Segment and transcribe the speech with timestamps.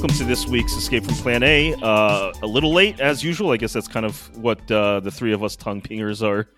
[0.00, 1.74] welcome to this week's Escape from Plan A.
[1.74, 3.50] Uh, a little late, as usual.
[3.50, 6.48] I guess that's kind of what uh, the three of us tang pingers are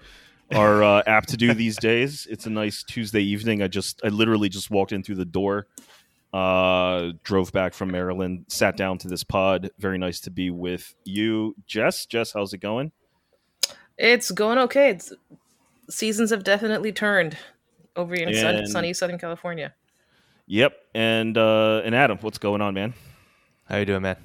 [0.56, 2.28] are uh, apt to do these days.
[2.30, 3.60] It's a nice Tuesday evening.
[3.60, 5.66] I just, I literally just walked in through the door,
[6.32, 9.72] uh, drove back from Maryland, sat down to this pod.
[9.76, 12.06] Very nice to be with you, Jess.
[12.06, 12.92] Jess, how's it going?
[13.98, 14.90] It's going okay.
[14.90, 15.12] It's,
[15.90, 17.36] seasons have definitely turned
[17.96, 19.74] over in sun, And- sunny Southern California.
[20.46, 22.94] Yep, and uh, and Adam, what's going on, man?
[23.64, 24.16] How are you doing, man?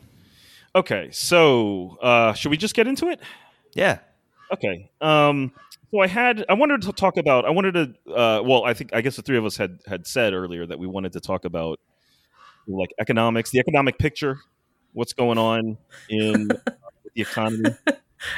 [0.76, 3.20] Okay, so uh, should we just get into it?
[3.74, 4.00] Yeah.
[4.54, 4.90] Okay.
[5.02, 5.52] Um,
[5.92, 8.94] so I had I wanted to talk about I wanted to uh, well I think
[8.94, 11.46] I guess the three of us had had said earlier that we wanted to talk
[11.46, 11.80] about
[12.68, 14.40] like economics, the economic picture,
[14.94, 15.78] what's going on
[16.10, 16.48] in
[17.16, 17.70] the economy.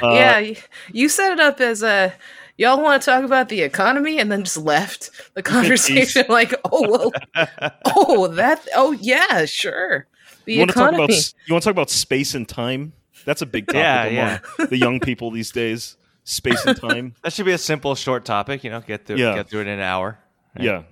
[0.02, 0.52] Uh, yeah,
[0.92, 2.14] you set it up as a
[2.56, 6.88] y'all want to talk about the economy, and then just left the conversation like, oh
[6.88, 7.12] well,
[7.96, 10.06] oh that, oh yeah, sure,
[10.44, 12.92] the You want to talk about you want to talk about space and time?
[13.24, 14.66] That's a big topic Yeah, among yeah.
[14.66, 15.96] the young people these days.
[16.24, 17.14] Space and time.
[17.22, 18.62] That should be a simple, short topic.
[18.64, 19.34] You know, get through Yeah.
[19.34, 20.18] get through it in an hour.
[20.56, 20.64] Right.
[20.64, 20.82] Yeah.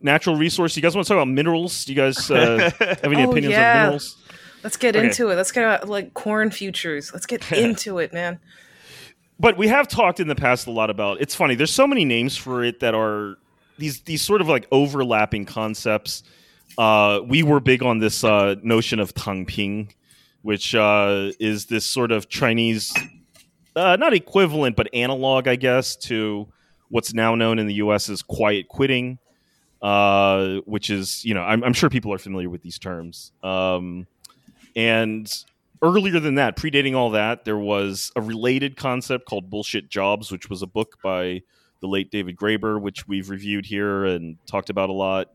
[0.00, 0.76] Natural resource.
[0.76, 1.84] You guys want to talk about minerals?
[1.84, 3.72] Do you guys uh, have any Oh, opinions yeah.
[3.72, 4.16] on minerals?
[4.62, 5.06] Let's get Okay.
[5.06, 5.36] into it.
[5.36, 7.12] Let's get out, like corn futures.
[7.12, 8.38] Let's get into it, man.
[9.40, 12.04] but we have talked in the past a lot about it's funny there's so many
[12.04, 13.36] names for it that are
[13.78, 16.24] these these sort of like overlapping concepts
[16.76, 19.90] uh, we were big on this uh, notion of tangping
[20.42, 22.92] which uh, is this sort of chinese
[23.76, 26.46] uh, not equivalent but analog i guess to
[26.88, 29.18] what's now known in the us as quiet quitting
[29.82, 34.06] uh, which is you know I'm, I'm sure people are familiar with these terms um,
[34.74, 35.30] and
[35.82, 40.48] earlier than that, predating all that, there was a related concept called Bullshit Jobs, which
[40.48, 41.42] was a book by
[41.80, 45.28] the late David Graeber, which we've reviewed here and talked about a lot.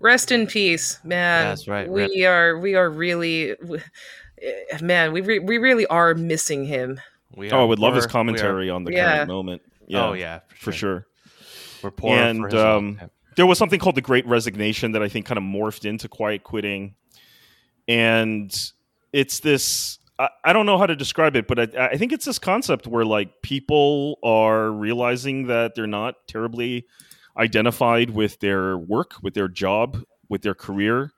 [0.00, 1.48] Rest in peace, man.
[1.48, 3.80] That's right, We are we are really, w-
[4.42, 5.12] eh, man.
[5.12, 7.00] We re- we really are missing him.
[7.36, 9.16] We Oh, I would love his poor- are- commentary on the Yeah.
[9.16, 9.62] current moment.
[9.86, 11.06] Yeah, oh yeah, for sure.
[11.82, 15.02] We're poor And, for his um, own- There was something called the Great Resignation that
[15.02, 16.94] I think kind of morphed into quiet quitting,
[17.88, 18.54] and
[19.12, 19.98] it's this.
[20.18, 22.86] I, I don't know how to describe it, but I, I think it's this concept
[22.86, 26.86] where like people are realizing that they're not terribly
[27.36, 31.12] identified with their work, with their job, with their career,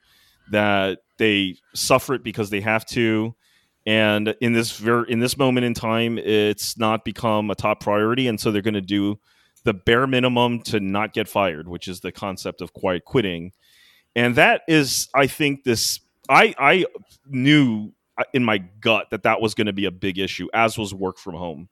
[0.50, 3.34] that they suffer it because they have to.
[3.87, 8.27] And in this ver- in this moment in time, it's not become a top priority,
[8.27, 9.19] and so they're going to do
[9.65, 13.53] the bare minimum to not get fired, which is the concept of quiet quitting.
[14.15, 16.00] And that is, I think, this.
[16.28, 16.87] I I
[17.27, 20.77] knew uh, in my gut that that was going to be a big issue, as
[20.77, 21.69] was work from home.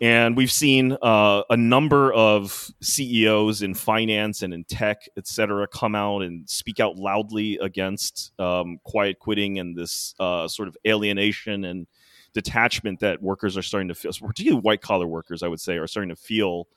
[0.00, 5.66] And we've seen uh, a number of CEOs in finance and in tech, et cetera,
[5.66, 10.76] come out and speak out loudly against um, quiet quitting and this uh, sort of
[10.86, 11.86] alienation and
[12.34, 15.86] detachment that workers are starting to feel, particularly white collar workers, I would say, are
[15.86, 16.68] starting to feel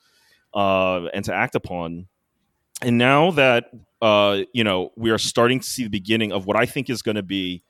[0.53, 2.07] uh, and to act upon.
[2.81, 3.65] And now that
[4.01, 7.01] uh, you know we are starting to see the beginning of what I think is
[7.01, 7.63] going to be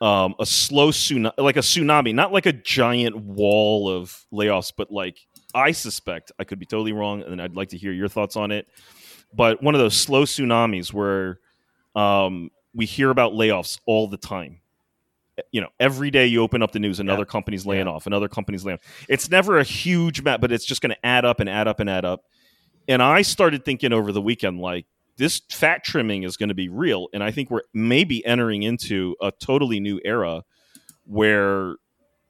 [0.00, 4.90] um, a slow tsunami, like a tsunami, not like a giant wall of layoffs, but
[4.92, 5.18] like
[5.54, 8.50] I suspect I could be totally wrong, and I'd like to hear your thoughts on
[8.52, 8.66] it.
[9.34, 11.40] But one of those slow tsunamis where
[11.96, 14.60] um, we hear about layoffs all the time.
[15.52, 17.24] You know, every day you open up the news, another Yeah.
[17.32, 17.92] company's laying Yeah.
[17.92, 19.04] off, another company's laying off.
[19.08, 21.80] It's never a huge map, but it's just going to add up and add up
[21.80, 22.24] and add up.
[22.88, 24.86] And I started thinking over the weekend, like,
[25.18, 27.08] this fat trimming is going to be real.
[27.12, 30.44] And I think we're maybe entering into a totally new era
[31.04, 31.74] where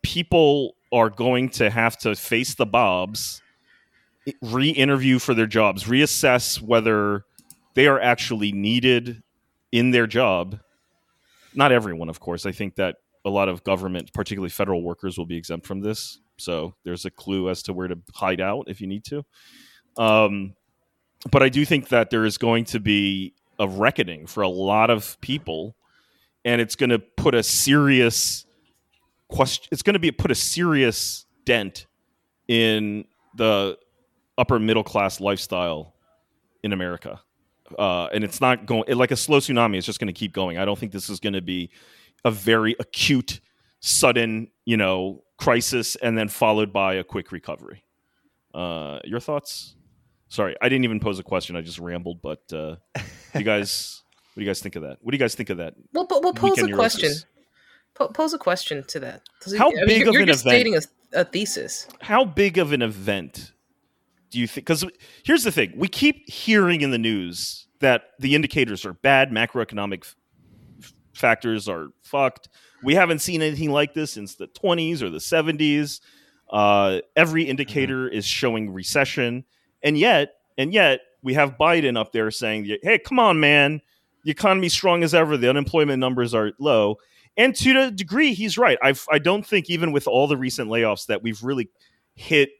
[0.02, 3.42] people are going to have to face the bobs,
[4.42, 7.24] re interview for their jobs, reassess whether
[7.74, 9.22] they are actually needed
[9.70, 10.58] in their job.
[11.54, 12.46] Not everyone, of course.
[12.46, 16.20] I think that a lot of government, particularly federal workers, will be exempt from this.
[16.38, 19.24] So there's a clue as to where to hide out if you need to.
[19.96, 20.54] Um,
[21.30, 24.90] but I do think that there is going to be a reckoning for a lot
[24.90, 25.76] of people,
[26.44, 28.46] and it's going to put a serious
[29.28, 29.68] question.
[29.72, 31.86] It's going to be put a serious dent
[32.46, 33.04] in
[33.34, 33.78] the
[34.36, 35.94] upper middle class lifestyle
[36.62, 37.20] in America.
[37.78, 39.76] Uh, and it's not going like a slow tsunami.
[39.76, 40.56] It's just going to keep going.
[40.56, 41.70] I don't think this is going to be
[42.24, 43.40] a very acute,
[43.80, 47.84] sudden, you know, crisis, and then followed by a quick recovery.
[48.54, 49.74] Uh, your thoughts?
[50.28, 51.56] Sorry, I didn't even pose a question.
[51.56, 52.20] I just rambled.
[52.22, 52.76] But uh,
[53.34, 54.02] you guys,
[54.34, 54.98] what do you guys think of that?
[55.00, 55.74] What do you guys think of that?
[55.92, 57.08] Well, but we'll pose Weekend a question.
[57.08, 57.26] neurosis.
[57.94, 59.22] Po- pose a question to that.
[59.56, 60.80] How I mean, big you're, of you're an just event- stating a
[61.12, 61.86] a thesis.
[62.00, 63.52] How big of an event
[64.30, 64.66] do you think?
[64.66, 64.84] Because
[65.22, 70.04] here's the thing: we keep hearing in the news that the indicators are bad, macroeconomic
[70.82, 72.48] f- factors are fucked.
[72.82, 76.00] We haven't seen anything like this since the 20s or the 70s.
[76.50, 77.50] Uh, every mm-hmm.
[77.50, 78.16] indicator mm-hmm.
[78.16, 79.44] is showing recession,
[79.82, 83.80] and yet, and yet, we have Biden up there saying, "Hey, come on, man,
[84.24, 85.36] the economy's strong as ever.
[85.36, 86.98] The unemployment numbers are low."
[87.36, 88.78] And to a degree, he's right.
[88.82, 91.70] I I don't think even with all the recent layoffs that we've really
[92.14, 92.50] hit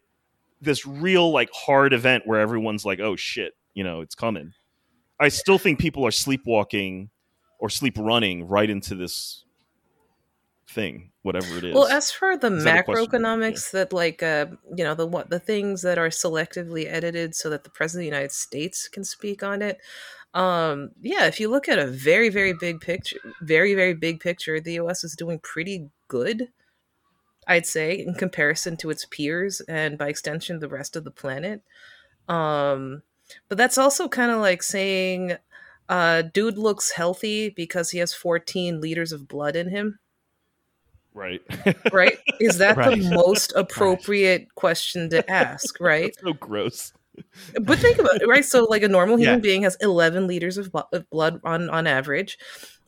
[0.61, 4.53] this real like hard event where everyone's like, "Oh shit, you know, it's coming."
[5.21, 7.11] I still think people are sleepwalking
[7.59, 9.44] or sleep running right into this
[10.70, 11.75] thing, whatever it is.
[11.75, 15.38] Well, as for the is macroeconomics that, that, like, uh, you know, the what the
[15.38, 19.43] things that are selectively edited so that the president of the United States can speak
[19.43, 19.79] on it.
[20.35, 24.61] Um, yeah, if you look at a very, very big picture, very, very big picture,
[24.61, 25.05] the U.S.
[25.05, 26.49] is doing pretty good.
[27.47, 31.62] I'd say in comparison to its peers and by extension the rest of the planet.
[32.29, 33.03] Um,
[33.49, 35.38] but that's also kind of like saying,
[35.88, 39.99] uh, dude looks healthy because he has 14 liters of blood in him.
[41.19, 41.43] Right.
[41.93, 42.17] right?
[42.41, 42.97] Is that right.
[42.97, 44.55] the most appropriate right.
[44.55, 46.15] question to ask, right?
[46.23, 46.93] so gross.
[47.61, 48.44] But think about it, right?
[48.44, 49.43] So, like a normal human yeah.
[49.43, 52.38] being has 11 liters of, of blood on, on average.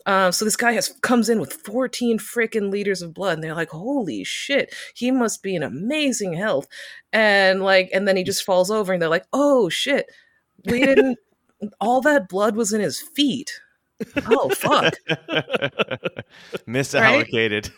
[0.05, 3.53] Uh, so this guy has comes in with 14 freaking liters of blood, and they're
[3.53, 6.67] like, "Holy shit, he must be in amazing health."
[7.13, 10.07] And like, and then he just falls over, and they're like, "Oh shit,
[10.65, 11.19] we didn't.
[11.79, 13.51] all that blood was in his feet."
[14.27, 14.93] Oh fuck.
[16.67, 17.71] Misallocated.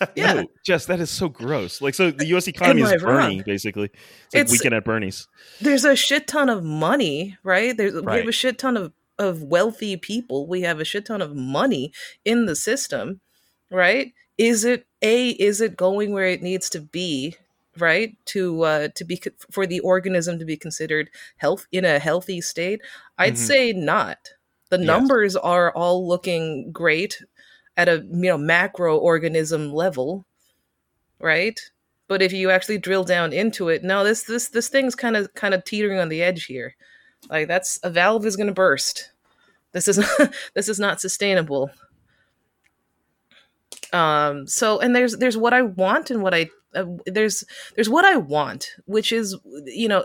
[0.00, 0.10] Right?
[0.16, 0.32] yeah.
[0.34, 1.80] No, jess that is so gross.
[1.80, 3.90] Like so the us economy is bernie basically.
[4.26, 5.28] It's like it's, weekend at bernie's.
[5.60, 7.76] There's a shit ton of money right?
[7.76, 8.04] There's right.
[8.04, 10.46] we have a shit ton of of wealthy people.
[10.46, 11.92] We have a shit ton of money
[12.24, 13.20] in the system
[13.70, 14.12] right?
[14.38, 17.36] Is it a is it going where it needs to be
[17.78, 18.16] right?
[18.26, 19.20] To uh to be
[19.50, 22.80] for the organism to be considered health in a healthy state?
[23.18, 23.42] I'd mm-hmm.
[23.42, 24.18] say not
[24.70, 24.86] the yes.
[24.86, 27.22] numbers are all looking great
[27.76, 30.24] at a you know macro organism level,
[31.20, 31.60] right?
[32.08, 35.32] But if you actually drill down into it, no, this this this thing's kind of
[35.34, 36.74] kind of teetering on the edge here.
[37.28, 39.12] Like that's a valve is going to burst.
[39.72, 41.70] This is not, this is not sustainable.
[43.92, 44.46] Um.
[44.46, 48.16] So and there's there's what I want and what I uh, there's there's what I
[48.16, 50.04] want, which is you know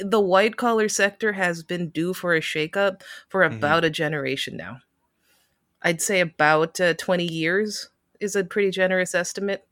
[0.00, 3.56] the white collar sector has been due for a shakeup for mm-hmm.
[3.56, 3.86] about mm-hmm.
[3.86, 4.78] a generation now.
[5.82, 7.90] I'd say about uh, 20 years
[8.20, 9.66] is a pretty generous estimate.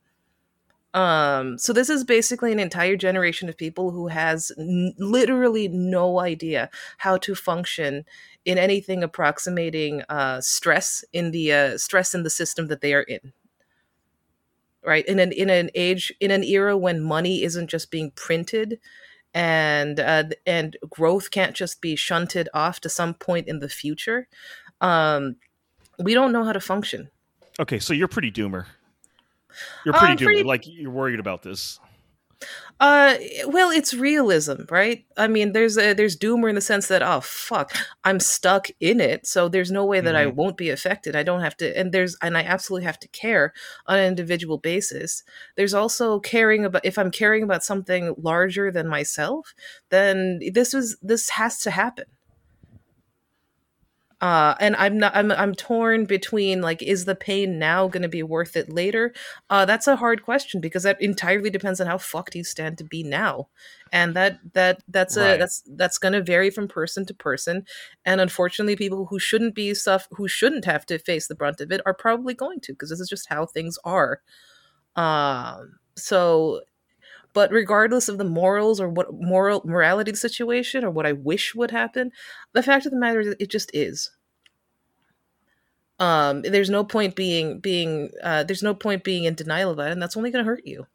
[0.93, 6.21] Um, so this is basically an entire generation of people who has n- literally no
[6.21, 8.05] idea how to function
[8.45, 13.03] in anything approximating uh, stress in the uh, stress in the system that they are
[13.03, 13.33] in.
[14.85, 18.79] Right in an in an age in an era when money isn't just being printed
[19.35, 24.29] and uh, and growth can't just be shunted off to some point in the future.
[24.81, 25.37] Um,
[25.99, 27.11] we don't know how to function.
[27.59, 28.67] Okay, so you're pretty doomer.
[29.85, 30.25] You're pretty um, doomer.
[30.25, 30.43] Pretty...
[30.45, 31.79] Like you're worried about this.
[32.81, 33.17] Uh,
[33.47, 35.05] well, it's realism, right?
[35.17, 37.73] I mean, there's a, there's doomer in the sense that oh fuck,
[38.05, 40.29] I'm stuck in it, so there's no way that mm-hmm.
[40.29, 41.15] I won't be affected.
[41.17, 43.53] I don't have to, and there's and I absolutely have to care
[43.87, 45.23] on an individual basis.
[45.56, 49.55] There's also caring about if I'm caring about something larger than myself,
[49.91, 52.06] then this is this has to happen
[54.25, 58.09] uh, and I'm not I'm I'm torn between like is the pain now going to
[58.09, 59.13] be worth it later?
[59.51, 62.85] Uh, that's a hard question because that entirely depends on how fucked you stand to
[62.85, 63.49] be now,
[63.93, 65.35] and that that that's right.
[65.35, 67.67] a that's that's going to vary from person to person,
[68.07, 71.71] and unfortunately, people who shouldn't be stuff who shouldn't have to face the brunt of
[71.71, 74.23] it are probably going to because this is just how things are.
[74.97, 76.63] Um, so
[77.34, 81.12] but regardless of the morals or what moral morality of the situation or what I
[81.12, 82.12] wish would happen,
[82.53, 84.10] the fact of the matter is it just is.
[86.00, 89.93] Um, there's no point being being uh, there's no point being in denial of that,
[89.93, 90.86] and that's only going to hurt you.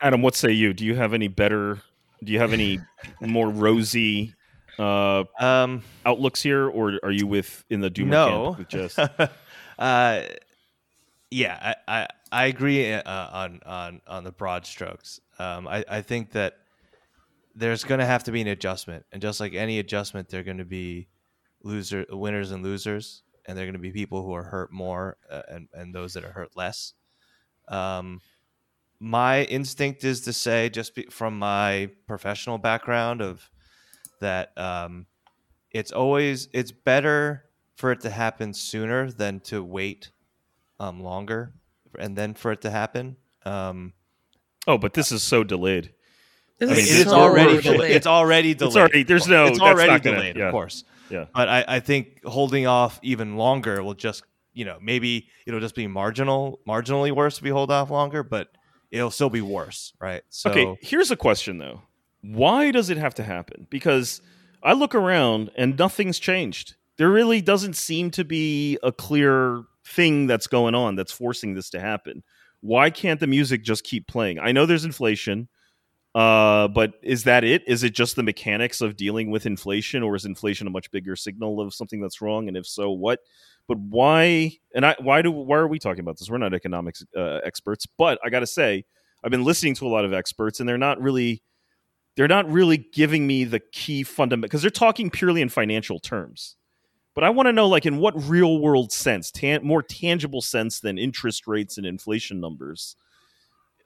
[0.00, 0.72] Adam, what say you?
[0.72, 1.80] Do you have any better?
[2.22, 2.78] Do you have any
[3.20, 4.34] more rosy
[4.78, 8.28] uh, um, outlooks here, or are you with in the Doomer no.
[8.28, 8.98] camp with Jess?
[9.78, 10.22] uh,
[11.30, 15.20] yeah, I, I, I agree uh, on on on the broad strokes.
[15.38, 16.58] Um, I I think that
[17.54, 20.44] there's going to have to be an adjustment, and just like any adjustment, there are
[20.44, 21.08] going to be
[21.62, 25.16] loser winners and losers, and there are going to be people who are hurt more
[25.28, 26.94] uh, and and those that are hurt less.
[27.68, 28.20] Um,
[29.00, 33.50] my instinct is to say, just be, from my professional background, of
[34.20, 35.06] that um,
[35.72, 37.44] it's always it's better
[37.76, 40.10] for it to happen sooner than to wait
[40.78, 41.54] um, longer
[41.98, 43.16] and then for it to happen.
[43.44, 43.92] Um,
[44.66, 45.92] Oh, but this is so delayed.
[46.58, 47.72] This I I mean, mean, it's is already horrible.
[47.72, 47.90] delayed.
[47.92, 48.68] It's already delayed.
[48.68, 49.44] It's already there's no.
[49.46, 50.84] it's that's already not gonna- delayed, yeah, of course.
[51.08, 51.24] Yeah.
[51.34, 55.74] But I, I think holding off even longer will just you know maybe it'll just
[55.74, 58.48] be marginal, marginally worse if we hold off longer, but
[58.90, 60.22] it'll still be worse, right?
[60.28, 61.80] So Okay, here's a question though.
[62.20, 63.66] Why does it have to happen?
[63.70, 64.20] Because
[64.62, 66.74] I look around and nothing's changed.
[66.98, 71.70] There really doesn't seem to be a clear thing that's going on that's forcing this
[71.70, 72.22] to happen.
[72.60, 74.38] Why can't the music just keep playing?
[74.38, 75.48] I know there's inflation,
[76.14, 77.62] uh, but is that it?
[77.66, 81.16] Is it just the mechanics of dealing with inflation, or is inflation a much bigger
[81.16, 82.48] signal of something that's wrong?
[82.48, 83.20] And if so, what?
[83.68, 84.52] But why?
[84.74, 86.28] And I why do why are we talking about this?
[86.28, 88.84] We're not economics uh, experts, but I got to say,
[89.22, 91.42] I've been listening to a lot of experts, and they're not really
[92.16, 96.56] they're not really giving me the key fundament because they're talking purely in financial terms.
[97.20, 100.80] But I want to know, like, in what real world sense, tan- more tangible sense
[100.80, 102.96] than interest rates and inflation numbers,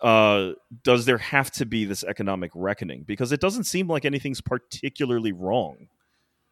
[0.00, 0.52] uh,
[0.84, 3.02] does there have to be this economic reckoning?
[3.02, 5.88] Because it doesn't seem like anything's particularly wrong,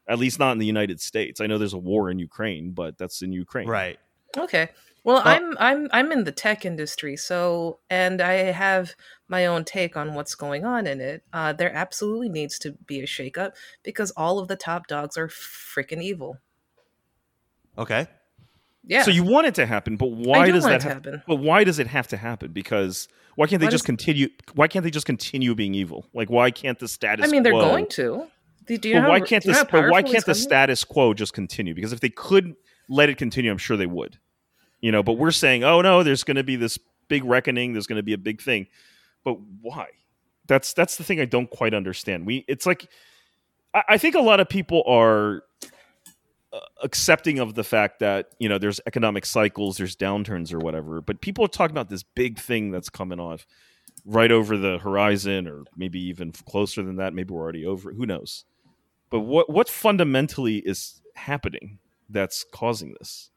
[0.08, 1.40] at least not in the United States.
[1.40, 3.68] I know there's a war in Ukraine, but that's in Ukraine.
[3.68, 4.00] right.
[4.36, 4.70] Okay.
[5.04, 8.96] Well, Uh, I'm I'm I'm in the tech industry, so and I have
[9.28, 11.22] my own take on what's going on in it.
[11.32, 13.52] Uh, there absolutely needs to be a shakeup
[13.84, 16.38] because all of the top dogs are freaking evil.
[17.78, 18.06] Okay.
[18.84, 19.02] Yeah.
[19.02, 21.22] So you want it to happen, but why do does that have, happen.
[21.26, 22.52] But why does it have to happen?
[22.52, 24.28] Because why can't they Why just does- continue?
[24.54, 26.08] Why can't they just continue being evil?
[26.12, 27.24] Like why can't the status?
[27.24, 28.26] I mean, they're quo, going to.
[28.66, 30.34] Do you But know why how- can't do you know the but why can't the
[30.34, 31.74] status quo just continue?
[31.74, 32.54] Because if they could
[32.88, 34.18] let it continue, I'm sure they would.
[34.80, 37.72] You know, but we're saying, oh no, there's going to be this big reckoning.
[37.72, 38.66] There's going to be a big thing.
[39.24, 39.86] But why?
[40.48, 42.26] That's that's the thing I don't quite understand.
[42.26, 42.88] We it's like
[43.72, 45.44] I, I think a lot of people are
[46.82, 51.00] accepting of the fact that you know there's economic cycles, there's downturns or whatever.
[51.00, 53.46] But people are talking about this big thing that's coming off
[54.04, 57.14] right over the horizon, or maybe even closer than that.
[57.14, 57.92] Maybe we're already over.
[57.92, 58.44] Who knows?
[59.10, 61.78] But what what fundamentally is happening
[62.08, 63.30] that's causing this?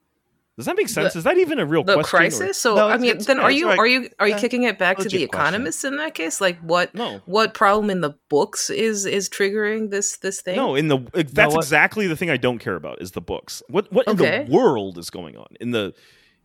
[0.57, 1.13] Does that make sense?
[1.13, 2.15] The- is that even a real the question?
[2.15, 2.57] or- crisis.
[2.57, 3.77] So No, I mean, it's then fair, are you right.
[3.77, 4.39] are you are you Yeah.
[4.39, 5.41] kicking it back to the Legit question.
[5.53, 6.39] economists in that case?
[6.39, 10.55] Like what No, what problem in the books is is triggering this this thing?
[10.55, 10.75] no.
[10.75, 10.99] In the
[11.33, 13.61] that's what- exactly the thing I don't care about is the books.
[13.67, 14.43] What what Okay.
[14.43, 15.93] in the world is going on in the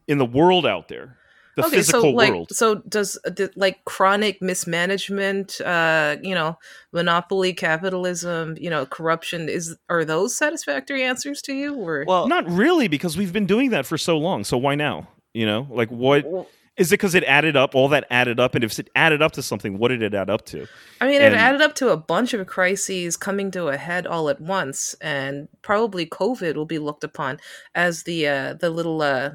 [0.08, 1.16] in the world out there,
[1.60, 2.48] the okay, physical so like, world?
[2.52, 6.58] so does uh, like chronic mismanagement, uh, you know,
[6.92, 11.74] monopoly capitalism, you know, corruption is are those satisfactory answers to you?
[11.74, 14.44] Or Well, Not really, because we've been doing that for so long.
[14.44, 15.08] So why now?
[15.34, 16.94] You know, like what Well, is it?
[16.94, 19.78] Because it added up, all that added up, and if it added up to something,
[19.78, 20.66] what did it add up to?
[21.00, 24.06] I mean, And- it added up to a bunch of crises coming to a head
[24.06, 27.38] all at once, and probably COVID will be looked upon
[27.74, 29.30] as the uh, the little uh,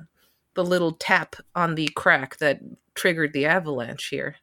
[0.56, 2.60] the little tap on the crack that
[2.96, 4.38] triggered the avalanche here.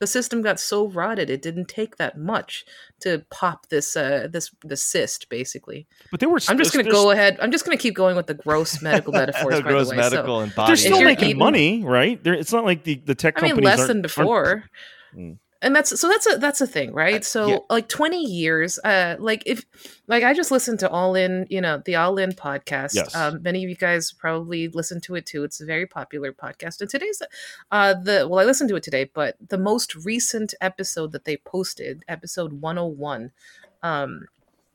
[0.00, 2.64] The system got so rotted; it didn't take that much
[3.00, 5.88] to pop this uh, this the cyst, basically.
[6.12, 6.38] But there were.
[6.48, 7.36] I'm just going to go ahead.
[7.42, 9.60] I'm just going to keep going with the gross medical metaphors.
[9.60, 10.68] by gross the way, so- medical and But body.
[10.70, 12.22] they're still making eating- money, right?
[12.22, 14.64] They're, it's not like the, the tech I mean, companies less than before.
[15.16, 15.38] Mm.
[15.60, 17.20] And that's so that's a that's a thing, right?
[17.20, 17.58] Uh, so yeah.
[17.68, 19.66] like 20 years, uh like if
[20.06, 22.94] like I just listened to All In, you know, the All In podcast.
[22.94, 23.14] Yes.
[23.14, 25.42] Um many of you guys probably listen to it too.
[25.42, 26.80] It's a very popular podcast.
[26.80, 27.20] And today's
[27.72, 31.38] uh the well I listened to it today, but the most recent episode that they
[31.38, 33.32] posted, episode 101,
[33.82, 34.26] um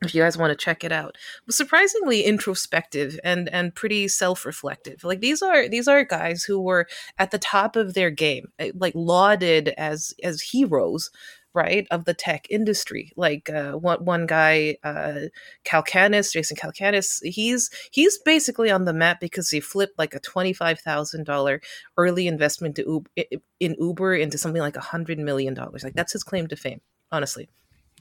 [0.05, 1.17] if you guys want to check it out.
[1.45, 5.03] Was surprisingly introspective and and pretty self-reflective.
[5.03, 8.71] Like these are these are guys who were at the top of their game eh,
[8.75, 11.11] like lauded as as heroes
[11.53, 13.11] right of the tech industry.
[13.15, 15.27] Like uh one, one guy uh
[15.65, 21.63] Calacanis jason Calacanis he's he's basically on the map because he flipped like a $25000
[21.97, 22.83] early investment to
[23.15, 25.83] Uber, in uber into something like a hundred million dollars.
[25.83, 26.81] Like that's his claim to fame
[27.11, 27.49] honestly.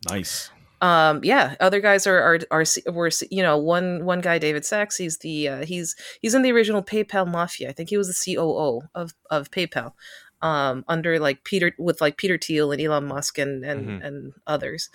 [0.09, 0.51] Nice.
[0.83, 4.97] Um yeah other guys are are are were you know one one guy david Sacks
[4.97, 7.71] he's the uh, he's he's in the original paypal mafia.
[7.71, 9.93] I think he was the coo of of paypal
[10.43, 14.07] um under like peter with like peter thiel and elon musk and and Mhm.
[14.07, 14.91] and others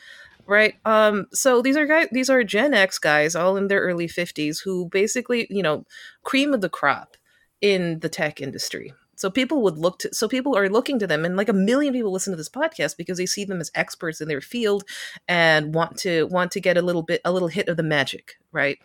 [0.46, 0.76] right?
[0.86, 4.60] Um so these are guys these are gen x guys all in their early 50s
[4.60, 5.86] who basically you know
[6.24, 7.16] cream of the crop
[7.62, 11.26] in the tech industry so people would look to so people are looking to them
[11.26, 14.22] and like a million people listen to this podcast because they see them as experts
[14.22, 14.86] in their field
[15.28, 18.38] and want to want to get a little bit a little hit of the magic
[18.54, 18.80] right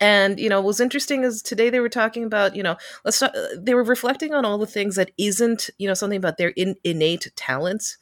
[0.00, 3.18] and you know what was interesting is today they were talking about you know let's
[3.20, 6.38] talk, uh, they were reflecting on all the things that isn't you know something about
[6.38, 7.98] their in, innate talents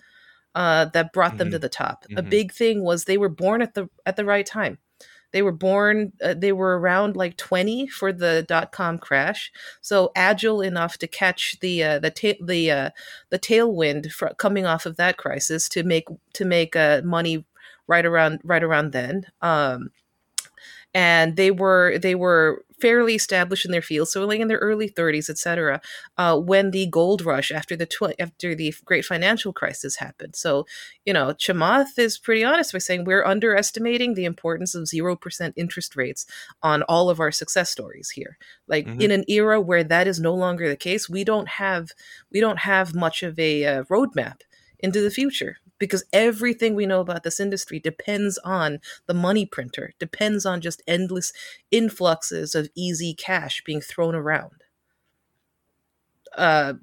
[0.55, 1.53] uh, that brought them Mhm.
[1.53, 2.31] to the top a Mhm.
[2.31, 4.79] big thing was they were born at the at the right time
[5.33, 9.53] They were born, uh, they were around like 20 for the dot com crash.
[9.81, 12.91] So agile enough to catch the uh, the ta- the uh,
[13.31, 17.45] the tailwind fr- coming off of that crisis to make to make uh, money
[17.87, 19.27] right around right around then.
[19.43, 19.91] Um,
[20.95, 24.89] and they were they were fairly established in their field, so like in their early
[24.89, 25.81] 30s, etc.
[26.17, 30.37] Uh, when the gold rush after the tw- after the great financial crisis happened.
[30.37, 30.67] So
[31.05, 35.55] you know, Chamath is pretty honest by saying we're underestimating the importance of zero percent
[35.57, 36.27] interest rates
[36.63, 38.39] on all of our success stories here.
[38.67, 39.01] Like mm-hmm.
[39.01, 41.91] in an era where that is no longer the case, we don't have
[42.33, 44.41] we don't have much of a uh, roadmap
[44.79, 49.93] into the future because everything we know about this industry depends on the money printer,
[49.99, 51.33] depends on just endless
[51.73, 54.63] influxes of easy cash being thrown around.
[56.37, 56.75] Uh,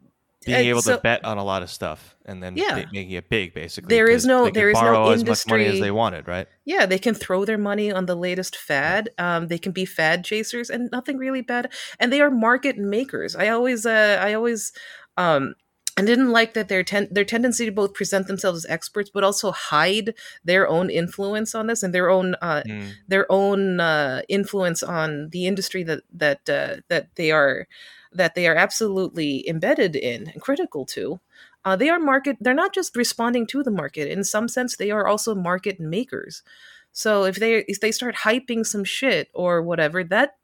[0.45, 2.75] being able so, to bet on a lot of stuff and then yeah.
[2.75, 5.79] making it big basically there is no there is no industry as much money as
[5.79, 6.47] they wanted right?
[6.63, 9.09] Yeah they can throw their money on the latest fad.
[9.17, 11.71] Um, they can be fad chasers and nothing really bad.
[11.99, 13.35] And they are market makers.
[13.35, 14.71] I always uh, i always
[15.17, 15.55] um,
[15.97, 19.23] and didn't like that their ten- their tendency to both present themselves as experts but
[19.23, 20.13] also hide
[20.45, 22.91] their own influence on this and their own uh, mm.
[23.07, 27.67] their own uh, influence on the industry that that uh, that they are
[28.13, 31.19] that they are absolutely embedded in and critical to.
[31.65, 32.37] Uh, they are market.
[32.39, 34.09] They're not just responding to the market.
[34.09, 36.43] In some sense, they are also market makers.
[36.91, 40.35] So if they if they start hyping some shit or whatever, that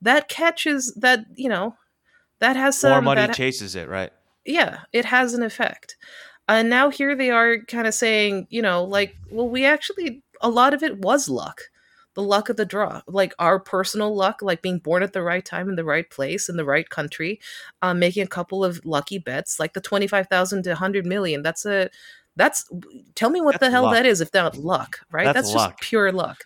[0.00, 1.76] that catches that you know
[2.38, 4.12] that has some more money that, chases it, right?
[4.44, 5.96] Yeah, it has an effect.
[6.48, 10.48] And now here they are kind of saying, you know, like, well, we actually, a
[10.48, 11.62] lot of it was luck.
[12.14, 15.44] The luck of the draw, like our personal luck, like being born at the right
[15.44, 17.38] time in the right place in the right country,
[17.82, 21.42] um, making a couple of lucky bets, like the twenty-five thousand to hundred million.
[21.42, 21.88] That's a,
[22.34, 22.68] that's.
[23.14, 23.94] Tell me what that's the hell luck.
[23.94, 25.32] that is if not luck, right?
[25.32, 26.42] That's, that's just pure luck.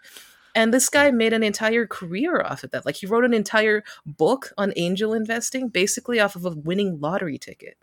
[0.54, 2.86] And this guy made an entire career off of that.
[2.86, 7.38] Like he wrote an entire book on angel investing basically off of a winning lottery
[7.38, 7.76] ticket.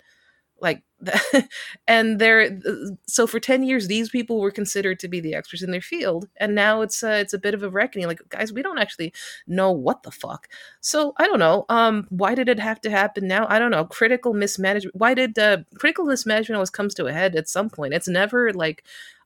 [0.62, 0.84] Like
[1.88, 2.60] and there
[3.08, 6.28] so for 10 years these people were considered to be the experts in their field
[6.38, 9.12] and now it's uh, it's a bit of a reckoning like guys we don't actually
[9.48, 10.48] know what the fuck.
[10.80, 13.48] So I don't know um why did it have to happen now?
[13.50, 13.86] I don't know.
[13.86, 14.96] Critical mismanagement.
[14.96, 17.96] Why did uh, critical mismanagement always comes to a head at some point?
[17.96, 18.84] It's never like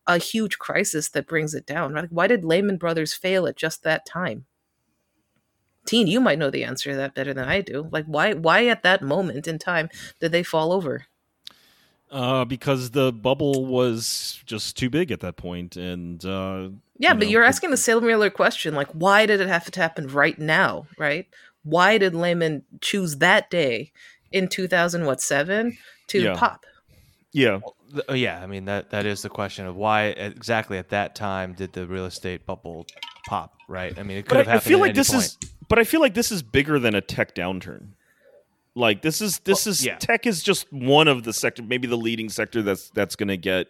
[0.08, 1.94] a huge crisis that brings it down.
[1.94, 2.12] Right?
[2.12, 4.46] Why did Lehman Brothers fail at just that time?
[5.86, 7.88] Teen, you might know the answer to that better than I do.
[7.92, 8.34] Like, why?
[8.34, 9.90] Why at that moment in time
[10.20, 11.06] did they fall over?
[12.12, 17.16] Uh, because the bubble was just too big at that point, and uh, yeah, you
[17.16, 20.38] but know, you're asking the similar question, like, why did it have to happen right
[20.40, 20.88] now?
[20.98, 21.28] Right?
[21.64, 23.92] Why did Lehman choose that day
[24.32, 26.36] in 2000 what seven to yeah.
[26.36, 26.66] pop?
[27.36, 30.90] Yeah, oh, oh, yeah, I mean that that is the question of why exactly at
[30.90, 32.86] that time did the real estate bubble
[33.28, 33.98] pop, right?
[34.00, 34.68] I mean, it could but have I, happened.
[34.68, 35.24] I feel like this point.
[35.24, 37.90] is, but I feel like this is bigger than a tech downturn.
[38.74, 39.98] Like this is this well, is yeah.
[39.98, 43.38] tech is just one of the sector, maybe the leading sector that's that's going to
[43.38, 43.68] get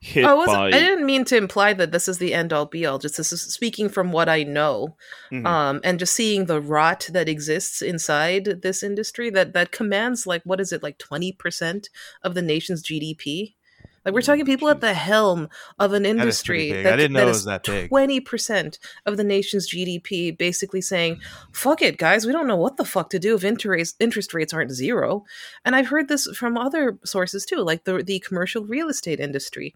[0.00, 0.68] hit oh, by.
[0.68, 2.98] I didn't mean to imply that this is the end all be all.
[2.98, 4.96] Just this is speaking from what I know,
[5.30, 5.46] mm-hmm.
[5.46, 10.42] um, and just seeing the rot that exists inside this industry that that commands like
[10.44, 11.90] what is it like twenty percent
[12.22, 13.54] of the nation's GDP.
[14.02, 17.20] Like we're talking people at the helm of an industry that, that, I didn't know
[17.20, 17.90] that was that big.
[17.90, 21.20] Twenty percent of the nation's GDP, basically saying,
[21.52, 24.54] "Fuck it, guys, we don't know what the fuck to do if interest interest rates
[24.54, 25.24] aren't zero.
[25.66, 29.74] And I've heard this from other sources too, like the the commercial real estate industry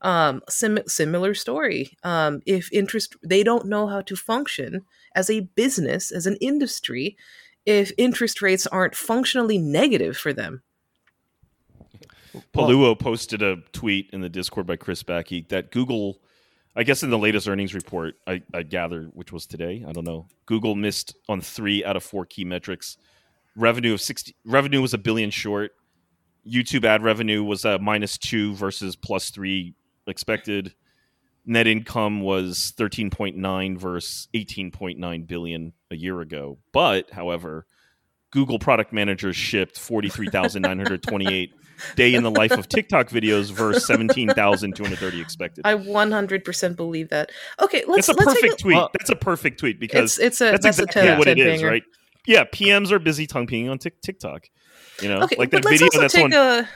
[0.00, 1.96] um, sim- similar story.
[2.02, 4.82] Um, if interest, they don't know how to function
[5.14, 7.16] as a business, as an industry,
[7.66, 10.62] if interest rates aren't functionally negative for them.
[12.52, 16.18] Paluo posted a tweet in the Discord by Chris Backey that Google,
[16.74, 20.04] I guess in the latest earnings report, I, I gather, which was today, I don't
[20.04, 22.96] know, Google missed on three out of four key metrics.
[23.56, 25.72] Revenue of sixty revenue was a billion short.
[26.44, 29.74] YouTube ad revenue was a minus two versus plus three
[30.06, 30.74] expected.
[31.46, 36.58] Net income was 13.9 versus 18.9 billion a year ago.
[36.72, 37.66] But, however,
[38.30, 41.54] Google product managers shipped 43,928
[41.96, 45.66] day in the life of TikTok videos versus 17,230 expected.
[45.66, 47.30] I 100% believe that.
[47.60, 48.08] Okay, let's.
[48.08, 48.76] It's a let's perfect a, tweet.
[48.76, 51.38] Well, that's a perfect tweet because it's, it's a, that's, that's exactly a what it
[51.38, 51.82] is, right?
[52.26, 54.48] Yeah, PMs are busy tang pinging on TikTok.
[55.02, 56.32] You know, okay, like that video that's on.
[56.32, 56.68] A,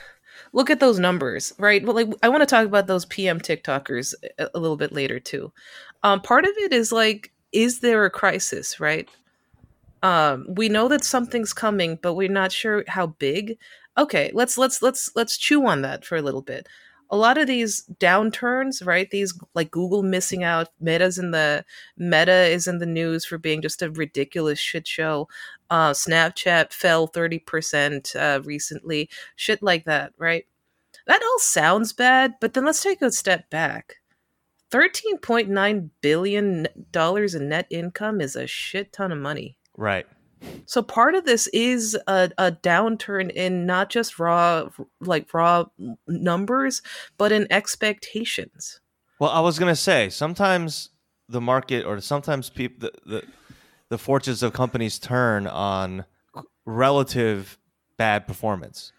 [0.53, 1.83] look at those numbers, right?
[1.83, 5.19] Well, like I want to talk about those PM TikTokers a, a little bit later
[5.19, 5.51] too.
[6.03, 9.09] Um, part of it is like, is there a crisis, right?
[10.01, 13.57] Um, we know that something's coming, but we're not sure how big.
[13.97, 16.67] Okay, let's let's let's let's chew on that for a little bit.
[17.09, 19.09] A lot of these downturns, right?
[19.09, 21.65] These like Google missing out, Meta's in the
[21.97, 25.27] Meta is in the news for being just a ridiculous shit show.
[25.69, 30.45] Uh, Snapchat fell thirty percent uh, recently, shit like that, right?
[31.07, 33.95] That all sounds bad, but then let's take a step back.
[34.69, 39.57] Thirteen point nine billion dollars in net income is a shit ton of money.
[39.75, 40.05] Right.
[40.65, 44.69] So part of this is a, a downturn in not just raw
[45.01, 45.65] like raw
[46.07, 46.81] numbers,
[47.17, 48.79] but in expectations.
[49.19, 50.89] Well, I was gonna say sometimes
[51.27, 53.23] the market or sometimes people the, the
[53.89, 56.05] the fortunes of companies turn on
[56.65, 57.57] relative
[57.97, 58.93] bad performance,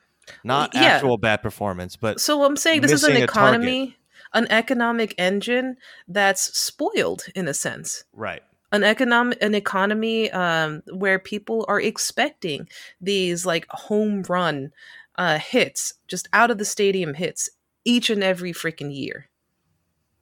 [0.45, 0.83] not Yeah.
[0.83, 3.61] actual bad performance, but So I'm saying this is an Missing a target.
[3.61, 3.97] economy,
[4.35, 5.77] an economic engine
[6.09, 8.05] that's spoiled in a sense.
[8.13, 8.43] right.
[8.73, 12.69] An economic an economy um, where people are expecting
[13.01, 14.73] these like home run
[15.17, 17.51] uh, hits, just out of the stadium hits
[17.85, 19.29] each and every freaking year.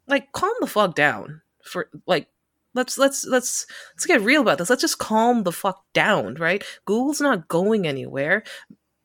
[0.07, 2.29] Like calm the fuck down for like
[2.75, 4.71] let's let's let's let's get real about this.
[4.71, 6.65] Let's just calm the fuck down, right?
[6.85, 8.45] Google's not going anywhere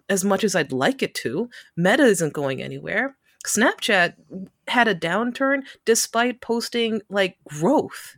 [0.09, 1.49] as much as I'd like it to.
[1.75, 3.17] Meta isn't going anywhere.
[3.45, 4.13] Snapchat
[4.67, 8.15] had a downturn despite posting like growth.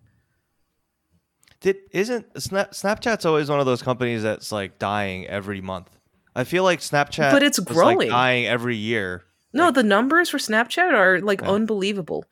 [1.66, 5.90] Did isn't Snap, Snapchat's always one of those companies that's like dying every month.
[6.36, 8.10] I feel like Snapchat, But it's was, like, growing.
[8.10, 9.24] dying every year.
[9.52, 11.50] No, the numbers for Snapchat are like Yeah.
[11.50, 12.26] unbelievable.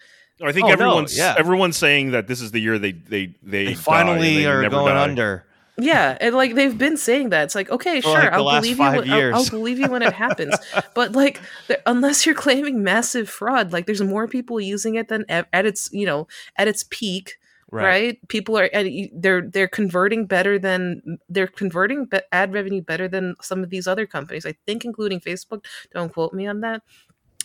[0.43, 1.33] I think Oh, no, everyone's yeah.
[1.35, 4.93] everyone's saying that this is the year they they they, They finally they are going
[4.93, 5.03] die.
[5.03, 5.45] under.
[5.79, 7.45] Yeah, and like they've been saying that.
[7.45, 8.83] It's like, okay, For, sure, like, I'll believe you.
[8.83, 10.53] When, I'll, I'll believe you when it happens.
[10.93, 11.41] but like,
[11.87, 15.89] unless you're claiming massive fraud, like there's more people using it than at, at its
[15.91, 17.37] you know at its peak,
[17.73, 17.85] Right.
[17.85, 18.27] right?
[18.27, 18.69] People are
[19.15, 24.05] they're they're converting better than they're converting ad revenue better than some of these other
[24.05, 24.45] companies.
[24.45, 25.65] I think, including Facebook.
[25.91, 26.83] Don't quote me on that.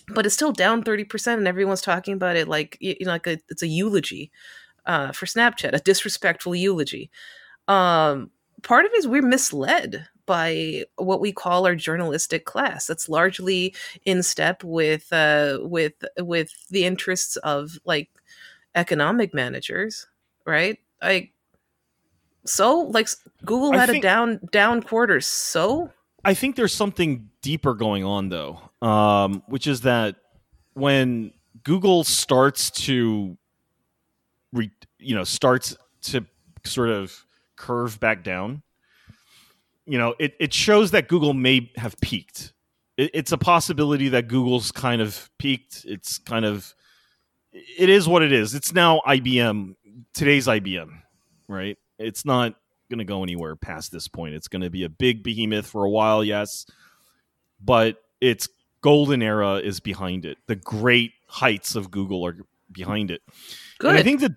[0.09, 3.27] But it's still down thirty percent, and everyone's talking about it like you know, like
[3.27, 4.31] a, it's a eulogy
[4.85, 7.11] uh, for Snapchat, a disrespectful eulogy.
[7.67, 8.31] Um,
[8.63, 12.87] part of it is we're misled by what we call our journalistic class.
[12.87, 18.11] That's largely in step with uh, with with the interests of like
[18.75, 20.07] economic managers,
[20.49, 20.79] right?
[21.03, 21.33] Like
[22.45, 23.09] so, like
[23.45, 25.21] Google had think- a down down quarter.
[25.21, 25.91] So
[26.25, 30.17] I think there's something deeper going on though, um, which is that
[30.75, 31.33] when
[31.63, 33.37] Google starts to,
[34.53, 36.25] re, you know, starts to
[36.65, 37.25] sort of
[37.57, 38.63] curve back down,
[39.87, 42.53] you know, it, it shows that Google may have peaked.
[42.97, 45.85] It, it's a possibility that Google's kind of peaked.
[45.87, 46.75] It's kind of,
[47.53, 48.55] it is what it is.
[48.55, 49.75] It's now IBM,
[50.15, 50.91] today's IBM,
[51.49, 51.77] right?
[51.99, 52.55] It's not
[52.91, 54.35] going to go anywhere past this point.
[54.35, 56.67] It's going to be a big behemoth for a while, yes,
[57.63, 58.49] but its
[58.81, 60.39] golden era is behind it.
[60.47, 62.37] The great heights of Google are
[62.71, 63.23] behind it.
[63.79, 63.91] good.
[63.91, 64.33] And I think that,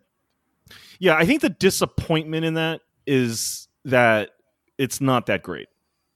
[0.99, 4.31] yeah, I think the disappointment in that is that
[4.77, 5.67] it's not that great.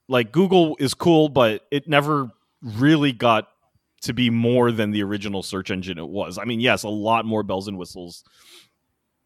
[0.08, 2.30] Like Google is cool, but it never
[2.62, 3.48] really got
[4.02, 6.38] to be more than the original search engine it was.
[6.38, 8.22] I mean, yes, a lot more bells and whistles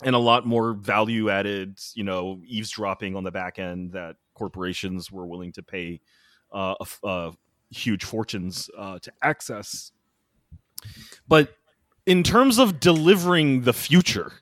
[0.03, 5.13] and a lot more value added, you know, eavesdropping on the back end that corporations
[5.13, 6.01] were willing to pay
[6.53, 7.31] uh, uh,
[7.71, 9.93] huge fortunes uh, to access.
[11.29, 11.55] But
[12.07, 14.33] in terms of delivering the future,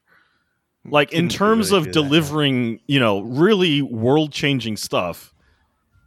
[0.85, 5.35] like in terms really of do that, delivering, you know, really world changing stuff,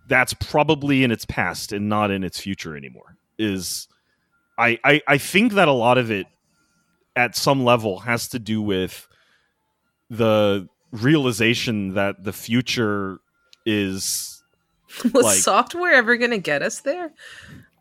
[0.08, 3.18] that's probably in its past and not in its future anymore.
[3.38, 3.88] Is
[4.58, 6.28] I, I I think that a lot of it
[7.16, 9.08] at some level has to do with
[10.12, 13.19] the realization that the future
[13.65, 14.43] is
[15.13, 17.12] Was like- software ever going to get us there?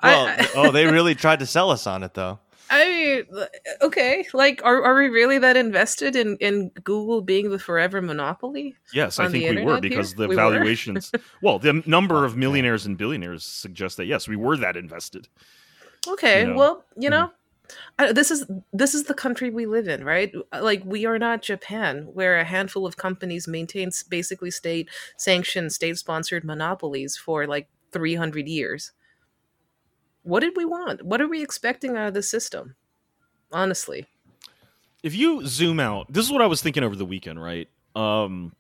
[0.03, 2.39] Well, I, I, oh, they really tried to sell us on it though.
[2.73, 3.47] I mean,
[3.83, 8.77] okay, like, are, are we really that invested in, in Google being the forever monopoly?
[8.95, 10.19] yes i On the think we were because here?
[10.19, 11.11] the We valuations
[11.43, 15.27] well the number of millionaires and billionaires suggest that yes we were that invested
[16.09, 16.57] Okay, You know?
[16.57, 17.11] well, you hmm.
[17.11, 17.33] know,
[17.99, 20.33] I, this is this is the country we live in, right?
[20.53, 25.99] Like, we are not Japan, where a handful of companies maintain basically state sanctioned, state
[25.99, 28.93] sponsored monopolies for like three hundred years.
[30.23, 31.03] What did we want?
[31.05, 32.77] What are we expecting out of the system?
[33.53, 34.07] Honestly,
[35.03, 38.55] if you zoom out this is what i was thinking over the weekend right um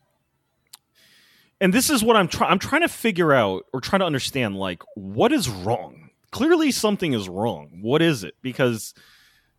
[1.60, 4.56] and this is what i'm trying i'm trying to figure out or trying to understand
[4.56, 8.94] like what is wrong clearly something is wrong what is it because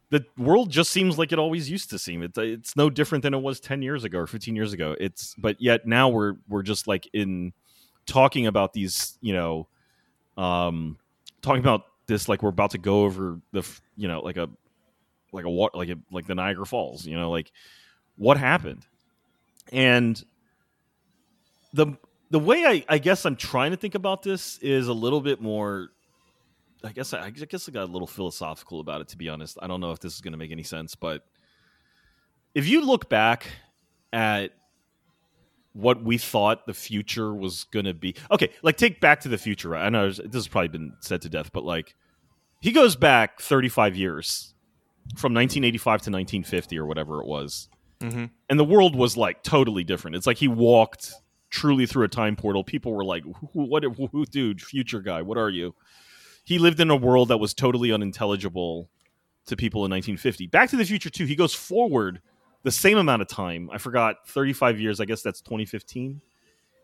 [0.10, 3.34] the world just seems like it always used to seem it's it's no different than
[3.34, 6.64] it was 10 years ago or 15 years ago it's but yet now we're we're
[6.64, 7.54] just like in
[8.06, 9.68] talking about these you know
[10.38, 10.98] um
[11.42, 13.64] talking about this like we're about to go over the
[13.96, 14.50] you know like a
[15.32, 17.06] like a water like a, like the Niagara Falls.
[17.06, 17.52] You know, like
[18.18, 18.86] what happened,
[19.72, 20.22] and
[21.74, 21.98] the
[22.30, 25.42] the way I, I guess I'm trying to think about this is a little bit
[25.42, 25.90] more.
[26.84, 29.08] I guess I, I guess I got a little philosophical about it.
[29.10, 31.24] To be honest, I don't know if this is going to make any sense, but
[32.56, 33.48] if you look back
[34.12, 34.52] at
[35.74, 39.38] what we thought the future was going to be, okay, like take Back to the
[39.38, 39.70] Future.
[39.70, 39.86] Right?
[39.86, 41.96] I know this has probably been said to death, but like
[42.60, 44.54] he goes back 35 years
[45.16, 47.70] from 1985 to 1950 or whatever it was,
[48.02, 48.26] Mm-hmm.
[48.50, 50.16] and the world was like totally different.
[50.16, 51.12] It's like he walked
[51.52, 52.64] truly through a time portal.
[52.64, 54.60] People were like, "What, who, dude?
[54.60, 55.22] Future guy?
[55.22, 55.76] What are you?"
[56.52, 58.90] He lived in a world that was totally unintelligible
[59.46, 60.48] to people in 1950.
[60.48, 62.22] Back to the Future 2, he goes forward
[62.64, 63.70] the same amount of time.
[63.72, 65.00] I forgot 35 years.
[65.00, 66.20] I guess that's 2015,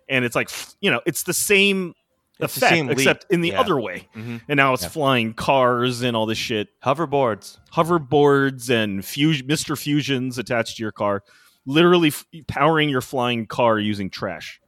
[0.08, 0.49] and it's like
[0.80, 1.93] you know, it's the same
[2.39, 3.60] It's the effect same except in the Yeah.
[3.60, 4.08] other way.
[4.15, 4.38] Mm-hmm.
[4.47, 4.89] And now it's Yeah.
[4.89, 7.58] flying cars and all this shit Hoverboards.
[7.73, 9.77] hoverboards and fus- Mr.
[9.77, 11.23] Fusions attached to your car,
[11.65, 14.62] literally f- powering your flying car using trash.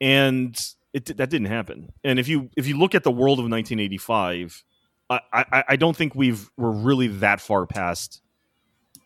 [0.00, 0.54] And
[0.94, 1.92] it that didn't happen.
[2.02, 4.64] And if you if you look at the world of 1985,
[5.10, 8.22] I I, I don't think we've we're really that far past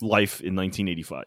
[0.01, 1.25] life in 1985.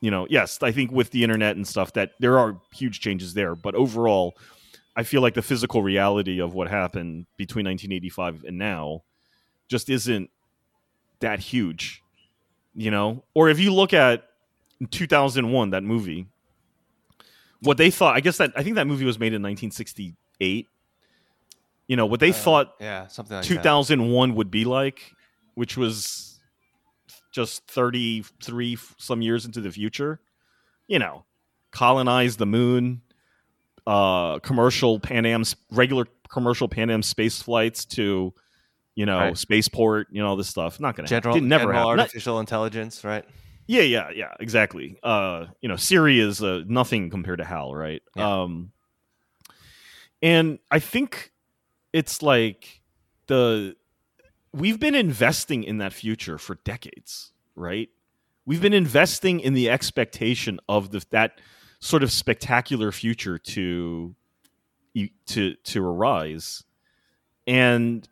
[0.00, 3.34] You know, yes, I think with the internet and stuff that there are huge changes
[3.34, 4.34] there, but overall,
[4.96, 9.02] I feel like the physical reality of what happened between 1985 and now
[9.68, 10.30] just isn't
[11.20, 12.02] that huge,
[12.74, 13.24] you know?
[13.34, 14.24] Or if you look at
[14.90, 16.26] 2001, that movie,
[17.62, 20.66] what they thought, I guess that, I think that movie was made in 1968.
[21.86, 23.54] You know, what they Uh, thought Yeah, something like that.
[23.54, 25.12] 2001 would be like,
[25.54, 26.40] which was
[27.32, 30.20] just 33 some years into the future,
[30.88, 31.24] you know,
[31.72, 33.02] colonize the moon,
[33.86, 38.32] uh, commercial Pan Am, regular commercial Pan Am space flights to,
[38.94, 39.38] you know, Right.
[39.38, 40.78] spaceport, you know, all this stuff.
[40.80, 41.48] Not going to General, happen.
[41.48, 41.96] Never general happen.
[41.96, 43.24] Not- artificial intelligence, right?
[43.70, 44.98] Yeah, yeah, yeah, exactly.
[45.00, 48.02] Uh, you know, Siri is uh, nothing compared to Hal, right?
[48.16, 48.42] Yeah.
[48.42, 48.72] Um,
[50.20, 51.30] and I think
[51.92, 52.82] it's like
[53.28, 53.76] the
[54.52, 57.88] we've been investing in that future for decades, right?
[58.44, 61.40] We've been investing in the expectation of the that
[61.78, 64.16] sort of spectacular future to
[65.26, 66.64] to to arise,
[67.46, 68.08] and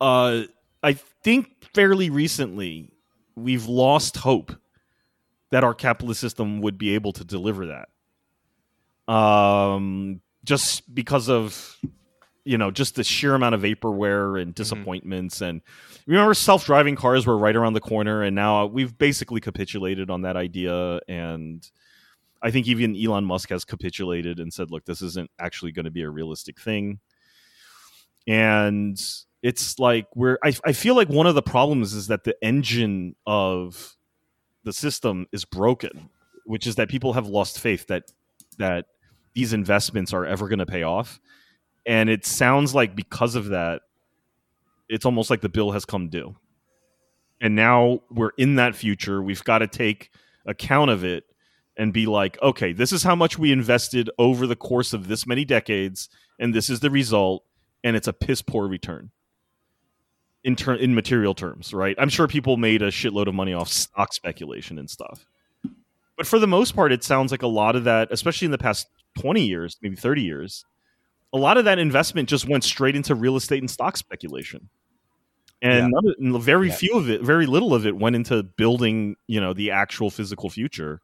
[0.00, 0.44] uh,
[0.82, 2.93] I think fairly recently
[3.36, 4.52] we've lost hope
[5.50, 9.12] that our capitalist system would be able to deliver that.
[9.12, 11.76] Um, just because of
[12.44, 15.40] you know just the sheer amount of vaporware and disappointments.
[15.40, 15.62] And
[16.06, 20.36] remember self-driving cars were right around the corner and now we've basically capitulated on that
[20.36, 21.00] idea.
[21.08, 21.68] And
[22.42, 25.90] i think even elon musk has capitulated and said look this isn't actually going to
[25.90, 27.00] be a realistic thing.
[28.26, 29.00] And
[29.44, 33.14] it's like we're I, I feel like one of the problems is that the engine
[33.26, 33.94] of
[34.64, 36.08] the system is broken
[36.44, 38.12] which is that people have lost faith that
[38.58, 38.86] that
[39.34, 41.18] these investments are ever going to pay off.
[41.86, 43.82] And it sounds like because of that
[44.88, 46.36] it's almost like the bill has come due.
[47.40, 49.22] And now we're in that future.
[49.22, 50.10] We've got to take
[50.46, 51.24] account of it
[51.76, 55.26] and be like okay this is how much we invested over the course of this
[55.26, 57.44] many decades and this is the result
[57.82, 59.10] and it's a piss poor return
[60.44, 63.68] in ter- in material terms right i'm sure people made a shitload of money off
[63.68, 65.26] stock speculation and stuff
[66.16, 68.58] but for the most part it sounds like a lot of that especially in the
[68.58, 68.86] past
[69.18, 70.64] 20 years maybe 30 years
[71.32, 74.68] a lot of that investment just went straight into real estate and stock speculation
[75.62, 76.00] and Yeah.
[76.20, 76.74] none of, very Yeah.
[76.74, 80.50] few of it very little of it went into building you know the actual physical
[80.50, 81.00] future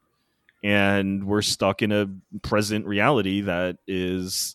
[0.62, 2.06] and we're stuck in a
[2.42, 4.54] present reality that is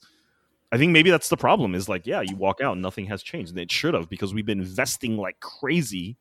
[0.71, 3.51] i think maybe that's the problem is like yeah you walk out nothing has changed
[3.51, 6.17] and it should have because we've been investing like crazy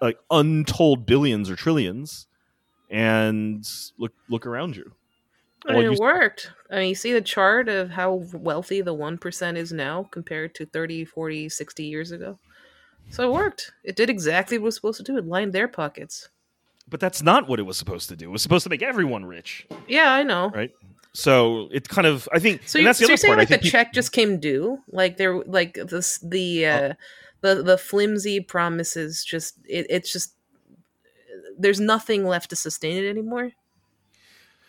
[0.00, 2.26] like untold billions or trillions
[2.90, 3.66] and
[3.98, 4.92] look look around you
[5.66, 6.52] I Well, mean, you- it worked.
[6.70, 10.66] I mean, you see the chart of how wealthy the 1% is now compared to
[10.66, 12.38] 30, 40, 60 years ago.
[13.08, 13.72] So it worked.
[13.82, 15.16] It did exactly what it was supposed to do.
[15.16, 16.28] It lined their pockets.
[16.86, 19.24] but that's not what it was supposed to do it was supposed to make everyone
[19.24, 20.50] rich Yeah, I know.
[20.54, 20.70] right
[21.14, 23.48] so it kind of i think So, you, that's the so you're saying part like
[23.48, 24.80] the think peop- check just came due?
[24.90, 26.94] Like there, like this, the uh,
[27.40, 30.34] the the flimsy promises just it, it's just
[31.58, 33.52] there's nothing left to sustain it anymore.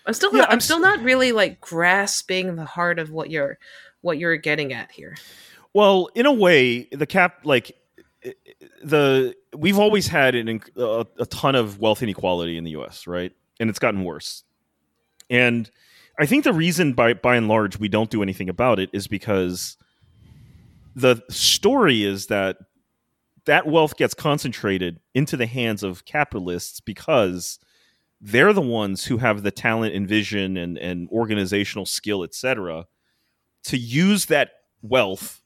[0.06, 3.30] I'm still Yeah, not, I'm I'm still not really like grasping the heart of what
[3.32, 3.58] you're
[4.02, 5.16] what you're getting at here.
[5.74, 7.76] Well, in a way, the cap like
[8.84, 13.08] the we've always had an, a, a ton of wealth inequality in the U.S.
[13.08, 14.44] right, and it's gotten worse.
[15.30, 15.70] And
[16.20, 19.08] I think the reason, by by and large, we don't do anything about it is
[19.08, 19.78] because
[20.96, 22.58] the story is that
[23.46, 27.60] that wealth gets concentrated into the hands of capitalists because
[28.22, 32.86] they're the ones who have the talent and vision and, and organizational skill, etc.,
[33.64, 34.52] to use that
[34.82, 35.44] wealth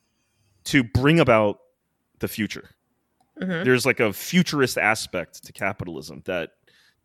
[0.66, 1.60] to bring about
[2.20, 2.70] the future.
[3.42, 3.64] Mhm.
[3.64, 6.52] There's like a futurist aspect to capitalism that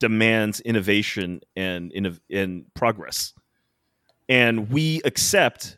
[0.01, 1.93] demands innovation and
[2.31, 3.33] and progress.
[4.29, 5.77] And we accept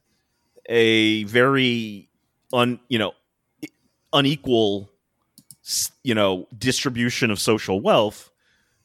[0.68, 2.09] a very
[2.52, 3.12] un you know
[4.12, 4.90] unequal
[6.04, 8.30] you know distribution of social wealth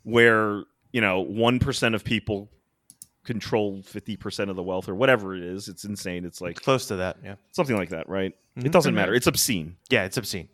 [0.04, 2.50] where you know 1% of people
[3.24, 6.96] control 50% of the wealth or whatever it is it's insane it's like Close to
[6.98, 7.18] that.
[7.24, 7.36] Yeah.
[7.52, 8.66] something like that right Mhm.
[8.66, 10.06] it doesn't matter it's obscene Yeah.
[10.06, 10.50] It's obscene.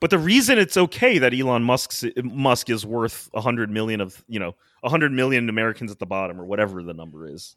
[0.00, 4.38] but the reason it's okay that Elon Musk's, Musk is worth 100 million of, you
[4.40, 7.56] know, 100 million Americans at the bottom or whatever the number is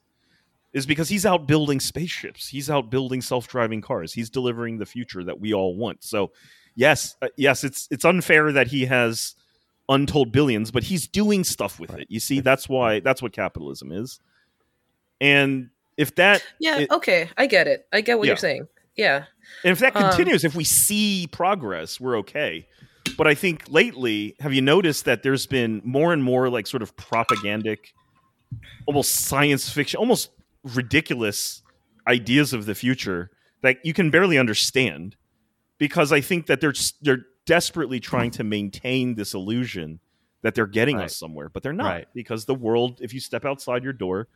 [0.73, 2.47] is because he's out building spaceships.
[2.47, 4.13] He's out building self-driving cars.
[4.13, 6.03] He's delivering the future that we all want.
[6.03, 6.31] So,
[6.75, 9.35] yes, uh, yes, it's it's unfair that he has
[9.89, 12.07] untold billions, but he's doing stuff with it.
[12.09, 14.19] You see, that's why that's what capitalism is.
[15.21, 17.85] And if that Yeah, it- okay, I get it.
[17.93, 18.31] I get what Yeah.
[18.31, 18.67] you're saying.
[18.95, 19.25] Yeah.
[19.63, 22.67] And if that Um, continues, if we see progress, we're okay.
[23.17, 26.81] But I think lately, have you noticed that there's been more and more like sort
[26.81, 27.93] of propagandic,
[28.85, 30.29] almost science fiction, almost
[30.63, 31.61] ridiculous
[32.07, 35.15] ideas of the future that you can barely understand
[35.77, 39.99] because I think that they're they're desperately trying to maintain this illusion
[40.41, 41.05] that they're getting Right.
[41.05, 42.07] us somewhere, but they're not Right.
[42.13, 44.27] because the world, if you step outside your door,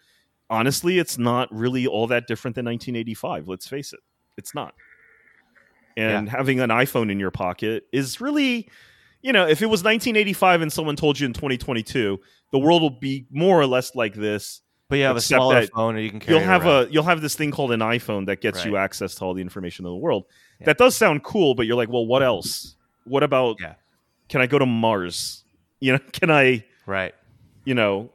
[0.50, 3.48] honestly, it's not really all that different than 1985.
[3.48, 4.00] Let's face it,
[4.38, 4.74] it's not.
[5.96, 8.70] And having an iPhone in your pocket is really,
[9.22, 12.20] you know, if it was 1985 and someone told you in 2022
[12.52, 15.96] the world will be more or less like this, But you have a smaller phone,
[15.96, 16.38] and you can carry.
[16.38, 16.88] you'll have around.
[16.88, 19.42] a you'll have this thing called an iPhone that gets you access to all the
[19.42, 20.26] information in the world.
[20.60, 20.68] Yeah.
[20.68, 22.76] That does sound cool, but you're like, well, what else?
[23.04, 23.58] What about?
[23.60, 23.74] Yeah.
[24.30, 25.44] Can I go to Mars?
[25.80, 26.64] You know, can I?
[26.86, 27.14] right.
[27.66, 28.12] You know,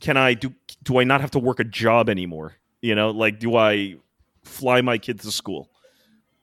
[0.00, 0.52] can I do?
[0.82, 2.56] Do I not have to work a job anymore?
[2.80, 3.96] You know, like do I
[4.42, 5.70] fly my kid to school?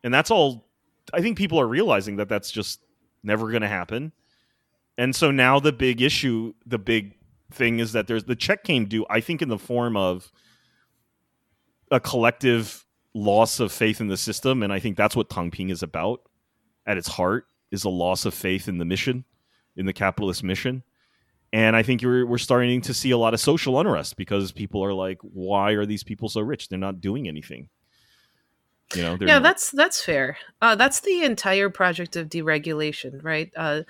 [0.03, 0.65] And that's all.
[1.13, 2.79] I think people are realizing that that's just
[3.21, 4.13] never going to happen.
[4.97, 7.16] And so now the big issue, the big
[7.51, 9.05] thing is that there's the check came due.
[9.09, 10.31] I think in the form of
[11.91, 15.69] a collective loss of faith in the system, and I think that's what Tang Ping
[15.69, 16.21] is about.
[16.85, 19.25] At its heart, is a loss of faith in the mission,
[19.75, 20.83] in the capitalist mission.
[21.53, 24.93] And I think we're starting to see a lot of social unrest because people are
[24.93, 26.67] like, "Why are these people so rich?
[26.67, 27.69] They're not doing anything."
[28.95, 33.51] You know, yeah not- that's that's fair uh, that's the entire project of deregulation right
[33.57, 33.81] uh,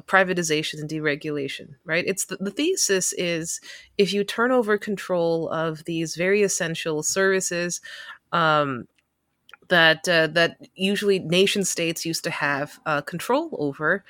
[0.00, 2.04] privatization and deregulation right?
[2.06, 3.60] It's the, the thesis is
[3.98, 7.80] if you turn over control of these very essential services
[8.32, 8.88] um,
[9.68, 14.04] that uh, that usually nation states used to have uh, control over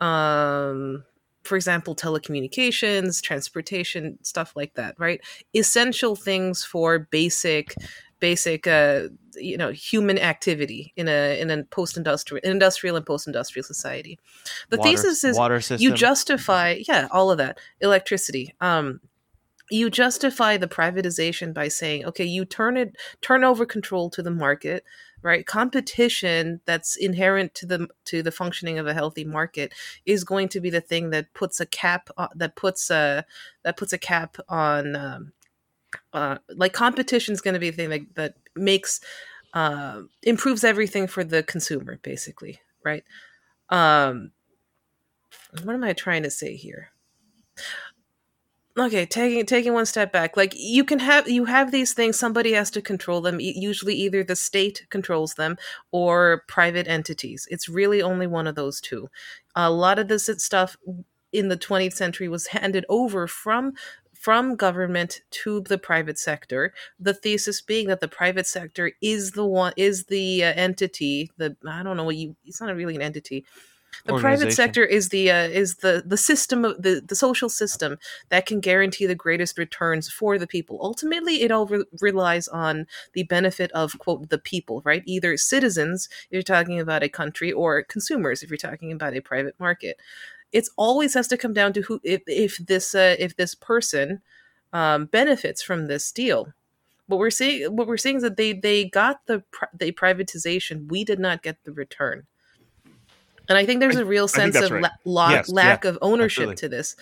[0.00, 1.04] um,
[1.42, 5.20] for example telecommunications transportation stuff like that right?
[5.54, 7.74] Essential things for basic
[8.20, 14.18] basic uh, you know human activity in a in a post-industrial industrial and post-industrial society.
[14.70, 15.82] The Water- thesis is water system.
[15.82, 18.54] you justify yeah all of that electricity.
[18.60, 19.00] Um
[19.70, 24.30] you justify the privatization by saying okay you turn it turn over control to the
[24.30, 24.84] market
[25.24, 25.46] right?
[25.46, 29.72] Competition that's inherent to the to the functioning of a healthy market
[30.04, 33.24] is going to be the thing that puts a cap on, that puts a
[33.64, 35.32] that puts a cap on um,
[36.14, 39.00] uh, like competition is going to be the thing that, that makes
[39.52, 43.04] uh, improves everything for the consumer basically right?
[43.68, 44.30] Um
[45.62, 46.90] what am i trying to say here?
[48.76, 52.52] Okay taking taking one step back like you can have you have these things somebody
[52.52, 55.56] has to control them usually either the state controls them
[55.92, 57.46] or private entities.
[57.50, 59.08] It's really only one of those two.
[59.54, 60.76] A lot of this stuff
[61.32, 63.74] in the 20th century was handed over from
[64.24, 69.44] from government to the private sector the thesis being that the private sector is the
[69.44, 73.02] one is the uh, entity the i don't know what you it's not really an
[73.02, 73.44] entity.
[74.06, 77.96] The private sector is the uh, is the the system of the the social system
[78.28, 80.78] that can guarantee the greatest returns for the people.
[80.82, 85.04] Ultimately it all re- relies on the benefit of quote the people right?
[85.06, 89.20] Either citizens if you're talking about a country or consumers if you're talking about a
[89.20, 89.96] private market
[90.54, 94.22] it's always has to come down to who if, if this uh, if this person
[94.72, 96.52] um, benefits from this deal
[97.06, 99.42] what we're seeing what we're seeing is that they they got the
[99.78, 102.26] the privatization we did not get the return
[103.48, 104.82] and I think there's a real sense of right.
[104.82, 106.56] la- la- Yes, lack yeah, of ownership absolutely.
[106.56, 106.96] to this.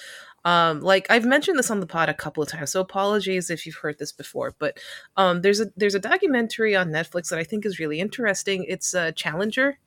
[0.45, 3.65] Um, like I've mentioned this on the pod a couple of times, so apologies if
[3.65, 4.55] you've heard this before.
[4.59, 4.79] But
[5.17, 8.65] um, there's a there's a documentary on Netflix that I think is really interesting.
[8.69, 9.79] It's uh, Challenger,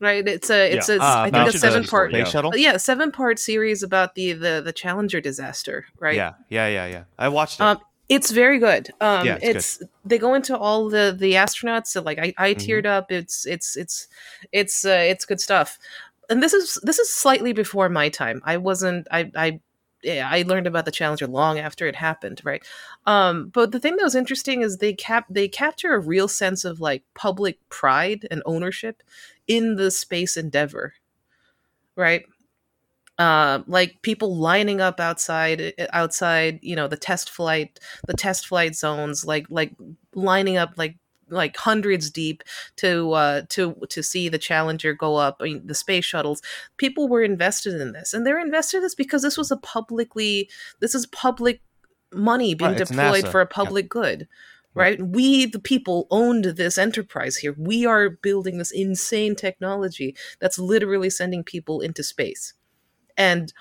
[0.00, 0.26] right?
[0.26, 0.96] It's a it's Yeah.
[0.96, 2.52] a Ah, I think a seven part Space shuttle.
[2.56, 6.16] yeah seven part series about the the the Challenger disaster, right?
[6.16, 7.04] Yeah, yeah, yeah, yeah.
[7.18, 7.64] I watched it.
[7.64, 7.78] Um,
[8.08, 8.90] it's very good.
[9.00, 11.86] Um, Yeah, it's, it's they go into all the the astronauts.
[11.88, 12.58] So like I, I Mhm.
[12.66, 13.12] teared up.
[13.12, 14.08] It's it's it's
[14.52, 15.78] it's uh, it's good stuff.
[16.28, 18.40] And this is this is slightly before my time.
[18.44, 19.06] I wasn't.
[19.10, 19.60] I I
[20.02, 22.66] yeah, I learned about the Challenger long after it happened, right?
[23.06, 26.64] Um, but the thing that was interesting is they cap they capture a real sense
[26.64, 29.02] of like public pride and ownership
[29.50, 30.94] in the space endeavor,
[31.96, 32.24] right?
[33.18, 38.74] Uh, like people lining up outside outside you know the test flight the test flight
[38.74, 39.74] zones like like
[40.14, 40.96] lining up like
[41.28, 42.42] like hundreds deep
[42.76, 46.40] to uh to to see the challenger go up I mean, the space shuttles
[46.78, 50.48] people were invested in this and they're invested in this because this was a publicly
[50.80, 51.60] this is public
[52.14, 53.30] money being Right, deployed NASA.
[53.30, 54.28] for a public good
[54.74, 60.58] right we the people owned this enterprise here we are building this insane technology that's
[60.58, 62.54] literally sending people into space
[63.16, 63.52] and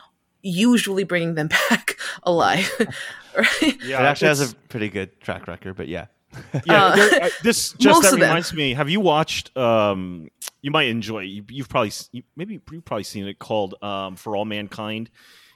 [0.41, 2.69] usually bringing them back alive
[3.37, 6.05] right Yeah, it actually has a pretty good track record, but yeah.
[6.65, 6.85] yeah.
[6.85, 8.73] uh, there- I- this just that reminds me.
[8.75, 9.55] Have you watched?
[9.57, 10.29] Um,
[10.61, 11.21] you might enjoy.
[11.21, 15.09] You, you've probably you, maybe you've probably seen it called um, "For All Mankind."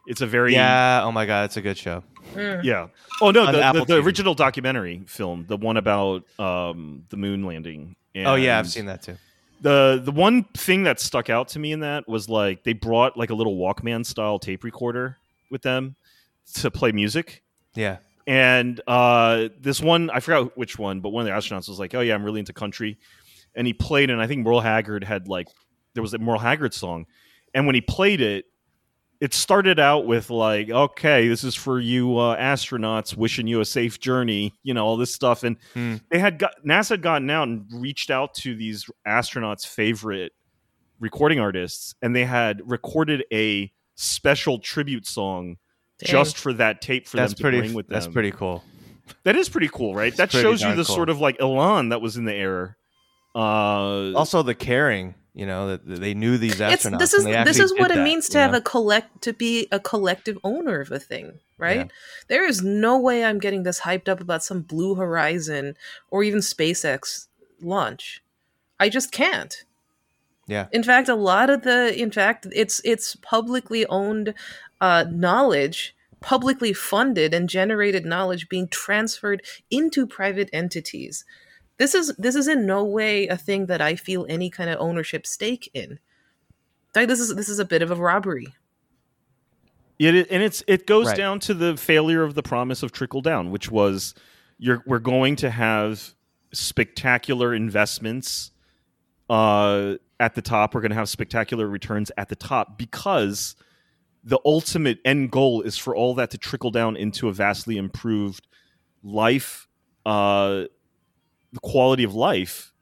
[0.05, 1.01] It's a very Yeah.
[1.03, 2.03] Oh my god, it's a good show.
[2.33, 2.63] Mm.
[2.63, 2.87] yeah.
[3.21, 7.95] Oh no, the, the, the original documentary film, the one about um, the moon landing.
[8.15, 9.17] oh yeah, I've seen that too.
[9.61, 13.17] the the one thing that stuck out to me in that was like they brought
[13.17, 15.17] like a little Walkman style tape recorder
[15.51, 15.95] with them
[16.55, 17.43] to play music.
[17.75, 17.97] Yeah.
[18.25, 21.93] And uh, this one, I forgot which one, but one of the astronauts was like,
[21.93, 22.97] "Oh yeah, I'm really into country,"
[23.53, 25.49] and he played, and I think Merle Haggard had like
[25.93, 27.05] there was a Merle Haggard song,
[27.53, 28.45] and when he played it,
[29.23, 33.65] it started out with like, "Okay, this is for you uh, astronauts, wishing you a
[33.65, 35.95] safe journey," you know, all this stuff, and Hmm.
[36.11, 40.33] they had got NASA had gotten out and reached out to these astronauts' favorite
[40.99, 45.55] recording artists, and they had recorded a special tribute song
[45.99, 46.11] Dang.
[46.11, 47.59] just for that tape for That's them to pretty.
[47.59, 47.93] bring with them.
[47.93, 48.63] That's pretty cool.
[49.23, 50.15] That is pretty cool, right?
[50.17, 50.95] That shows you the cool.
[50.95, 52.77] sort of like elan that was in the air.
[53.35, 55.15] Uh, Also, the caring.
[55.35, 56.99] You know that they knew these it's astronauts.
[56.99, 58.59] this is this is what it that, means to have know?
[58.59, 61.85] a collect to be a collective owner of a thing right Yeah.
[62.27, 65.75] there is no way i'm getting this hyped up about some blue horizon
[66.11, 67.27] or even spacex
[67.61, 68.21] launch
[68.79, 69.63] i just can't
[70.47, 70.67] Yeah.
[70.71, 74.35] in fact a lot of the in fact it's it's publicly owned
[74.81, 81.25] uh knowledge publicly funded and generated knowledge being transferred into private entities
[81.83, 84.79] this is this is in no way a thing that i feel any kind of
[84.79, 85.99] ownership stake in
[86.95, 88.47] like this is this is a bit of a robbery
[89.99, 91.17] it, and it's it goes Right.
[91.17, 94.13] down to the failure of the promise of trickle down, which was
[94.57, 96.13] you're we're going to have
[96.53, 98.51] spectacular investments
[99.29, 100.73] uh, at the top.
[100.73, 103.55] We're going to have spectacular returns at the top because
[104.23, 108.47] the ultimate end goal is for all that to trickle down into a vastly improved
[109.03, 109.67] life,
[110.05, 110.63] uh,
[111.53, 112.73] the quality of life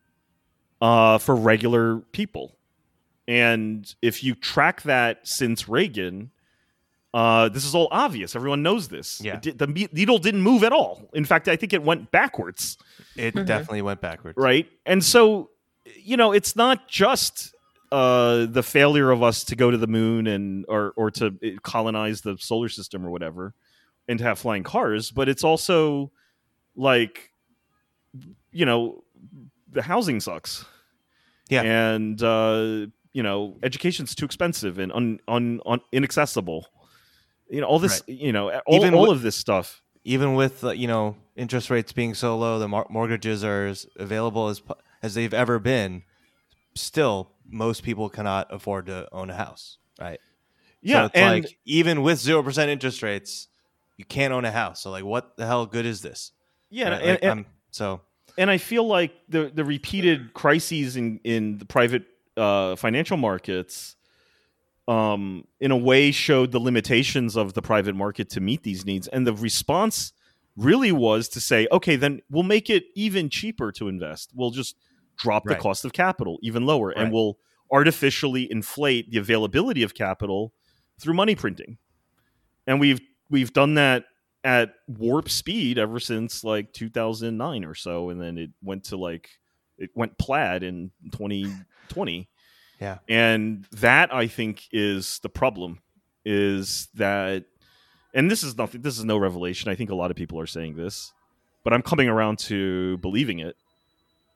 [0.82, 2.58] uh, for regular people.
[3.28, 6.32] And if you track that since Reagan,
[7.14, 8.36] uh, this is all obvious.
[8.36, 9.22] Everyone knows this.
[9.22, 9.36] Yeah.
[9.36, 11.10] It di- the needle didn't move at all.
[11.14, 12.78] In fact, I think it went backwards
[13.18, 13.46] It Mhm.
[13.46, 14.38] definitely went backwards.
[14.38, 15.50] right and so
[15.98, 17.54] you know it's not just
[17.92, 21.56] uh the failure of us to go to the moon and or or to eh,
[21.62, 23.54] colonize the solar system or whatever
[24.08, 26.10] and to have flying cars but it's also
[26.76, 27.31] like
[28.52, 29.04] you know
[29.72, 30.66] the housing sucks
[31.50, 31.62] Yeah.
[31.64, 36.68] and uh you know education's too expensive and un, un, un inaccessible
[37.50, 40.64] you know all this you know all, Even all with- of this stuff Even with
[40.64, 44.62] uh, you know interest rates being so low, the mor- mortgages are as available as
[45.04, 46.04] as they've ever been.
[46.76, 50.20] Still, most people cannot afford to own a house, right?
[50.82, 53.48] yeah so it's and like even with zero percent interest rates,
[53.98, 54.82] you can't own a house.
[54.82, 56.32] So like, what the hell good is this?
[56.72, 57.02] yeah Right?
[57.02, 58.02] and, Like, and- so
[58.38, 62.04] and I feel like the the repeated crises in in the private
[62.38, 63.96] uh, financial markets,
[64.88, 69.08] um, in a way, showed the limitations of the private market to meet these needs,
[69.08, 70.14] and the response
[70.58, 74.32] really was to say, okay, then we'll make it even cheaper to invest.
[74.36, 74.76] We'll just
[75.18, 77.38] drop the cost of capital even lower, and we'll
[77.72, 80.54] artificially inflate the availability of capital
[81.00, 81.78] through money printing,
[82.68, 84.06] and we've we've done that
[84.44, 89.30] at warp speed ever since like 2009 or so and then it went to like
[89.78, 92.28] it went plaid in 2020
[92.80, 92.98] Yeah.
[93.08, 95.82] And that I think is the problem
[96.26, 97.46] is that
[98.14, 99.72] and this is nothing this is no revelation.
[99.72, 101.14] I think a lot of people are saying this,
[101.64, 103.56] but I'm coming around to believing it,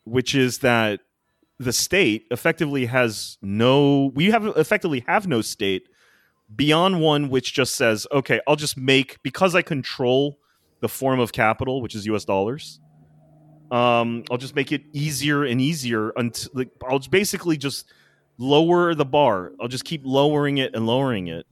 [0.03, 1.01] which is that
[1.59, 5.89] the state effectively has no we have effectively have no state
[6.53, 10.39] beyond one which just says, okay, I'll just make because I control
[10.81, 12.79] the form of capital, which is US dollars.
[13.71, 17.91] Um, I'll just make it easier and easier until like, I'll basically just
[18.37, 19.53] lower the bar.
[19.59, 21.47] I'll just keep lowering it and lowering it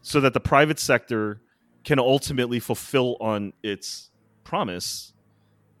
[0.00, 1.40] so that the private sector
[1.84, 4.10] can ultimately fulfill on its
[4.44, 5.12] promise.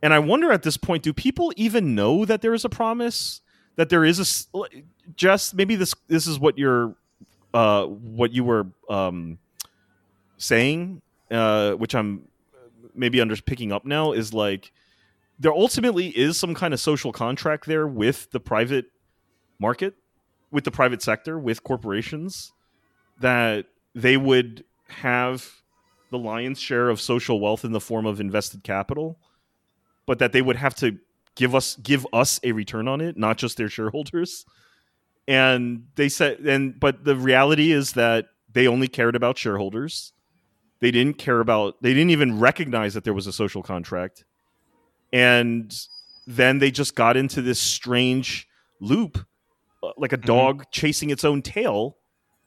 [0.02, 3.40] And I wonder at this point, do people even know that there is a promise?
[3.76, 4.64] That there is a
[5.16, 6.94] just maybe this this is what you're
[7.54, 9.38] uh, what you were um,
[10.36, 12.28] saying, uh, which I'm
[12.94, 14.72] maybe under picking up now, is like
[15.38, 18.86] there ultimately is some kind of social contract there with the private
[19.58, 19.94] market,
[20.50, 22.52] with the private sector, with corporations,
[23.20, 25.62] that they would have
[26.10, 29.18] the lion's share of social wealth in the form of invested capital,
[30.06, 30.98] but that they would have to
[31.34, 34.44] give us give us a return on it, not just their shareholders.
[35.28, 40.12] And they said and but the reality is that they only cared about shareholders.
[40.80, 44.24] They didn't care about they didn't even recognize that there was a social contract.
[45.12, 45.72] And
[46.26, 48.48] then they just got into this strange
[48.80, 49.18] loop
[49.82, 50.70] uh, like a dog mm-hmm.
[50.70, 51.96] chasing its own tail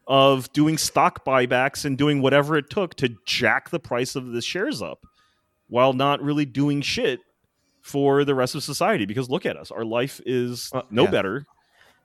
[0.07, 4.41] of doing stock buybacks and doing whatever it took to jack the price of the
[4.41, 5.05] shares up
[5.67, 7.19] while not really doing shit
[7.81, 11.11] for the rest of society because look at us our life is uh, no yeah.
[11.11, 11.45] better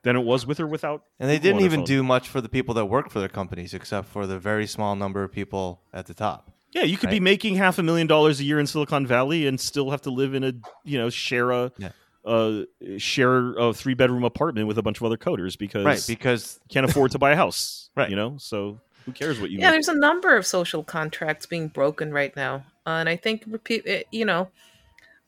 [0.03, 2.75] than it was with or without and they didn't even do much for the people
[2.75, 6.15] that work for their companies except for the very small number of people at the
[6.15, 6.51] top.
[6.73, 7.15] Yeah you could right?
[7.15, 10.11] be making half a million dollars a year in silicon valley and still have to
[10.11, 10.53] live in a
[10.85, 11.91] you know share a yeah.
[12.25, 12.63] uh,
[12.97, 16.89] share a three bedroom apartment with a bunch of other coders because right because can't
[16.89, 18.11] afford to buy a house right.
[18.11, 18.37] you know?
[18.39, 19.75] So who cares what you yeah make?
[19.75, 22.65] there's a number of social contracts being broken right now.
[22.87, 24.49] Uh, and i think eh, you know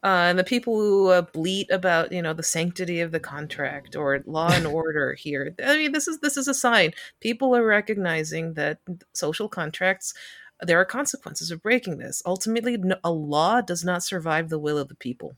[0.04, 3.96] uh, and the people who uh, bleat about you know the sanctity of the contract
[3.96, 7.64] or law and order here i mean this is this is a sign people are
[7.64, 8.78] recognizing that
[9.12, 10.14] social contracts
[10.60, 14.88] there are consequences of breaking this ultimately a law does not survive the will of
[14.88, 15.36] the people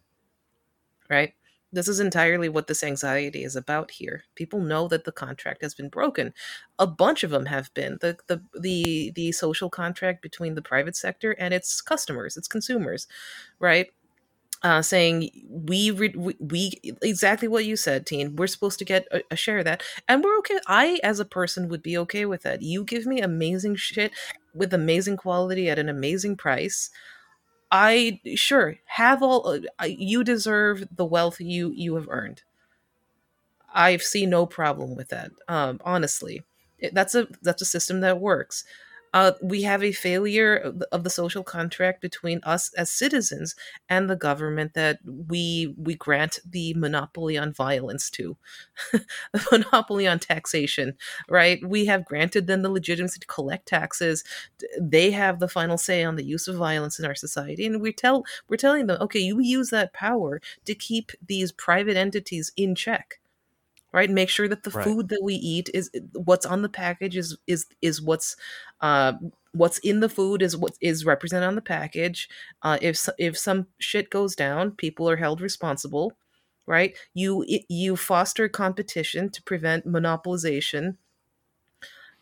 [1.09, 1.35] right
[1.75, 4.25] this is entirely what this anxiety is about here.
[4.37, 6.33] People know that the contract has been broken.
[6.79, 7.99] A bunch of them have been.
[8.01, 13.09] The the the the social contract between the private sector and its customers, its consumers,
[13.59, 13.89] right?
[14.65, 18.35] Uh, saying we, re- we, we exactly what you said, teen.
[18.35, 20.59] We're supposed to get a, a, share of that, and we're okay.
[20.67, 22.63] I, as a person, would be okay with that.
[22.63, 24.13] You give me amazing shit
[24.55, 26.89] with amazing quality at an amazing price.
[27.71, 32.43] I sure have all uh, you deserve the wealth you you have earned.
[33.75, 35.33] I see no problem with that.
[35.47, 36.43] Um, honestly,
[36.93, 38.65] that's a that's a system that works
[39.15, 43.55] uh, we have a failure of the, of the, social contract between us as citizens
[43.89, 48.37] and the government that we we grant the monopoly on violence to,
[48.93, 50.95] the monopoly on taxation.
[51.29, 51.65] Right?
[51.65, 54.25] We have granted them the legitimacy to collect taxes.
[54.81, 57.93] They have the final say on the use of violence in our society, and we
[57.93, 62.75] tell we're telling them, okay, you use that power to keep these private entities in
[62.75, 63.21] check
[63.95, 64.85] right make sure that the right.
[64.85, 68.37] food that we eat is what's on the package is is is what's
[68.81, 69.13] uh
[69.53, 72.29] what's in the food is what is represented on the package
[72.63, 76.13] uh if if some shit goes down people are held responsible
[76.67, 80.97] right you you foster competition to prevent monopolization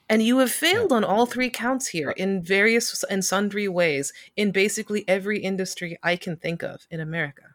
[0.08, 0.98] and you have failed yeah.
[0.98, 6.16] on all three counts here in various and sundry ways in basically every industry I
[6.16, 7.51] can think of in America.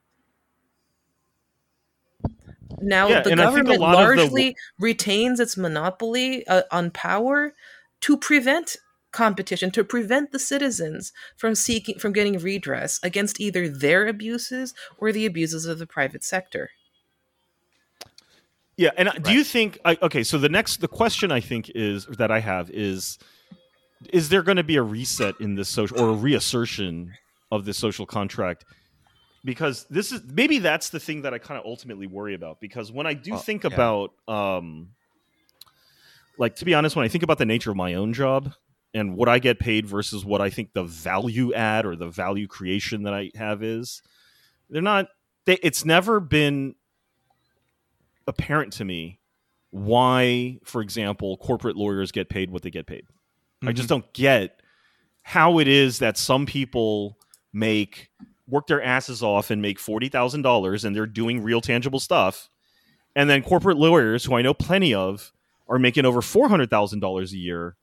[2.82, 4.56] Now yeah, the government largely the...
[4.80, 7.54] retains its monopoly uh, on power
[8.02, 8.78] to prevent
[9.12, 15.12] competition to prevent the citizens from seeking from getting redress against either their abuses or
[15.12, 16.70] the abuses of the private sector.
[18.76, 19.24] Yeah, and right.
[19.24, 22.70] do you think okay, so the next the question I think is that I have
[22.70, 23.18] is
[24.14, 27.14] is there going to be a reset in this social or a reassertion
[27.52, 28.66] of this social contract
[29.48, 32.92] because this is maybe that's the thing that I kind of ultimately worry about because
[32.92, 33.74] when I do oh, think yeah.
[33.74, 34.90] about um
[36.38, 38.54] like to be honest when I think about the nature of my own job
[38.94, 42.46] and what I get paid versus what I think the value add or the value
[42.46, 44.02] creation that I have is
[44.70, 45.08] they're not
[45.46, 46.76] they, it's never been
[48.28, 49.18] apparent to me
[49.70, 53.06] why for example corporate lawyers get paid what they get paid.
[53.06, 53.70] Mm-hmm.
[53.70, 54.02] I just mm-hmm.
[54.02, 54.62] don't get
[55.24, 57.18] how it is that some people
[57.54, 58.10] make
[58.48, 62.50] work their asses off and make $40,000 and they're doing real tangible stuff.
[63.16, 65.34] And then corporate lawyers, who I know plenty of,
[65.68, 67.76] are making over four hundred thousand dollars a year,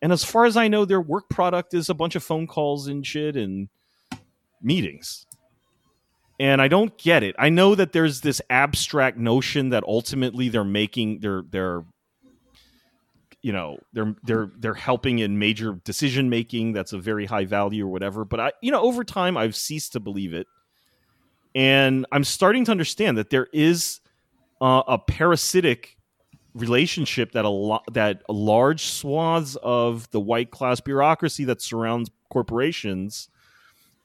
[0.00, 2.88] and as far as I know, their work product is a bunch of phone calls
[2.88, 3.68] and shit and
[4.60, 5.26] meetings.
[6.40, 7.36] And I don't get it.
[7.38, 11.84] I know that there's this abstract notion that ultimately they're making they're they're
[13.42, 17.84] you know they're they're they're helping in major decision making that's a very high value
[17.84, 18.24] or whatever.
[18.24, 20.46] But i you know over time i've ceased to believe it.
[21.54, 24.00] And i'm starting to understand that there is
[24.60, 25.96] uh, a parasitic
[26.54, 33.28] relationship that a lot that large swaths of the white class bureaucracy that surrounds corporations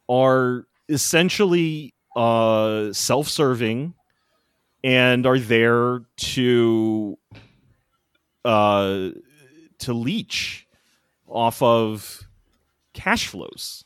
[0.09, 3.93] are essentially uh, self-serving
[4.83, 7.17] and are there to
[8.45, 9.09] uh,
[9.79, 10.67] to leech
[11.27, 12.23] off of
[12.93, 13.83] cash flows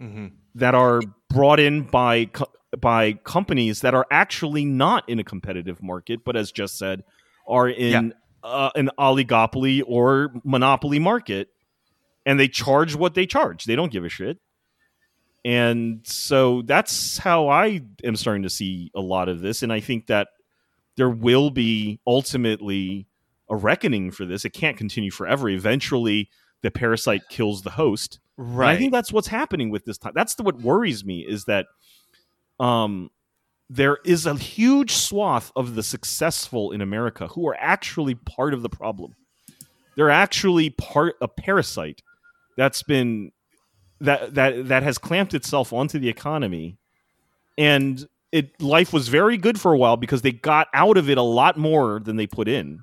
[0.00, 0.28] Mm-hmm.
[0.56, 5.80] that are brought in by co- by companies that are actually not in a competitive
[5.80, 7.04] market, but as just said,
[7.46, 8.12] are in
[8.42, 11.50] uh, an oligopoly or monopoly market,
[12.26, 13.64] and they charge what they charge.
[13.64, 14.38] They don't give a shit.
[15.44, 19.78] And so that's how I am starting to see a lot of this, and I
[19.78, 20.28] think that
[20.96, 23.06] there will be ultimately
[23.50, 24.44] a reckoning for this.
[24.44, 25.48] It can't continue forever.
[25.48, 26.28] Eventually,
[26.62, 28.18] the parasite kills the host.
[28.38, 28.74] And Right.
[28.74, 30.12] I think that's what's happening with this time.
[30.14, 31.66] That's the, what worries me is that
[32.58, 33.10] um,
[33.68, 38.62] there is a huge swath of the successful in America who are actually part of
[38.62, 39.14] the problem.
[39.96, 42.02] They're actually part a parasite
[42.56, 43.32] that's been
[44.00, 46.78] that that that has clamped itself onto the economy,
[47.58, 51.18] and it life was very good for a while because they got out of it
[51.18, 52.80] a lot more than they put in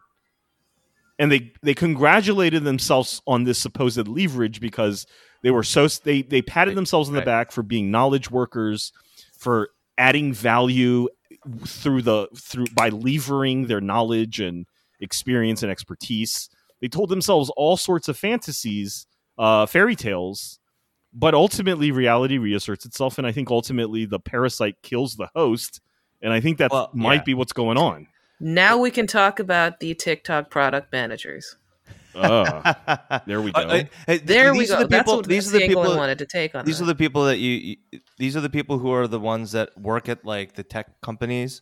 [1.20, 5.06] and they they congratulated themselves on this supposed leverage because
[5.44, 7.26] they were so they they patted themselves on the right.
[7.26, 8.92] back for being knowledge workers
[9.38, 11.08] for adding value
[11.68, 14.66] through the through by levering their knowledge and
[15.02, 16.50] experience and expertise
[16.82, 19.06] they told themselves all sorts of fantasies
[19.38, 20.60] uh fairy tales
[21.14, 25.80] but ultimately reality reasserts itself and i think ultimately the parasite kills the host
[26.22, 27.24] and i think that Well, might yeah.
[27.24, 28.08] be what's going on
[28.40, 31.56] Now we can talk about the TikTok product managers.
[32.16, 33.62] uh, there we go.
[33.62, 34.76] Uh, uh, hey, th- There we these go.
[34.76, 35.84] Are the That's people, what these are the the people.
[35.84, 36.84] I wanted to take on These that.
[36.86, 38.00] are the people that you, you.
[38.18, 41.62] These are the people who are the ones that work at like the tech companies,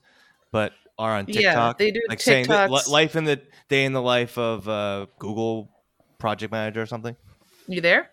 [0.52, 1.80] but are on TikTok.
[1.80, 5.08] Yeah, they do like saying that life in the day in the life of uh,
[5.20, 5.70] Google
[6.18, 7.16] project manager or something.
[7.68, 8.10] you there?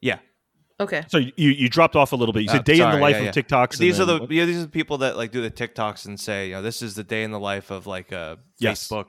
[0.00, 0.18] Yeah,
[0.80, 1.04] Okay.
[1.08, 2.42] So you you dropped off a little bit.
[2.42, 3.42] You said Uh, day in the life yeah, of yeah.
[3.42, 3.72] TikToks.
[3.72, 6.04] and these are then- the yeah, these are the people that like do the TikToks
[6.06, 8.88] and say, you know, this is the day in the life of like a Yes.
[8.88, 9.06] Facebook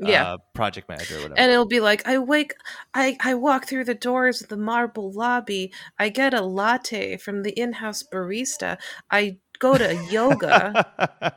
[0.00, 0.32] Yeah.
[0.32, 1.38] uh, project manager or whatever.
[1.38, 2.54] and it'll be like I wake
[2.94, 5.72] I I walk through the doors of the marble lobby.
[5.98, 8.78] I get a latte from the in-house barista.
[9.10, 10.86] I go to yoga.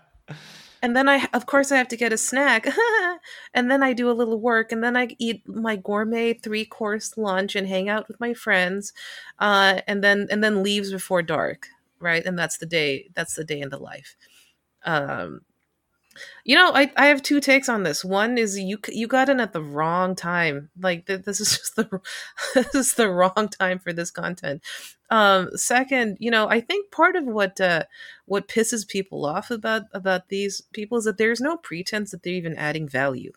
[0.81, 2.67] and then I, of course, I have to get a snack,
[3.53, 7.17] and then I do a little work, and then I eat my gourmet three course
[7.17, 8.93] lunch and hang out with my friends,
[9.39, 11.67] uh, and then and then leaves before dark,
[11.99, 12.25] right?
[12.25, 13.09] And that's the day.
[13.15, 14.15] That's the day in the life.
[14.83, 15.41] Um,
[16.43, 18.03] you know, I, I have two takes on this.
[18.03, 20.69] One is you you got in at the wrong time.
[20.79, 22.01] Like th- this is just the
[22.53, 24.61] this is the wrong time for this content.
[25.09, 27.83] Um, second, you know, I think part of what uh,
[28.25, 32.33] what pisses people off about about these people is that there's no pretense that they're
[32.33, 33.31] even adding value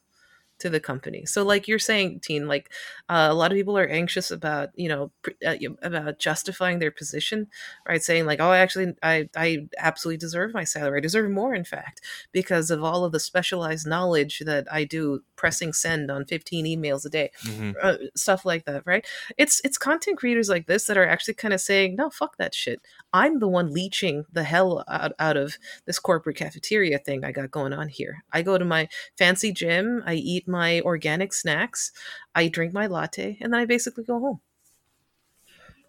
[0.61, 1.27] to the company.
[1.27, 2.71] So, like you're saying, Teen, like
[3.09, 6.91] uh, a lot of people are anxious about you know pre- uh, about justifying their
[6.91, 7.49] position,
[7.89, 8.03] right?
[8.03, 10.99] Saying like, oh, I actually, I I absolutely deserve my salary.
[10.99, 12.01] I deserve more, in fact,
[12.33, 17.07] because of all of the specialized knowledge that I do pressing send on 15 emails
[17.07, 17.75] a day Mhm.
[17.83, 19.07] uh, stuff like that, right?
[19.39, 22.55] It's it's content creators like this that are actually kind of saying, no, fuck that
[22.55, 22.81] shit.
[23.13, 25.57] I'm the one leeching the hell out, out of
[25.87, 28.23] this corporate cafeteria thing I got going on here.
[28.33, 31.93] I go to my fancy gym, I eat my organic snacks,
[32.35, 34.41] I drink my latte, and then I basically go home.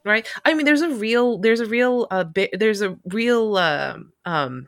[0.04, 0.28] Right?
[0.44, 4.68] I mean, there's a real, there's a real, uh, ba- there's a real, um, um,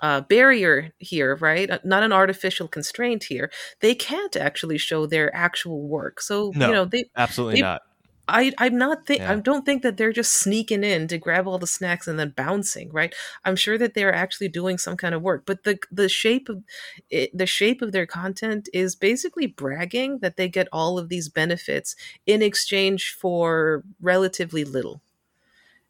[0.00, 1.70] uh, barrier here, right?
[1.70, 3.52] Uh, Not an artificial constraint here.
[3.78, 6.20] They can't actually show their actual work.
[6.20, 6.66] So No.
[6.66, 7.82] you know, they Absolutely they- not.
[8.28, 9.32] I I'm not think Yeah.
[9.32, 12.30] I don't think that they're just sneaking in to grab all the snacks and then
[12.36, 13.14] bouncing, right?
[13.44, 16.62] I'm sure that they're actually doing some kind of work, but the the shape of
[17.10, 21.28] it, the shape of their content is basically bragging that they get all of these
[21.28, 21.96] benefits
[22.26, 25.02] in exchange for relatively little.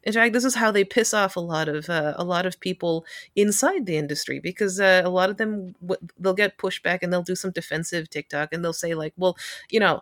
[0.03, 2.59] In fact, this is how they piss off a lot of uh, a lot of
[2.59, 3.05] people
[3.35, 7.23] inside the industry because uh, a lot of them w- they'll get pushback and they'll
[7.23, 9.37] do some defensive TikTok and they'll say like, "Well,
[9.69, 10.01] you know,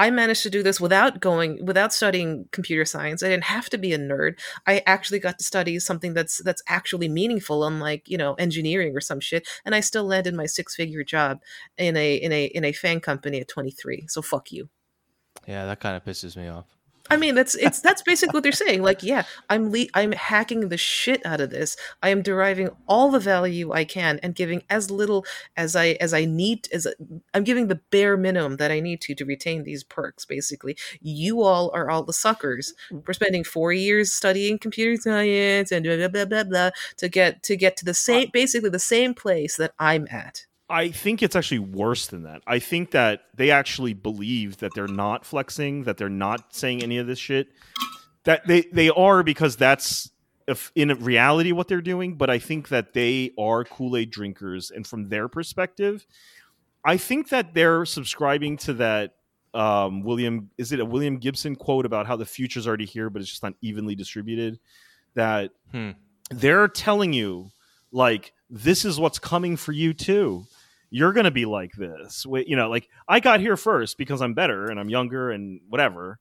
[0.00, 3.22] I managed to do this without going without studying computer science.
[3.22, 4.40] I didn't have to be a nerd.
[4.66, 9.02] I actually got to study something that's that's actually meaningful, unlike you know engineering or
[9.02, 9.46] some shit.
[9.62, 11.42] And I still landed my six figure job
[11.76, 14.06] in a in a in a FAANG company at 23.
[14.08, 14.70] So fuck you.
[15.46, 16.79] Yeah, that kind of pisses me off.
[17.10, 18.82] I mean, that's it's that's basically what they're saying.
[18.82, 21.76] Like, yeah, I'm le- I'm hacking the shit out of this.
[22.02, 26.14] I am deriving all the value I can and giving as little as I as
[26.14, 26.86] I need as
[27.34, 30.24] I'm giving the bare minimum that I need to to retain these perks.
[30.24, 35.84] Basically, you all are all the suckers for spending four years studying computer science and
[35.84, 39.14] blah blah blah blah, blah to get to get to the same basically the same
[39.14, 40.46] place that I'm at.
[40.70, 42.42] I think it's actually worse than that.
[42.46, 46.98] I think that they actually believe that they're not flexing, that they're not saying any
[46.98, 47.48] of this shit.
[48.24, 50.10] That they they are because that's
[50.46, 52.14] if in reality what they're doing.
[52.14, 56.06] But I think that they are Kool Aid drinkers, and from their perspective,
[56.84, 59.14] I think that they're subscribing to that
[59.54, 60.50] um, William.
[60.58, 63.42] Is it a William Gibson quote about how the future's already here, but it's just
[63.42, 64.60] not evenly distributed?
[65.14, 65.90] That Hmm.
[66.30, 67.50] they're telling you
[67.90, 70.46] like this is what's coming for you too
[70.90, 72.26] you're going to be like this.
[72.26, 76.18] You know, like I got here first because I'm better and I'm younger and whatever.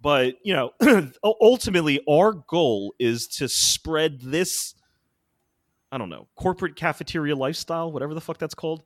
[0.00, 0.72] But, you know,
[1.24, 4.74] ultimately our goal is to spread this
[5.92, 8.84] I don't know, corporate cafeteria lifestyle, whatever the fuck that's called,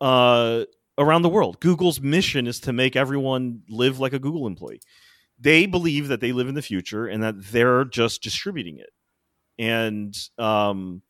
[0.00, 0.64] uh
[0.96, 1.60] around the world.
[1.60, 4.80] Google's mission is to make everyone live like a Google employee.
[5.38, 8.90] They believe that they live in the future and that they're just distributing it.
[9.58, 11.02] And um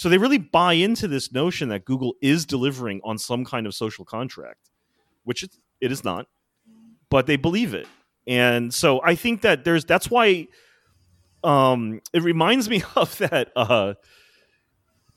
[0.00, 3.74] so they really buy into this notion that Google is delivering on some kind of
[3.74, 4.70] social contract,
[5.24, 6.26] which it, it is not,
[7.10, 7.86] but they believe it.
[8.26, 10.48] And so I think that there's that's why
[11.44, 13.92] um it reminds me of that uh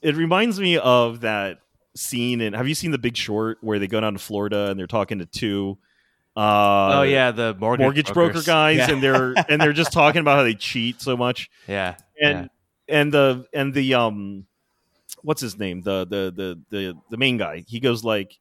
[0.02, 1.60] it reminds me of that
[1.96, 4.78] scene and have you seen the big short where they go down to Florida and
[4.78, 5.78] they're talking to two
[6.36, 8.92] uh oh yeah, the mortgage, mortgage broker guys Yeah.
[8.92, 12.50] and they're and they're just talking about how they cheat so much yeah, and
[12.90, 14.46] and the and the um
[15.22, 18.40] what's his name the the the the the main guy he goes like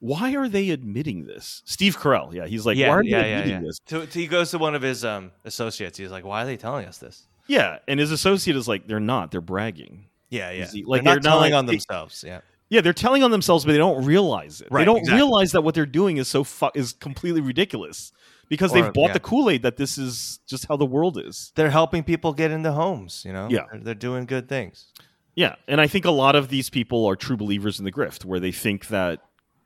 [0.00, 3.30] why are they admitting this steve carell yeah he's like yeah, why are yeah, they
[3.30, 3.66] yeah, admitting yeah.
[3.66, 5.96] this To, to- he goes to one of his um, associates.
[5.98, 9.00] He's like, "Why are they telling us this?" yeah and his associate is like they're
[9.00, 10.66] not they're bragging Yeah, yeah.
[10.66, 12.24] He- like, they're they're not- telling on they- themselves.
[12.26, 12.40] Yeah,
[12.70, 15.16] yeah they're telling on themselves but they don't realize it Right, they don't exactly.
[15.22, 18.12] realize that what they're doing is so fu- is completely ridiculous
[18.48, 19.12] because Or- they've bought yeah.
[19.14, 22.72] the kool-aid that this is just how the world is they're helping people get into
[22.72, 23.22] homes.
[23.26, 23.64] You know, Yeah.
[23.72, 24.86] they're, they're doing good things.
[25.34, 28.24] Yeah, and I think a lot of these people are true believers in the grift,
[28.24, 29.20] where they think that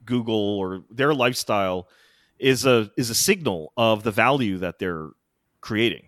[0.05, 1.89] Google or their lifestyle
[2.39, 5.11] is a is a signal of the value that they're
[5.61, 6.07] creating.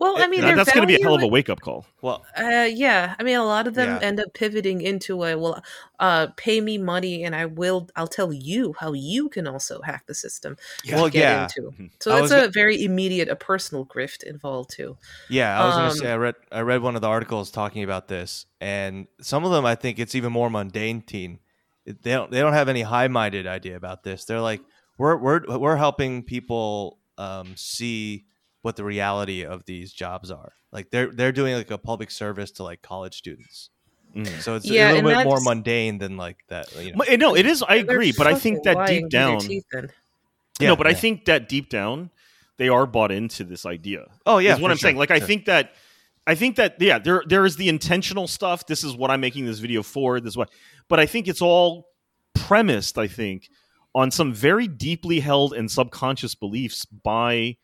[0.00, 1.84] Well, I mean, That- that's going to be a hell of a wake up call.
[2.00, 4.08] Well, Uh, yeah, I mean, a lot of them Yeah.
[4.08, 5.62] end up pivoting into a well,
[6.00, 7.88] uh, pay me money and I will.
[7.94, 10.56] I'll tell you how you can also hack the system.
[10.86, 11.42] to Well, get yeah.
[11.44, 11.70] into.
[11.76, 11.90] Mhm.
[12.00, 14.96] So I that's was a very immediate, a personal grift involved too.
[15.28, 17.84] Yeah, I was Um, gonna say I read I read one of the articles talking
[17.84, 21.02] about this, and some of them I think it's even more mundane.
[21.02, 21.40] Teen,
[21.84, 24.24] they don't they don't have any high minded idea about this.
[24.24, 24.62] They're like
[24.96, 28.24] we're we're we're helping people um, see
[28.62, 30.52] what the reality of these jobs are.
[30.72, 33.70] Like they're they're doing like a public service to like college students.
[34.14, 34.40] Mhm.
[34.40, 36.74] So it's Yeah, a little bit more mundane than like that.
[36.76, 37.04] You know.
[37.16, 37.62] No, it is.
[37.62, 39.88] I agree, but I think that deep down, teeth then.
[40.60, 42.10] Yeah, no, but I think that deep down,
[42.58, 44.06] they are bought into this idea.
[44.26, 44.96] Oh yeah, is what I'm saying.
[44.96, 45.72] sure, Like I think that
[46.26, 48.66] I think that yeah, there there is the intentional stuff.
[48.66, 50.20] This is what I'm making this video for.
[50.20, 50.50] This is what,
[50.88, 51.88] but I think it's all
[52.34, 52.98] premised.
[52.98, 53.48] I think
[53.94, 57.56] on some very deeply held and subconscious beliefs by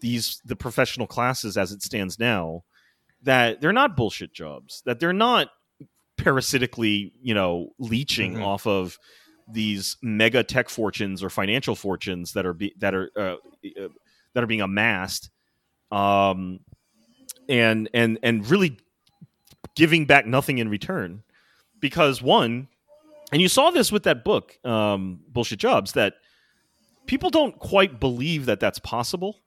[0.00, 2.62] these the professional classes as it stands now
[3.22, 4.82] that they're not bullshit jobs.
[4.84, 5.48] That they're not
[6.16, 8.44] parasitically you know leeching Mhm.
[8.44, 8.98] off of
[9.48, 13.36] these mega tech fortunes or financial fortunes that are be, that are uh,
[13.80, 13.88] uh,
[14.32, 15.28] that are being amassed
[15.90, 16.60] um
[17.48, 18.78] and and and really
[19.74, 21.22] giving back nothing in return
[21.80, 22.68] because one
[23.32, 26.14] and you saw this with that book um bullshit jobs that
[27.06, 29.40] people don't quite believe that that's possible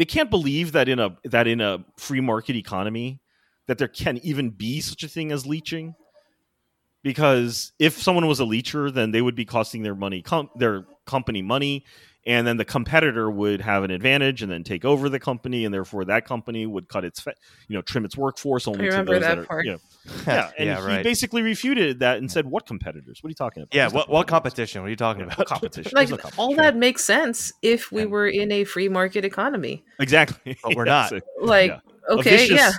[0.00, 3.20] they can't believe that in a that in a free market economy
[3.68, 5.94] that there can even be such a thing as leeching.
[7.02, 10.86] Because if someone was a leecher then they would be costing their money com- their
[11.04, 11.84] company money
[12.26, 15.72] and then the competitor would have an advantage and then take over the company and
[15.72, 17.34] therefore that company would cut its fa-
[17.68, 19.64] you know trim its workforce only remember to those that that, are part.
[19.64, 19.78] you know,
[20.26, 21.04] yeah and yeah, he right.
[21.04, 24.08] basically refuted that and said what competitors what are you talking about yeah, There's what
[24.10, 24.82] what competition?
[24.82, 25.46] What are you talking Yeah, about?
[25.46, 28.08] competition Like There's no all that makes sense if we Yeah.
[28.08, 29.84] were in a free market economy.
[29.98, 31.12] exactly But we're Yes.
[31.12, 31.22] not.
[31.40, 31.80] Like, Yeah.
[32.10, 32.72] Okay, a vicious, yeah.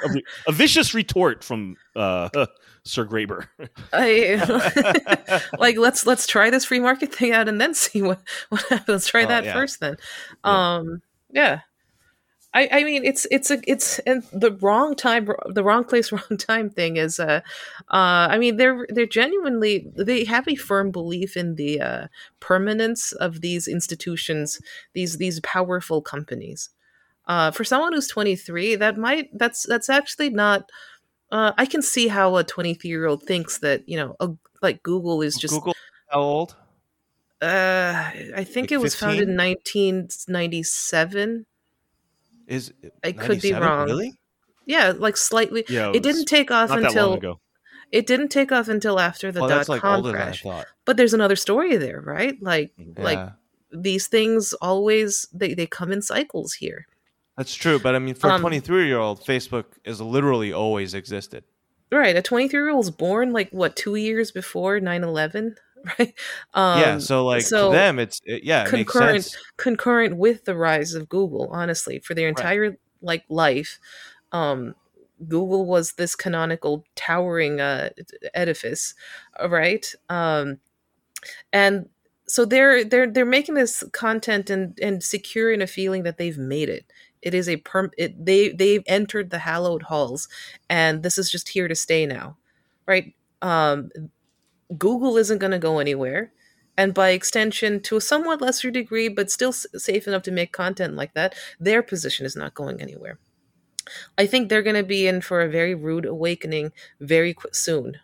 [0.46, 2.30] a, a vicious retort from uh,
[2.84, 3.48] Sir Graeber.
[3.94, 8.62] I like let's let's try this free market thing out and then see what what
[8.64, 8.88] happens.
[8.88, 9.54] Let's try Oh, that yeah.
[9.54, 9.98] first then.
[10.44, 10.76] Yeah.
[10.78, 11.02] Um
[11.32, 11.60] yeah.
[12.54, 16.38] I, I mean it's it's a it's and the wrong time the wrong place wrong
[16.38, 17.42] time thing is uh
[17.90, 22.08] uh I mean they're they're genuinely they have a firm belief in the uh
[22.40, 24.60] permanence of these institutions
[24.94, 26.70] these these powerful companies
[27.28, 30.70] uh for someone who's 23 that might that's that's actually not
[31.32, 34.30] uh I can see how a 23 year old thinks that you know a,
[34.62, 35.76] like Google is just Google
[36.10, 36.56] how old?
[37.42, 41.46] uh I think Like it was founded in 1997
[42.48, 43.86] Is I could be wrong.
[43.88, 44.14] Really?
[44.66, 47.40] yeah like slightly Yeah, it didn't take off not that long until
[47.92, 50.68] it didn't take off until after the dot like com crash than I thought.
[50.86, 53.20] but there's another story there right like like
[53.74, 56.88] these things always they, they come in cycles here
[57.38, 60.94] That's true, but I mean, for a Um, 23 year old, Facebook has literally always
[60.94, 61.44] existed.
[61.92, 65.56] right a 23 year old was born like what two years before 9-11
[66.00, 66.14] right
[66.54, 69.44] um yeah, so like so to them, it's it, yeah, it makes concurrent sense.
[69.58, 73.78] concurrent with the rise of google honestly for their entire like life
[74.32, 74.74] um
[75.28, 77.90] google was this canonical towering uh
[78.34, 78.94] edifice
[79.44, 80.60] uh, right um
[81.52, 81.90] and
[82.28, 86.70] so they're they're they're making this content and and securing a feeling that they've made
[86.70, 86.86] it
[87.22, 90.28] it is a perm it, they they've entered the hallowed halls
[90.70, 92.38] and this is just here to stay now
[92.88, 93.14] right?
[93.42, 93.90] Um
[94.78, 96.32] google isn't going to go anywhere
[96.78, 100.52] and by extension to a somewhat lesser degree but still s- safe enough to make
[100.54, 103.20] content like that their position is not going anywhere.
[104.18, 108.00] I think they're going to be in for a very rude awakening very qu- soon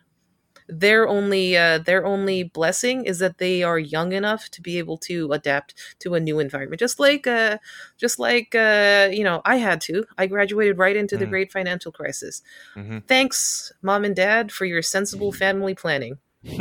[0.68, 4.98] their only uh, their only blessing is that they are young enough to be able
[4.98, 6.78] to adapt to a new environment.
[6.80, 7.58] Just like uh
[7.96, 10.04] just like uh you know i had to.
[10.18, 11.30] I graduated right into the Mm.
[11.30, 12.42] great financial crisis.
[12.76, 13.02] Mhm.
[13.06, 16.18] thanks mom and dad for your sensible family planning.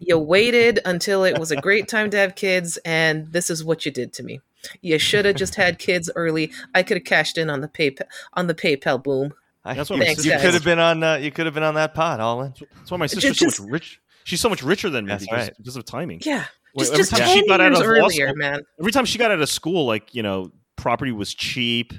[0.00, 3.84] You waited until it was a great time to have kids and this is what
[3.84, 4.40] you did to me.
[4.80, 6.52] You should have just had kids early.
[6.74, 9.34] I could have cashed in on the paypal on the paypal boom
[9.74, 11.02] That's what you, my Thanks, you could have been on.
[11.02, 12.54] Uh, you could have been on that pod, Olin.
[12.76, 14.00] That's why my sister's Just- so much rich.
[14.24, 15.56] She's so much richer than me That's because, right.
[15.56, 16.20] because of timing.
[16.24, 16.46] yeah
[16.76, 19.18] just, every just time 10 she got out of earlier school- man Every time she
[19.18, 21.92] got out of school, like you know, property was cheap.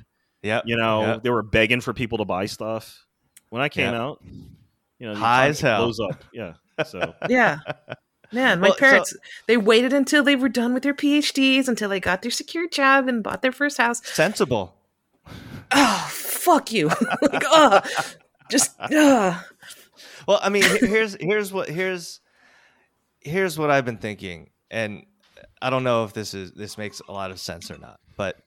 [0.43, 1.17] Yeah, You know, Yeah.
[1.23, 3.05] they were begging for people to buy stuff.
[3.49, 4.01] When I came Yeah.
[4.01, 4.21] out,
[4.99, 5.77] you know, the High economy as hell.
[5.83, 6.23] blows up.
[6.33, 6.53] Yeah.
[6.85, 7.59] So yeah
[8.33, 11.87] man my Well, so- parents they waited until they were done with their phds until
[11.87, 14.75] they got their secure job and bought their first house sensible.
[15.71, 16.87] oh fuck you
[17.21, 17.81] like oh
[18.49, 19.39] just uh.
[20.27, 22.21] Well, I mean, he- here's here's what here's
[23.19, 25.05] here's what I've been thinking, and
[25.61, 28.37] I don't know if this is this makes a lot of sense or not, but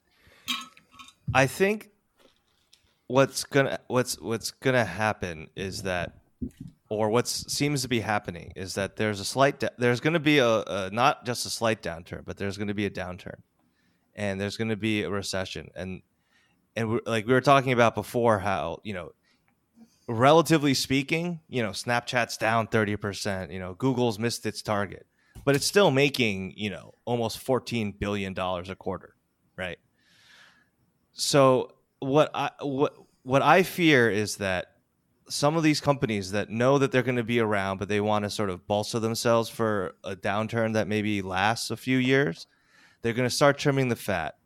[1.35, 1.91] I think
[3.07, 6.19] what's gonna what's what's gonna happen is that,
[6.89, 10.63] or what seems to be happening is that there's a slight there's gonna be a,
[10.67, 13.41] a not just a slight downturn, but there's gonna be a downturn,
[14.15, 16.03] and there's gonna be a recession, and
[16.77, 19.13] and we're, like we were talking about before, how you know
[20.11, 25.07] relatively speaking, you know, Snapchat's down 30%, you know, Google's missed its target,
[25.45, 29.15] but it's still making, you know, almost 14 billion dollars a quarter,
[29.57, 29.79] right?
[31.13, 34.73] So, what I what what I fear is that
[35.29, 38.25] some of these companies that know that they're going to be around but they want
[38.25, 42.47] to sort of bolster themselves for a downturn that maybe lasts a few years,
[43.03, 44.37] they're going to start trimming the fat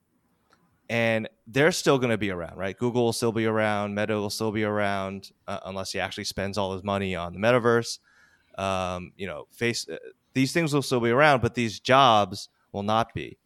[0.89, 2.77] and they're still going to be around, right?
[2.79, 6.59] Google will still be around, Meta will still be around, uh, unless he actually spends
[6.59, 7.99] all his money on the metaverse.
[8.57, 9.97] Um, you know, face uh,
[10.33, 13.39] these things will still be around, but these jobs will not be.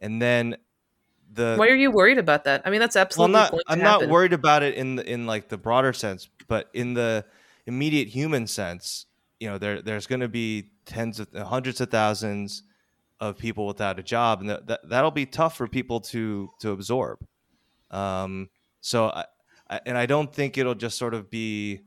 [0.00, 0.56] And then
[1.32, 3.80] the why are you worried about that i mean that's well, I'm absolutely not I'm
[3.80, 4.08] happen.
[4.08, 7.24] not worried about it in the, in like the broader sense, but in the
[7.66, 9.06] immediate human sense,
[9.40, 12.62] you know, there there's going to be tens of hundreds of thousands
[13.24, 16.70] of people without a job, and that, that that'll be tough for people to to
[16.70, 17.18] absorb.
[17.90, 18.48] Um,
[18.80, 19.24] so I,
[19.68, 21.80] I and I don't think it'll just sort of be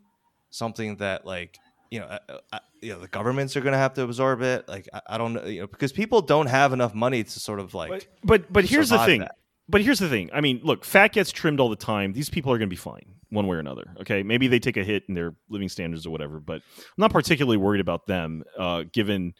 [0.49, 1.57] something that like
[1.91, 4.67] you know, uh, uh, you know, the governments are going to have to absorb it.
[4.67, 7.59] Like I, I don't know, you know, because people don't have enough money to sort
[7.59, 7.89] of like.
[7.89, 9.21] But but, but here's the thing.
[9.21, 9.35] that.
[9.69, 10.29] But here's the thing.
[10.33, 12.13] I mean, look, fat gets trimmed all the time.
[12.13, 13.93] These people are going to be fine one way or another.
[13.99, 17.11] Okay, maybe they take a hit in their living standards or whatever, but I'm not
[17.11, 18.43] particularly worried about them.
[18.57, 19.33] Uh, given,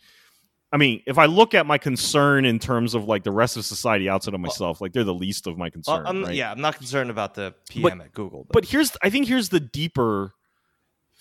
[0.72, 3.64] I mean, if I look at my concern in terms of like the rest of
[3.66, 6.04] society outside of myself, like they're the least of my Well, concern.
[6.06, 6.36] I'm, right?
[6.36, 8.44] Yeah, I'm not concerned about the PM at Google.
[8.44, 8.50] though.
[8.52, 10.34] But here's, I think here's the deeper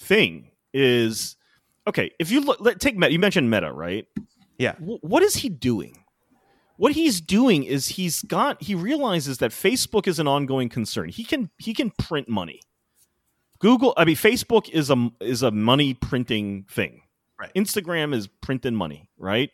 [0.00, 1.36] thing is,
[1.86, 3.12] okay, if you look, let, take Meta.
[3.12, 4.06] You mentioned Meta, right?
[4.58, 4.72] Yeah.
[4.74, 6.02] Wh- what is he doing?
[6.78, 11.08] what he's doing is he's got he realizes that Facebook is an ongoing concern.
[11.08, 12.60] He can he can print money.
[13.58, 17.00] Google, I mean, Facebook is a is a money printing thing.
[17.38, 17.52] Right.
[17.54, 19.50] Instagram is printing money, right?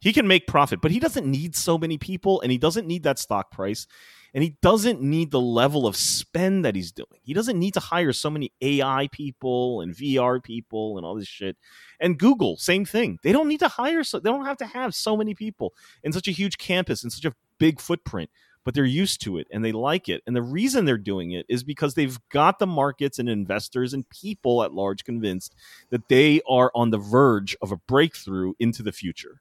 [0.00, 3.02] He can make profit, but he doesn't need so many people, and he doesn't need
[3.02, 3.86] that stock price,
[4.32, 7.20] and he doesn't need the level of spend that he's doing.
[7.22, 11.26] He doesn't need to hire so many AI people and VR people and all this
[11.26, 11.56] shit.
[12.00, 13.18] And Google, same thing.
[13.22, 15.74] They don't need to hire so they don't have to have so many people
[16.04, 18.30] in such a huge campus and such a big footprint
[18.64, 20.22] but they're used to it and they like it.
[20.26, 24.08] And the reason they're doing it is because they've got the markets and investors and
[24.10, 25.54] people at large convinced
[25.90, 29.40] that they are on the verge of a breakthrough into the future.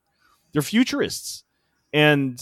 [0.53, 1.43] They're futurists.
[1.93, 2.39] And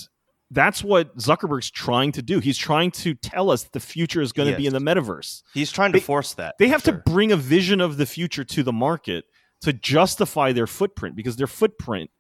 [0.52, 2.40] that's what Zuckerberg's trying to do.
[2.40, 5.42] He's trying to tell us the future is going to be in the metaverse.
[5.54, 6.56] He's trying to They- force that.
[6.60, 6.94] They have sure.
[6.94, 9.26] to bring a vision of the future to the market
[9.62, 12.12] to justify their footprint because their footprint,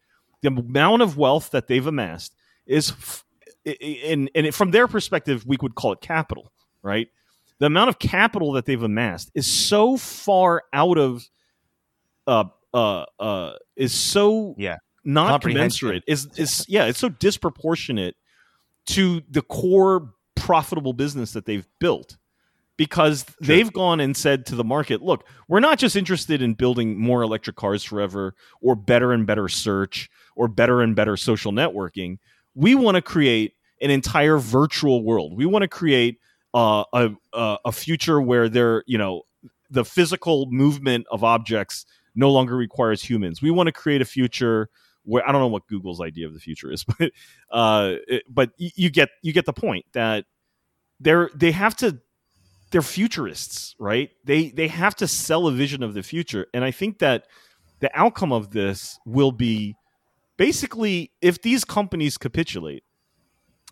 [0.41, 2.35] the amount of wealth that they've amassed,
[2.65, 3.24] is, f- i- i-
[3.66, 6.51] and and from their perspective, we would call it capital,
[6.82, 7.07] right?
[7.59, 11.26] The amount of capital that they've amassed is so far out of,
[12.28, 14.78] uh, uh, uh, is so Yeah.
[15.05, 16.03] not commensurate.
[16.07, 18.16] Is is yeah, it's so disproportionate
[18.88, 22.18] to the core profitable business that they've built
[22.78, 26.99] because they've gone and said to the market, look, we're not just interested in building
[26.99, 32.18] more electric cars forever or better and better search or better and better social networking.
[32.55, 35.37] We want to create an entire virtual world.
[35.37, 36.19] We want to create
[36.53, 37.11] uh, a,
[37.65, 39.23] a future where there, you know,
[39.69, 41.85] the physical movement of objects
[42.15, 43.41] no longer requires humans.
[43.41, 44.69] We want to create a future
[45.03, 47.11] where I don't know what Google's idea of the future is, but
[47.51, 50.25] uh, it- but you get you get the point that
[50.99, 51.99] they're they have to
[52.71, 54.09] they're futurists, right?
[54.23, 57.27] They they have to sell a vision of the future, and I think that
[57.79, 59.75] the outcome of this will be
[60.38, 62.83] basically if these companies capitulate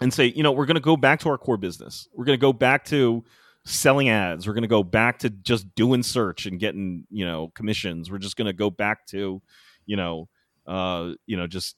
[0.01, 2.37] and say, you know, we're going to go back to our core business, we're going
[2.37, 3.23] to go back to
[3.65, 7.51] selling ads, we're going to go back to just doing search and getting you know
[7.55, 9.41] commissions, we're just going to go back to
[9.85, 10.27] you know
[10.67, 11.75] uh, you know just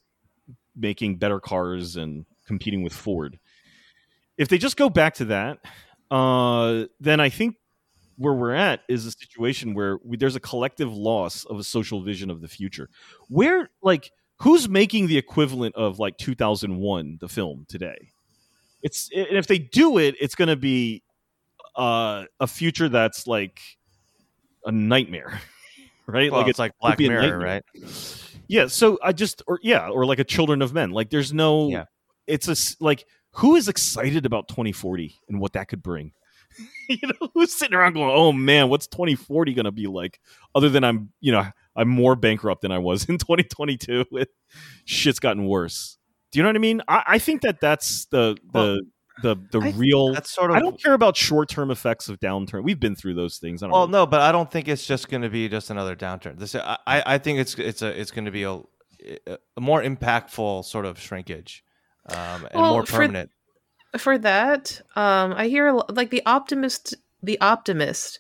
[0.76, 3.40] making better cars and competing with Ford.
[4.38, 5.60] If they just go back to that,
[6.12, 7.56] uh, then I think
[8.18, 12.02] where we're at is a situation where we, there's a collective loss of a social
[12.02, 12.90] vision of the future.
[13.30, 18.10] Where like who's making the equivalent of like 2001 the film today?
[18.82, 21.02] It's and if they do it, it's going to be
[21.76, 23.60] uh, a future that's like
[24.66, 25.40] a nightmare,
[26.06, 26.32] right?
[26.32, 27.64] Well, like it's like Black Mirror, right?
[28.48, 31.68] yeah so i just or yeah or like a children of men like there's no
[31.68, 31.86] Yeah.
[32.28, 36.12] it's a like who is excited about 2040 and what that could bring
[36.88, 40.20] you know who's sitting around going oh man what's 2040 going to be like
[40.54, 41.44] other than i'm you know
[41.76, 44.30] i'm more bankrupt than i was in 2022 with
[44.86, 45.98] shit's gotten worse
[46.32, 48.82] do you know what i mean i, I think that that's the the
[49.24, 52.64] the the I- real That's sort of i don't care about short-term effects of downturn
[52.64, 54.00] we've been through those things I don't Well, know.
[54.00, 56.38] no, but I don't think it's just going to be just another downturn.
[56.38, 58.60] This, I, I I think it's it's a it's going to be a,
[59.56, 61.64] a more impactful sort of shrinkage,
[62.10, 63.30] um, and Well, more permanent.
[63.98, 68.20] for that um i hear like the optimist the optimist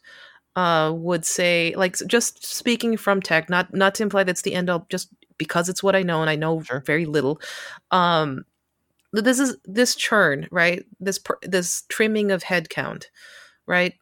[0.56, 4.70] uh would say like just speaking from tech not not to imply that's the end
[4.70, 6.82] all just because it's what i know and i know Sure.
[6.86, 7.42] very little.
[7.92, 8.46] Um
[9.14, 10.86] this is this churn right?
[11.00, 13.06] This this trimming of headcount
[13.68, 13.94] right?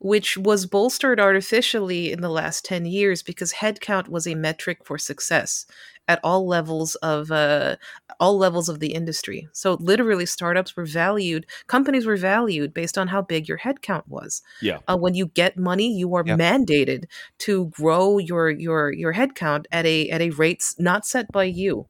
[0.00, 4.98] Which was bolstered artificially in the last 10 years because headcount was a metric for
[4.98, 5.66] success
[6.08, 7.76] at all levels of uh,
[8.18, 9.46] all levels of the industry.
[9.52, 14.42] So literally, startups were valued, companies were valued based on how big your headcount was.
[14.60, 14.78] Yeah.
[14.88, 16.36] Uh, when you get money, you are Yeah.
[16.36, 17.04] mandated
[17.40, 21.86] to grow your your your headcount at a at a rate not set by you.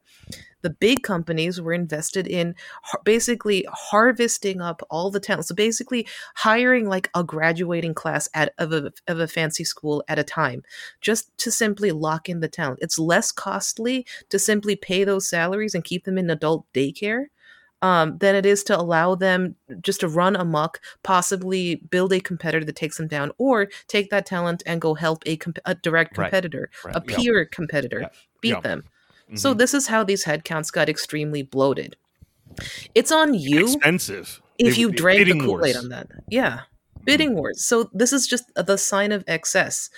[0.62, 2.54] The big companies were invested in
[3.04, 5.46] basically harvesting up all the talent.
[5.46, 6.06] So basically,
[6.36, 10.62] hiring like a graduating class at of a, of a fancy school at a time,
[11.00, 12.80] just to simply lock in the talent.
[12.82, 17.26] It's less costly to simply pay those salaries and keep them in adult daycare
[17.80, 22.64] um, than it is to allow them just to run amok, possibly build a competitor
[22.64, 26.14] that takes them down, or take that talent and go help a, comp- a direct
[26.14, 26.96] competitor, Right.
[26.96, 27.16] a Yeah.
[27.16, 28.08] peer competitor, Yeah.
[28.40, 28.60] beat Yeah.
[28.60, 28.84] them.
[29.34, 29.58] So Mhm.
[29.58, 31.96] this is how these headcounts got extremely bloated.
[32.94, 36.08] It's on you expensive if They- you drank the Kool Aid on that.
[36.28, 36.60] Yeah.
[37.08, 37.64] Bidding wars.
[37.64, 39.88] So this is just the sign of excess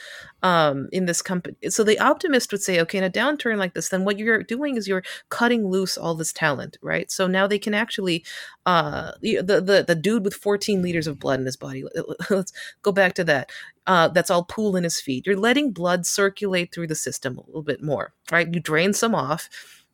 [0.42, 1.56] um, in this company.
[1.68, 4.76] So the optimist would say, okay, in a downturn like this, then what you're doing
[4.76, 7.10] is you're cutting loose all this talent, right?
[7.10, 8.24] So now they can actually,
[8.64, 11.84] uh, the the the dude with 14 liters of blood in his body.
[12.30, 12.52] Let's
[12.82, 13.50] go back to that.
[13.86, 15.26] Uh, that's all pool in his feet.
[15.26, 18.52] You're letting blood circulate through the system a little bit more, right?
[18.52, 19.48] You drain some off,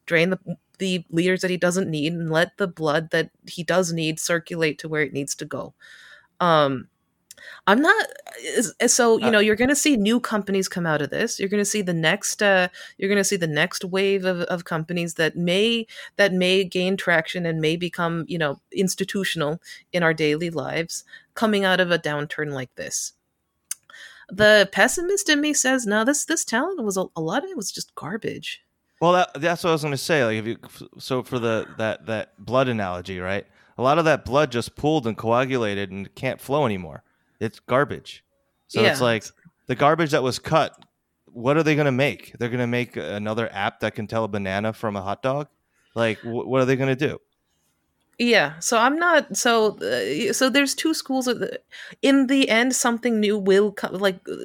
[0.05, 0.39] drain the
[0.79, 4.79] the leaders that he doesn't need and let the blood that he does need circulate
[4.79, 5.73] to where it needs to go.
[6.41, 6.89] Um,
[7.67, 8.07] I'm not
[8.87, 11.39] so you uh know you're going to see new companies come out of this.
[11.39, 12.69] You're going to see the next uh,
[12.99, 16.97] you're going to see the next wave of, of companies that may that may gain
[16.97, 19.61] traction and may become you know institutional
[19.93, 23.13] in our daily lives coming out of a downturn like this.
[24.29, 26.05] The pessimist in me says no.
[26.05, 28.63] This this talent was a, a lot of it was just garbage.
[29.01, 30.25] Well, that, that's what I was going to say.
[30.25, 30.59] Like if you
[30.99, 33.47] so for the that that blood analogy, right?
[33.79, 37.03] A lot of that blood just pooled and coagulated and can't flow anymore
[37.41, 38.25] it's garbage.
[38.69, 38.91] So yeah.
[38.91, 39.25] it's like
[39.67, 40.77] the garbage that was cut.
[41.27, 42.35] What are they going to make?
[42.39, 45.49] They're going to make another app that can tell a banana from a hot dog.
[45.95, 47.19] Like, wh- what are they going to do?
[48.19, 50.49] Yeah, so I'm not so uh, so.
[50.49, 51.61] There's two schools of the,
[52.01, 52.75] in the end.
[52.75, 53.93] Something new will come.
[53.93, 54.37] Like uh,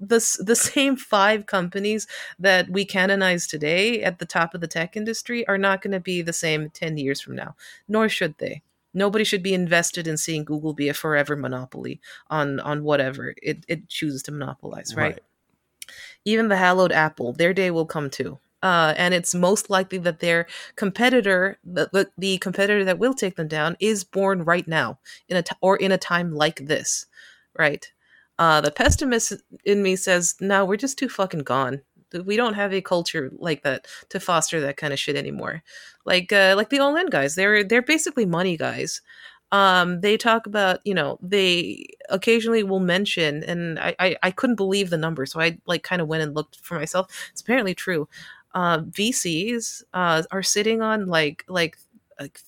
[0.00, 2.08] the the same five companies
[2.40, 6.00] that we canonize today at the top of the tech industry are not going to
[6.00, 7.54] be the same ten years from now.
[7.86, 8.62] Nor should they.
[8.94, 13.64] Nobody should be invested in seeing Google be a forever monopoly on on whatever it,
[13.68, 15.14] it chooses to monopolize, right?
[15.14, 15.22] right?
[16.24, 18.38] Even the hallowed Apple, their day will come too.
[18.62, 23.36] Uh, and it's most likely that their competitor, the, the, the, competitor that will take
[23.36, 27.06] them down, is born right now in a t- or in a time like this,
[27.56, 27.92] right?
[28.36, 29.34] Uh, the pessimist
[29.64, 31.82] in me says, "No, we're just too fucking gone
[32.24, 35.62] we don't have a culture like that to foster that kind of shit anymore.
[36.04, 39.00] Like uh, like the all in guys, they're they're basically money guys.
[39.50, 44.56] Um, they talk about you know they occasionally will mention, and I I, I couldn't
[44.56, 47.28] believe the number, so I like kind of went and looked for myself.
[47.32, 48.08] It's apparently true.
[48.54, 51.78] Uh, VCs uh, are sitting on like like
[52.20, 52.40] like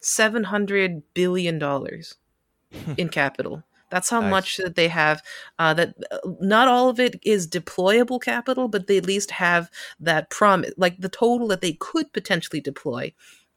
[0.00, 2.16] seven hundred billion dollars
[2.96, 4.30] in capital that's how nice.
[4.30, 5.22] much that they have.
[5.58, 9.70] Uh, that uh, not all of it is deployable capital, but they at least have
[10.00, 13.12] that promise, like the total that they could potentially deploy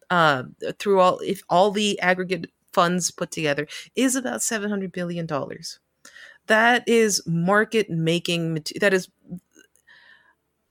[0.10, 0.44] uh,
[0.80, 5.80] through all if all the aggregate funds put together is about seven hundred billion dollars.
[6.48, 8.64] That is market making.
[8.80, 9.10] That is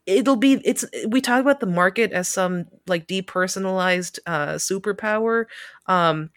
[0.06, 5.44] it'll be it's we talk about the market as some like depersonalized uh superpower
[5.86, 6.30] um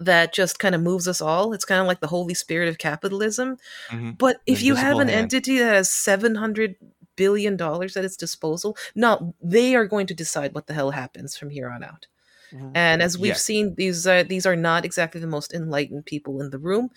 [0.00, 1.52] that just kind of moves us all.
[1.52, 3.58] It's kind of like the holy spirit of capitalism.
[3.90, 4.12] Mm-hmm.
[4.12, 5.32] But if you have an hand.
[5.32, 6.76] entity that has 700
[7.16, 11.36] billion dollars at its disposal, no, they are going to decide what the hell happens
[11.36, 12.06] from here on out.
[12.52, 12.70] Mm-hmm.
[12.74, 13.34] And as we've yeah.
[13.34, 16.90] seen, these uh, these are not exactly the most enlightened people in the room.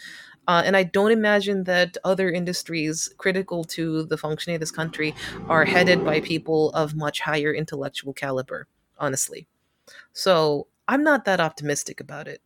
[0.47, 5.13] Uh, and I don't imagine that other industries critical to the functioning of this country
[5.47, 9.47] are headed by people of much higher intellectual caliber, honestly.
[10.11, 12.41] So I'm not that optimistic about it.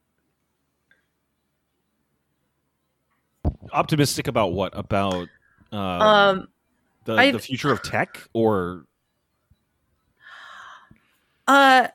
[3.74, 4.78] Optimistic about what?
[4.78, 5.28] About
[5.72, 6.48] um, um
[7.06, 8.86] the the future of tech or
[11.48, 11.88] uh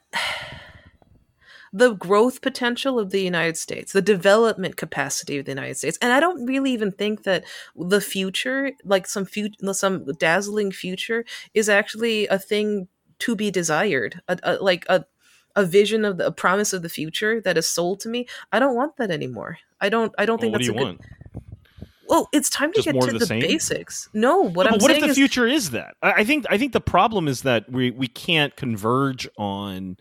[1.73, 5.99] the growth potential of the United States, the development capacity of the United States.
[6.03, 7.45] And I don't really even think that
[7.75, 12.89] the future, like some future, some dazzling future, is actually a thing
[13.21, 14.21] to be desired.
[14.29, 15.07] A, a, like a
[15.55, 18.27] a vision of the a promise of the future that is sold to me.
[18.53, 19.59] I don't want that anymore.
[19.81, 20.15] I don't.
[20.19, 20.83] I don't well, think that's a good.
[20.83, 21.01] Want?
[22.13, 24.11] Well, it's time to get to the, the basics.
[24.13, 24.83] No, what no, I'm saying is.
[24.83, 25.97] what if the is, future is that?
[26.03, 29.97] I think I think the problem is that we we can't converge on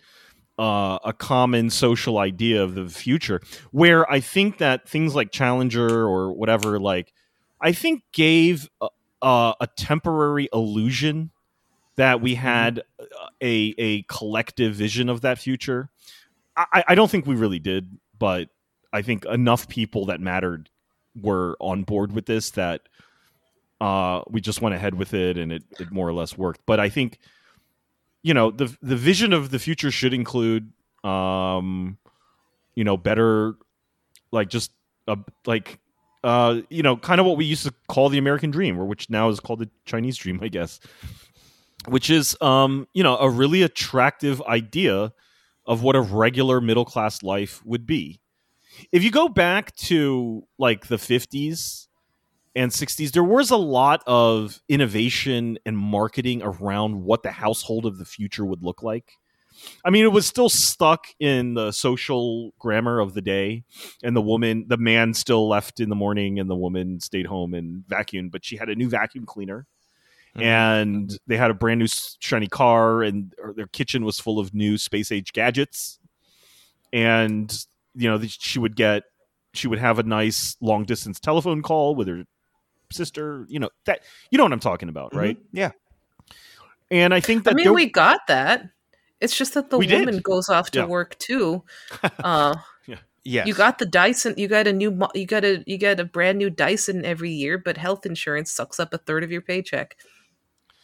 [0.59, 3.39] uh, a common social idea of the future.
[3.71, 7.13] Where I think that things like Challenger or whatever, like
[7.61, 11.31] I think, gave a, a temporary illusion
[11.95, 12.41] that we mm-hmm.
[12.41, 12.83] had
[13.41, 15.89] a a collective vision of that future.
[16.57, 18.49] I, I don't think we really did, but
[18.91, 20.69] I think enough people that mattered
[21.19, 22.81] were on board with this that
[23.79, 26.61] uh, we just went ahead with it and it, it more or less worked.
[26.65, 27.19] But I think
[28.23, 30.71] you know the the vision of the future should include
[31.03, 31.97] um,
[32.75, 33.55] you know better
[34.31, 34.71] like just
[35.07, 35.79] a like
[36.23, 39.09] uh, you know kind of what we used to call the American dream, or which
[39.09, 40.79] now is called the Chinese dream, I guess.
[41.87, 45.13] Which is um, you know a really attractive idea
[45.65, 48.19] of what a regular middle class life would be
[48.91, 51.87] if you go back to like the 50s
[52.55, 57.97] and 60s there was a lot of innovation and marketing around what the household of
[57.97, 59.13] the future would look like.
[59.85, 63.63] I mean it was still stuck in the social grammar of the day
[64.03, 67.53] and the woman the man still left in the morning and the woman stayed home
[67.53, 69.67] and vacuumed but she had a new vacuum cleaner.
[70.35, 70.43] Mm-hmm.
[70.43, 74.77] and they had a brand new shiny car and their kitchen was full of new
[74.77, 75.99] space age gadgets.
[76.93, 77.53] And
[77.95, 79.03] you know she would get
[79.53, 82.23] she would have a nice long distance telephone call with her
[82.91, 84.01] sister you know that
[84.31, 85.57] you know what i'm talking about right mm-hmm.
[85.57, 85.71] yeah
[86.89, 88.69] and i think that i mean there, we got that
[89.21, 89.99] It's just that the We did.
[90.05, 90.85] woman goes off to Yeah.
[90.85, 91.63] work too.
[92.23, 92.55] Uh,
[93.23, 93.45] Yes.
[93.45, 94.33] You got the Dyson.
[94.35, 94.89] You got a new.
[94.89, 95.63] mo- You got a.
[95.67, 99.23] You get a brand new Dyson every year, but health insurance sucks up a third
[99.23, 99.95] of your paycheck.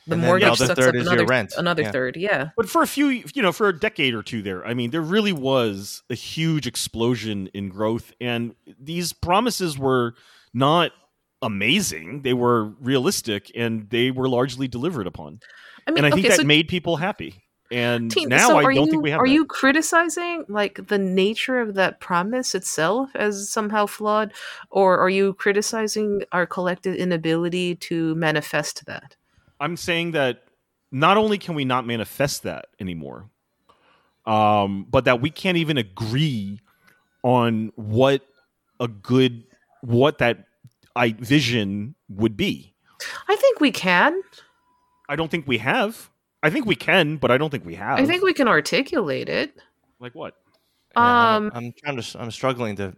[0.08, 1.54] The And then the mortgage other sucks third up is your another rent.
[1.58, 1.92] another Yeah.
[1.92, 2.16] third.
[2.18, 2.50] Yeah.
[2.56, 5.02] But for a few, you know, for a decade or two there, I mean, there
[5.02, 10.16] really was a huge explosion in growth, and these promises were
[10.54, 10.92] not
[11.42, 12.22] amazing.
[12.24, 15.40] They were realistic, and they were largely delivered upon.
[15.86, 17.44] I mean, and I think okay, that so made people happy.
[17.70, 19.20] And Teen, now so I don't you, think we have.
[19.20, 19.34] Are that.
[19.34, 24.32] you criticizing like the nature of that promise itself as somehow flawed,
[24.70, 29.18] or are you criticizing our collective inability to manifest that?
[29.60, 30.44] I'm saying that
[30.92, 33.30] not only can we not manifest that anymore,
[34.26, 36.60] um, but that we can't even agree
[37.24, 38.22] on what
[38.80, 39.44] a good
[39.82, 40.46] what that
[40.96, 42.74] I vision would be.
[43.28, 44.22] I think we can.
[45.10, 46.10] I don't think we have.
[46.44, 48.00] I think we can, but I don't think we have.
[48.00, 49.56] I think we can articulate it.
[50.00, 50.36] like what?
[50.96, 52.20] Yeah, I'm- Um, I'm, trying to.
[52.20, 52.96] I'm struggling to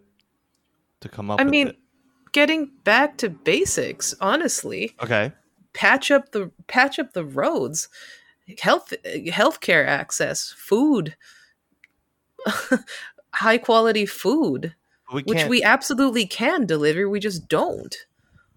[1.01, 1.39] to come up.
[1.39, 1.77] I with mean, it.
[2.33, 5.31] getting back to basics, honestly, okay.
[5.79, 7.87] Patch up the patch up the roads,
[8.59, 11.15] health healthcare access, food,
[13.33, 14.75] high quality food,
[15.13, 17.07] We which we absolutely can deliver.
[17.07, 17.95] We just don't.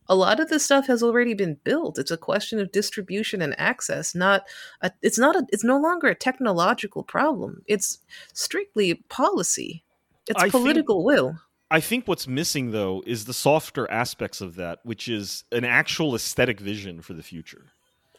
[0.09, 1.97] A lot of this stuff has already been built.
[1.97, 4.17] It's a question of distribution and access.
[4.17, 4.43] Not
[4.81, 7.63] a, it's not a, it's no longer a technological problem.
[7.69, 8.01] It's
[8.35, 9.85] strictly policy.
[10.27, 11.39] It's I think- political will.
[11.73, 16.15] I think what's missing though is the softer aspects of that, which is an actual
[16.15, 17.65] aesthetic vision for the future.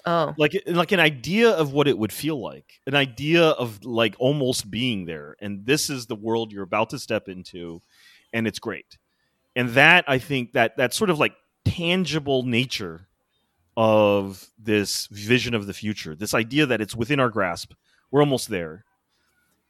[0.05, 4.15] Oh, like like an idea of what it would feel like an idea of like
[4.19, 7.81] almost being there and this is the world you're about to step into
[8.33, 8.97] and it's great.
[9.55, 13.07] And that i think that that sort of like tangible nature
[13.77, 17.71] of this vision of the future this idea that it's within our grasp
[18.11, 18.83] we're almost there.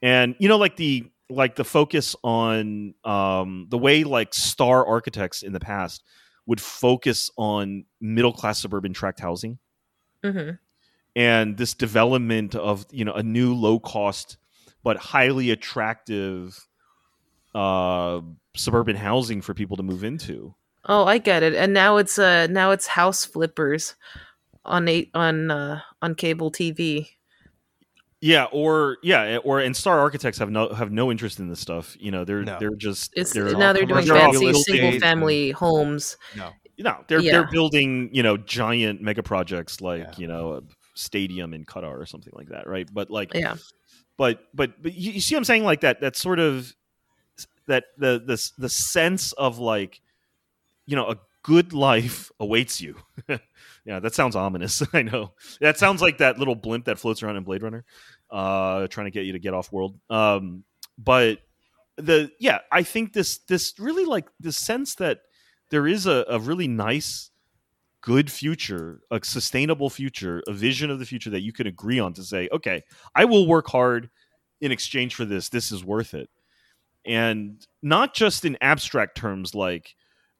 [0.02, 5.42] And you know like the like the focus on um the way like star architects
[5.42, 6.02] in the past
[6.46, 9.58] would focus on middle class suburban tract housing
[10.22, 10.50] hmm
[11.16, 14.36] and this development of you know a new low cost
[14.82, 16.66] but highly attractive
[17.54, 18.20] uh
[18.54, 20.54] suburban housing for people to move into
[20.86, 21.54] oh, I get it.
[21.54, 23.94] And now it's uh now it's house flippers
[24.64, 27.08] on a on uh on cable TV.
[28.24, 31.60] Yeah or yeah eh, or and star architects have no have no interest in this
[31.60, 32.56] stuff you know they're No.
[32.58, 36.16] they're just It's they're now they're doing fancy single family homes.
[36.34, 36.48] no.
[36.78, 37.32] no they're Yeah.
[37.32, 40.14] they're building you know giant mega projects like Yeah.
[40.16, 40.60] you know a
[40.94, 43.56] stadium in qatar or something like that right but like Yeah.
[44.16, 46.72] but but but you, you see what i'm saying like that that sort of
[47.66, 50.00] that the the the sense of like
[50.86, 52.96] you know a good life awaits you
[53.84, 55.32] yeah that sounds ominous i know.
[55.60, 57.84] That sounds like that little blimp that floats around in blade runner
[58.30, 59.98] uh trying to get you to get off world.
[60.10, 60.64] Um
[60.98, 61.38] but
[61.96, 65.20] the yeah i think this this really like this sense that
[65.70, 67.30] there is a, a really nice
[68.00, 72.12] good future a sustainable future a vision of the future that you can agree on
[72.12, 72.82] to say okay
[73.14, 74.10] i will work hard
[74.64, 75.50] in exchange for this.
[75.50, 76.30] This is worth it.
[77.04, 79.94] And not just in abstract terms like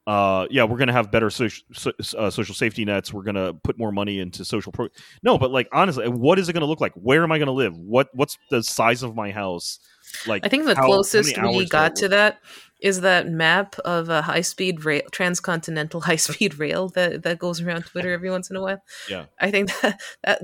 [0.07, 3.13] uh, yeah, we're going to have better social so, uh, social safety nets.
[3.13, 4.89] We're going to put more money into social pro.
[5.23, 6.93] No, but like honestly, what is it going to look like?
[6.95, 7.77] Where am I going to live?
[7.77, 9.79] What what's the size of my house?
[10.27, 12.41] Like I think the how- how closest many we hours do I got to that
[12.81, 17.63] is that map of a high speed rail, transcontinental high speed rail that that goes
[17.63, 18.83] around Twitter every once in a while.
[19.09, 19.25] Yeah.
[19.41, 20.41] I think that that,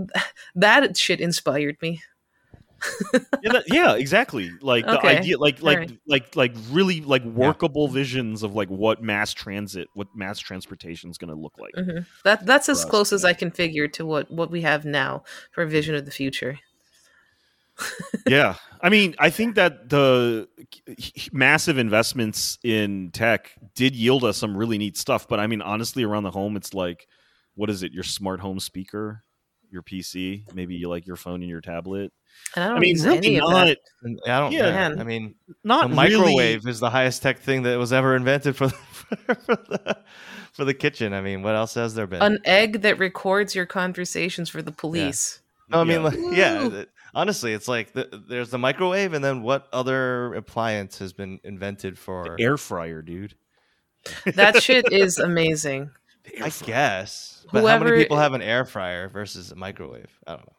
[0.55, 2.03] that shit inspired me.
[3.43, 4.51] Yeah, that- yeah, exactly.
[4.61, 5.99] Like the idea, like like Alright.
[6.07, 11.19] like like really like workable visions of like what mass transit, what mass transportation is
[11.19, 11.75] going to look like.
[11.75, 12.07] Mhm.
[12.25, 13.25] That that's as us, close as.
[13.25, 16.59] I can figure to what what we have now for a vision of the future.
[18.29, 20.47] yeah i mean i think that the
[21.33, 26.05] massive investments in tech did yield us some really neat stuff but i mean honestly
[26.05, 27.07] around the home it's like
[27.55, 29.25] what is it your smart home speaker
[29.71, 32.13] your pc maybe you like your phone and your tablet
[32.55, 33.79] And I don't i mean really any of not that.
[34.27, 34.53] I don't.
[34.53, 34.67] Yeah.
[34.67, 34.73] Yeah.
[34.89, 35.01] Man.
[35.01, 35.35] I mean,
[35.65, 38.75] not the really- microwave is the highest tech thing that was ever invented for the,
[39.35, 39.99] for the
[40.53, 41.13] for the kitchen.
[41.13, 42.23] I mean, what else has there been?
[42.23, 45.41] An egg that records your conversations for the police.
[45.69, 46.03] no, I mean, Yeah.
[46.03, 46.69] like, yeah.
[46.69, 46.85] Woo.
[47.15, 51.99] Honestly, it's like the, there's the microwave, and then what other appliance has been invented
[51.99, 52.37] for?
[52.41, 53.35] air fryer dude
[54.35, 55.91] That shit is amazing.
[56.25, 57.47] The air I guess.
[57.53, 60.11] But how many people have an air fryer versus a microwave?
[60.27, 60.53] I don't know.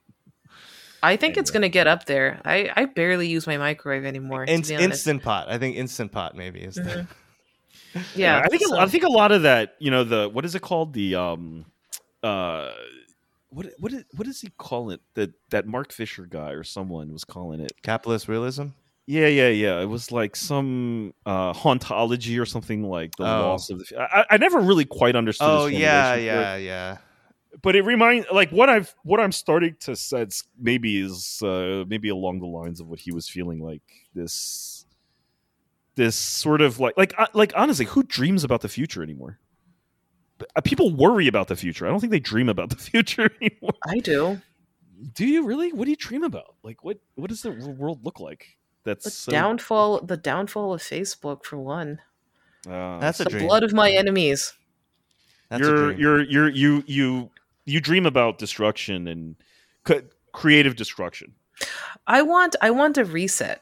[1.04, 2.40] I think it's gonna get up there.
[2.46, 4.46] I, I barely use my microwave anymore.
[4.46, 5.50] to In- be instant pot.
[5.50, 6.76] I think instant pot maybe is.
[6.76, 7.08] The, Mhm.
[8.16, 10.56] Yeah, i think so- i think a lot of that you know the what is
[10.56, 11.66] it called the um
[12.24, 12.72] uh
[13.50, 15.02] what what is, what does he call it?
[15.16, 17.74] That that Mark Fisher guy or someone was calling it.
[17.84, 18.68] Capitalist realism.
[19.12, 19.82] Yeah, yeah, yeah.
[19.82, 23.42] It was like some uh, hauntology or something like the Oh.
[23.50, 24.00] loss of the.
[24.00, 25.50] I, I never really quite understood.
[25.50, 26.98] Oh his yeah, formulation for yeah, yeah.
[27.62, 32.08] But it reminds like what I've what I'm starting to sense maybe is uh, maybe
[32.08, 33.82] along the lines of what he was feeling like
[34.16, 34.86] this
[35.96, 39.40] this sort of like like uh, like honestly, who dreams about the future anymore?
[40.56, 41.86] Uh, People worry about the future.
[41.86, 43.74] I don't think they dream about the future anymore.
[43.86, 44.42] I do.
[45.14, 45.74] Do you really?
[45.74, 46.56] What do you dream about?
[46.64, 48.56] Like what what does the world look like?
[48.84, 52.00] That's The so, downfall the downfall of Facebook for one.
[52.68, 53.46] uh, That's a the dream.
[53.48, 54.54] blood of my enemies.
[55.50, 56.00] That's you're dream.
[56.00, 57.30] you're you're you you
[57.66, 59.36] you dream about destruction and
[59.88, 60.02] c-
[60.34, 61.34] creative destruction.
[62.08, 63.62] I want I want a reset.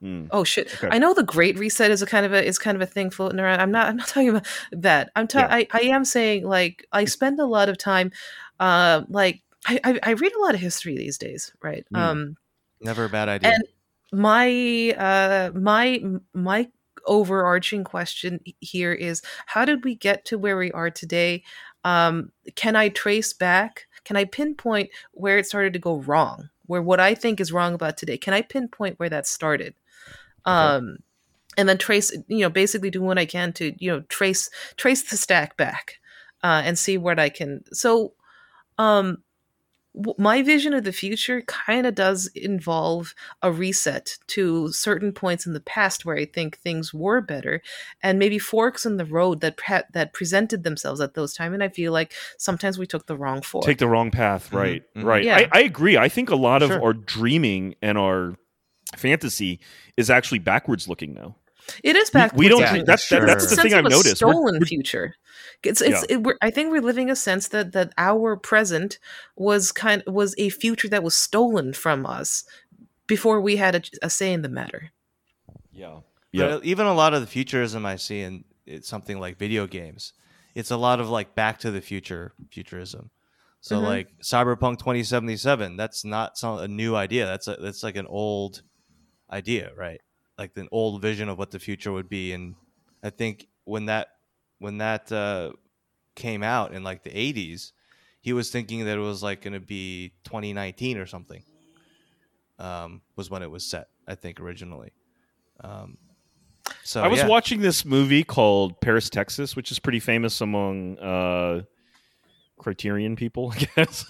[0.00, 0.26] Hmm.
[0.30, 0.72] Oh shit!
[0.76, 0.88] Okay.
[0.94, 3.10] I know the Great Reset is a kind of a is kind of a thing
[3.10, 3.60] floating around.
[3.60, 5.10] I'm not I'm not talking about that.
[5.16, 5.48] I'm ta- Yeah.
[5.50, 8.12] I I am saying like I spend a lot of time,
[8.60, 11.84] uh, like I I, I read a lot of history these days, right?
[11.90, 11.96] Hmm.
[11.96, 12.36] Um,
[12.80, 13.54] Never a bad idea.
[13.54, 13.64] and
[14.12, 16.02] my uh my
[16.34, 16.68] my
[17.06, 21.42] overarching question here is how did we get to where we are today?
[21.84, 23.86] Um can i trace back?
[24.04, 27.74] Can i pinpoint where it started to go wrong where what i think is wrong
[27.74, 28.18] about today?
[28.18, 29.74] Can i pinpoint where that started?
[30.44, 30.98] Um
[31.58, 35.10] and then trace you know basically do what i can to you know trace trace
[35.10, 35.98] the stack back
[36.42, 38.14] uh and see what i can so
[38.78, 39.18] um
[40.16, 45.54] my vision of the future kind of does involve a reset to certain points in
[45.54, 47.62] the past where I think things were better,
[48.02, 51.54] and maybe forks in the road that pre- that presented themselves at those times.
[51.54, 53.64] And I feel like sometimes we took the wrong fork.
[53.64, 54.82] Take the wrong path, Mhm, right?
[54.96, 55.04] mhm.
[55.04, 55.24] Right.
[55.24, 55.36] Yeah.
[55.36, 55.96] I, I agree.
[55.96, 56.82] I think a lot of Sure.
[56.82, 58.36] our dreaming and our
[58.96, 59.58] fantasy
[59.96, 61.36] is actually backwards looking now.
[61.84, 62.32] It is We- back.
[62.34, 62.60] we don't.
[62.60, 64.22] Yeah, dream- that's that, that's a the thing sense I've of a noticed.
[64.22, 65.14] We're- Stolen we're- future.
[65.64, 66.04] It's it's.
[66.08, 66.16] Yeah.
[66.16, 68.98] It, we're, I think we're living a sense that that our present
[69.36, 72.44] was kind was a future that was stolen from us
[73.06, 74.90] before we had a, a say in the matter.
[75.72, 76.00] yeah.
[76.32, 76.58] But Yeah.
[76.62, 80.12] even a lot of the futurism I see in it's something like video games.
[80.54, 83.10] It's a lot of like Back to the Future futurism.
[83.60, 83.82] So Mhm.
[83.84, 87.24] like Cyberpunk 2077, that's not some, a new idea.
[87.26, 88.62] That's a, that's like an old
[89.32, 90.00] idea, right?
[90.38, 92.32] Like an old vision of what the future would be.
[92.32, 92.54] And
[93.02, 94.08] I think when that
[94.58, 95.52] when that uh,
[96.14, 97.72] came out in like the 80s,
[98.20, 101.42] he was thinking that it was like going to be 2019 or something.
[102.58, 104.92] Um, was when it was set, I think originally.
[105.62, 105.96] Um,
[106.82, 107.28] so I was yeah.
[107.28, 111.62] watching this movie called Paris, Texas, which is pretty famous among uh,
[112.58, 114.04] Criterion people, I guess.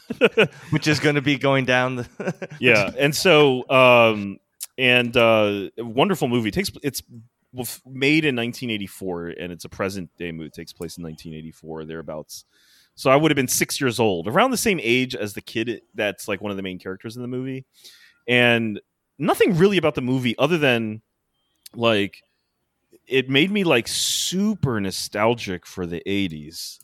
[0.70, 4.38] which is going to be going down the yeah, and so um,
[4.78, 6.48] and uh, a wonderful movie.
[6.48, 7.02] It takes it's
[7.52, 10.46] made in 1984, and it's a present day movie.
[10.46, 12.44] It takes place in 1984 thereabouts.
[12.94, 15.82] So I would have been six years old, around the same age as the kid
[15.94, 17.64] that's like one of the main characters in the movie,
[18.26, 18.80] and
[19.18, 21.02] nothing really about the movie other than
[21.74, 22.22] like
[23.06, 26.78] it made me like super nostalgic for the 80s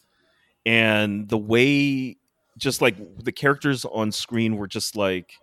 [0.66, 2.16] and the way
[2.56, 5.34] just like the characters on screen were just like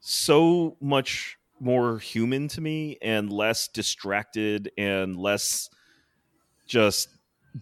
[0.00, 5.70] so much more human to me and less distracted and less
[6.66, 7.08] just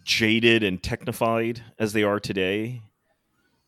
[0.04, 2.80] jaded and technified as they are today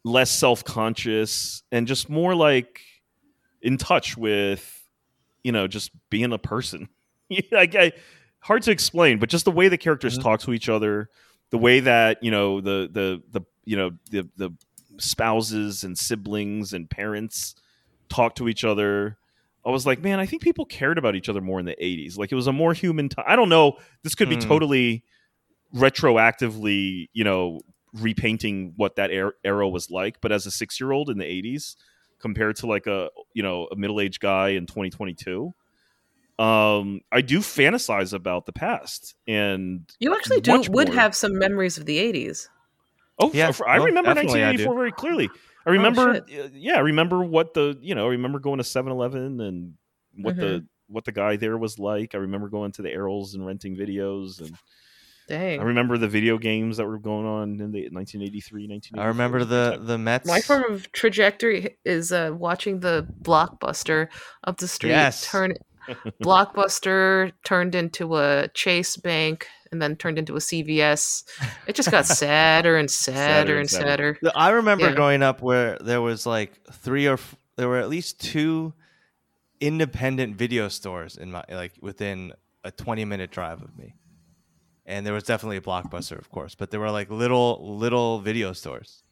[0.04, 2.80] less self-conscious and just more like
[3.60, 4.88] in touch with
[5.44, 6.88] you know just being a person
[7.52, 7.92] like I,
[8.40, 10.22] hard to explain but just the way the characters Mhm.
[10.22, 11.08] talk to each other
[11.50, 14.50] the way that you know the the the you know the the
[14.98, 17.54] spouses and siblings and parents
[18.08, 19.18] talk to each other
[19.64, 22.16] i was like man i think people cared about each other more in the 80s
[22.18, 24.46] like it was a more human time i don't know this could be Mm.
[24.46, 25.04] totally
[25.74, 27.60] retroactively you know
[27.94, 31.24] repainting what that er- era was like but as a six year old in the
[31.24, 31.76] 80s
[32.20, 35.52] compared to like a you know a middle-aged guy in 2022
[36.38, 40.94] um i do fantasize about the past and You actually do would more.
[40.96, 42.48] have some memories of the '80s.
[43.18, 44.20] Oh, Yeah, f- I no, remember I do.
[44.26, 45.28] 1984 very clearly.
[45.66, 46.44] I remember, shit.
[46.46, 49.74] uh, yeah, I remember what the you know, I remember going to 7-Eleven and
[50.16, 50.64] what the Mm-hmm.
[50.94, 52.14] what the guy there was like.
[52.14, 54.56] I remember going to the Erol's and renting videos, and
[55.28, 55.60] Dang.
[55.60, 59.00] I remember the video games that were going on in the 1983, 1984.
[59.02, 60.26] I remember the the Mets.
[60.26, 64.08] My form of trajectory is uh, watching the blockbuster
[64.44, 65.22] up the street Yes.
[65.30, 65.54] turn.
[66.22, 71.24] Blockbuster turned into a Chase Bank and then turned into a CVS.
[71.66, 74.18] It just got sadder and sadder, and sadder.
[74.36, 74.94] I remember Yeah.
[74.94, 78.74] growing up where there was like three or f- there were at least two
[79.60, 82.32] independent video stores in my like within
[82.64, 83.94] a 20 minute drive of me.
[84.84, 88.52] And there was definitely a blockbuster, of course, but there were like little little video
[88.52, 89.02] stores.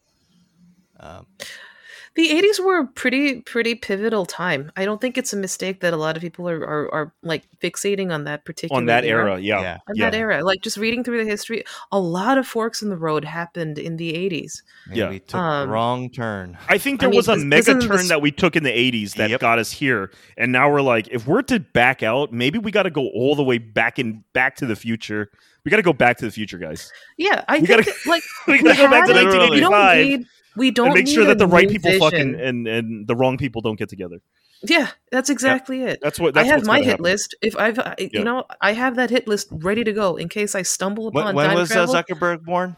[0.98, 1.26] Um,
[2.16, 5.92] the 80s were a pretty pretty pivotal time i don't think it's a mistake that
[5.92, 9.32] a lot of people are are, are like fixating on that particular on that era.
[9.32, 9.40] era.
[9.40, 9.78] Yeah, Yeah.
[9.88, 10.10] on yeah.
[10.10, 11.62] that era like just reading through the history
[11.92, 15.08] a lot of forks in the road happened in the 80s maybe Yeah.
[15.10, 16.58] we took Um, wrong turn.
[16.68, 18.72] I think I there mean, was a mega turn this- that we took in the
[18.76, 19.40] 80s that Yep.
[19.40, 20.10] got us here.
[20.36, 23.34] And now we're like, if we're to back out, maybe we got to go all
[23.36, 25.30] the way back in back to the future.
[25.64, 26.90] We got to go back to the future, guys.
[27.18, 29.26] yeah i We think gotta- it- like We we got to go back to had
[29.26, 29.50] it.
[29.50, 30.26] we don't need
[30.56, 33.36] we don't and make sure that the right new people fucking and, and the wrong
[33.38, 34.20] people don't get together.
[34.62, 37.04] yeah that's exactly it That's what I have my hit happen.
[37.04, 37.34] list.
[37.40, 38.08] If I've, I, Yeah.
[38.18, 41.24] you know, I have that hit list ready to go in case I stumble upon
[41.26, 41.94] When, when time was uh, travel.
[41.94, 42.76] Zuckerberg born?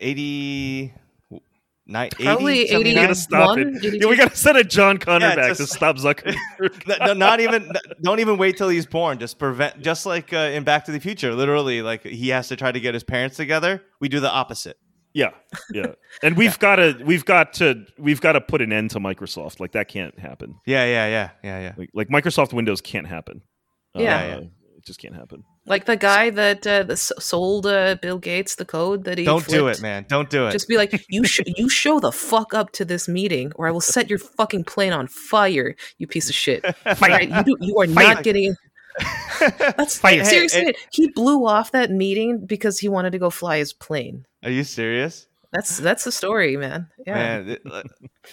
[0.00, 0.92] 80,
[1.92, 3.02] ni- 80 Probably We 79?
[3.04, 4.00] gotta stop 81, it.
[4.02, 6.86] Yeah, we got to send a John Connor Yeah, back just- to stop Zuckerberg.
[6.86, 7.70] No, no, not even
[8.02, 10.98] don't even wait till he's born just prevent just like uh, in back to the
[11.00, 14.30] future literally like he has to try to get his parents together we do the
[14.30, 14.76] opposite
[15.14, 15.32] yeah,
[15.74, 15.88] yeah.
[16.22, 19.60] And we've got to we've got to we've got to put an end to Microsoft.
[19.60, 20.54] Like that can't happen.
[20.64, 23.42] yeah yeah yeah yeah yeah Like, like Microsoft Windows can't happen.
[23.94, 24.00] Yeah.
[24.00, 24.36] Uh, Yeah,
[24.78, 25.44] it just can't happen.
[25.66, 29.46] Like the guy that uh, s- sold uh, Bill Gates the code that he don't
[29.46, 32.52] do it man don't do it Just be like, you sh- you show the fuck
[32.54, 36.28] up to this meeting, or I will set your fucking plane on fire, you piece
[36.28, 36.64] of shit.
[37.00, 37.28] Right?
[37.28, 38.54] You, do, you are not getting.
[39.40, 40.24] That's Fire.
[40.24, 40.60] seriously.
[40.60, 40.76] Hey, it.
[40.92, 44.26] he blew off that meeting because he wanted to go fly his plane.
[44.42, 46.88] are you serious That's that's the story, man.
[47.06, 47.14] Yeah.
[47.14, 47.82] man it- uh,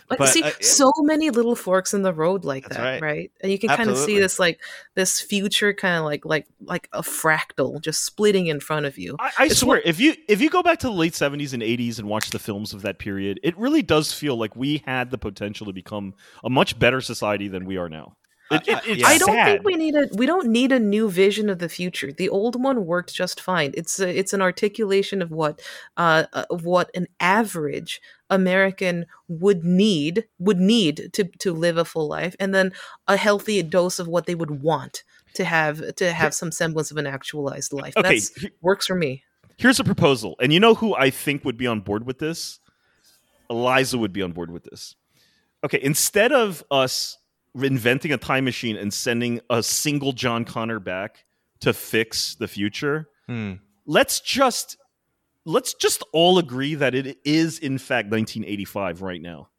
[0.09, 3.01] Like But, see, uh, so many little forks in the road like that, right.
[3.01, 3.31] right.
[3.41, 4.61] And you can kind of see this like
[4.95, 9.17] this future kind of like like like a fractal just splitting in front of you.
[9.19, 11.99] I, I swear, if you if you go back to the late seventies and eighties
[11.99, 15.17] and watch the films of that period, it really does feel like we had the
[15.17, 16.13] potential to become
[16.43, 18.15] a much better society than we are now.
[18.51, 19.03] Uh, it, it, I- it's.
[19.05, 19.45] I don't sad.
[19.45, 22.11] think we need a we don't need a new vision of the future.
[22.11, 23.71] The old one worked just fine.
[23.75, 25.61] It's a, it's an articulation of what
[25.97, 32.07] uh of what an average American would need would need to to live a full
[32.07, 32.71] life and then
[33.07, 35.03] a healthy dose of what they would want
[35.35, 37.93] to have to have some semblance of an actualized life.
[37.95, 39.23] Okay, That's works for me.
[39.57, 42.59] here's a proposal, and you know who I think would be on board with this?
[43.47, 44.95] Eliza would be on board with this.
[45.63, 47.18] Okay, instead of us
[47.55, 51.25] inventing a time machine and sending a single John Connor back
[51.61, 53.53] to fix the future, hmm.
[53.85, 54.77] let's just
[55.45, 59.49] let's just all agree that it is in fact 1985 right now.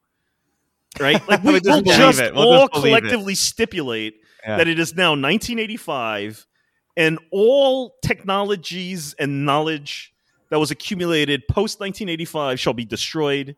[0.98, 1.20] Right?
[1.28, 2.34] Like we, We'll just will just.
[2.34, 3.00] We'll all just believe it.
[3.00, 4.14] collectively stipulate
[4.46, 4.56] Yeah.
[4.58, 6.46] that it is now 1985
[6.96, 10.12] and all technologies and knowledge
[10.50, 13.56] that was accumulated post 1985 shall be destroyed.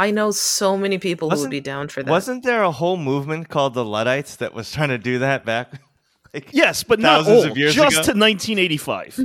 [0.00, 2.10] I know so many people who would be down for that.
[2.10, 5.80] wasn't there a whole movement called the luddites that was trying to do that back
[6.34, 8.12] like, Yes, but not Thousands all, of years just ago?
[8.14, 9.20] to 1985.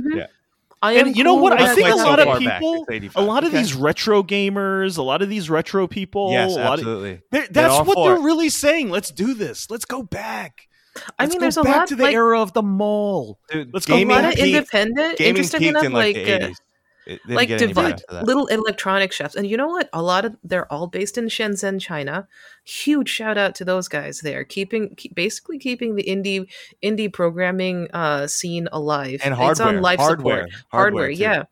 [0.82, 1.60] I And you know cool what?
[1.60, 2.86] I think a quite so lot of people,
[3.16, 3.58] a lot of Okay.
[3.58, 7.48] these retro gamers, a lot of these retro people, yes a lot of, absolutely They're-
[7.50, 8.20] They're that's what they're it.
[8.22, 8.90] really saying.
[8.90, 9.70] Let's do this.
[9.70, 10.68] Let's go back.
[11.18, 13.38] I Let's mean, go there's a back lot to the like, era of the mall.
[13.50, 16.24] Dude, Let's go a gaming lot of peaked- independent, gaming interesting enough, in like, like,
[16.26, 16.56] the uh, 80s.
[17.06, 18.24] It like get any device, that.
[18.24, 19.36] little electronic shops.
[19.36, 19.88] And you know what?
[19.92, 22.26] A lot of they're all based in Shenzhen, China.
[22.64, 26.46] Huge shout out to those guys there, keeping keep, basically keeping the indie
[26.82, 29.20] indie programming uh, scene alive.
[29.24, 30.64] and It's hardware on life hardware support.
[30.70, 31.14] hardware, too.
[31.14, 31.44] yeah.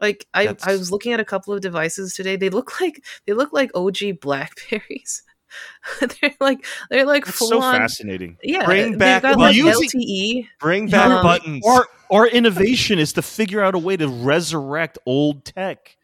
[0.00, 2.36] Like I, I was looking at a couple of devices today.
[2.36, 5.22] They look like they look like OG Blackberries.
[6.00, 7.76] they're like they're like It's full so on.
[7.76, 8.36] fascinating.
[8.42, 10.46] Yeah, Bring back- got like using- LTE.
[10.60, 14.98] bring back Um, buttons Our our innovation is to figure out a way to resurrect
[15.06, 15.96] old tech.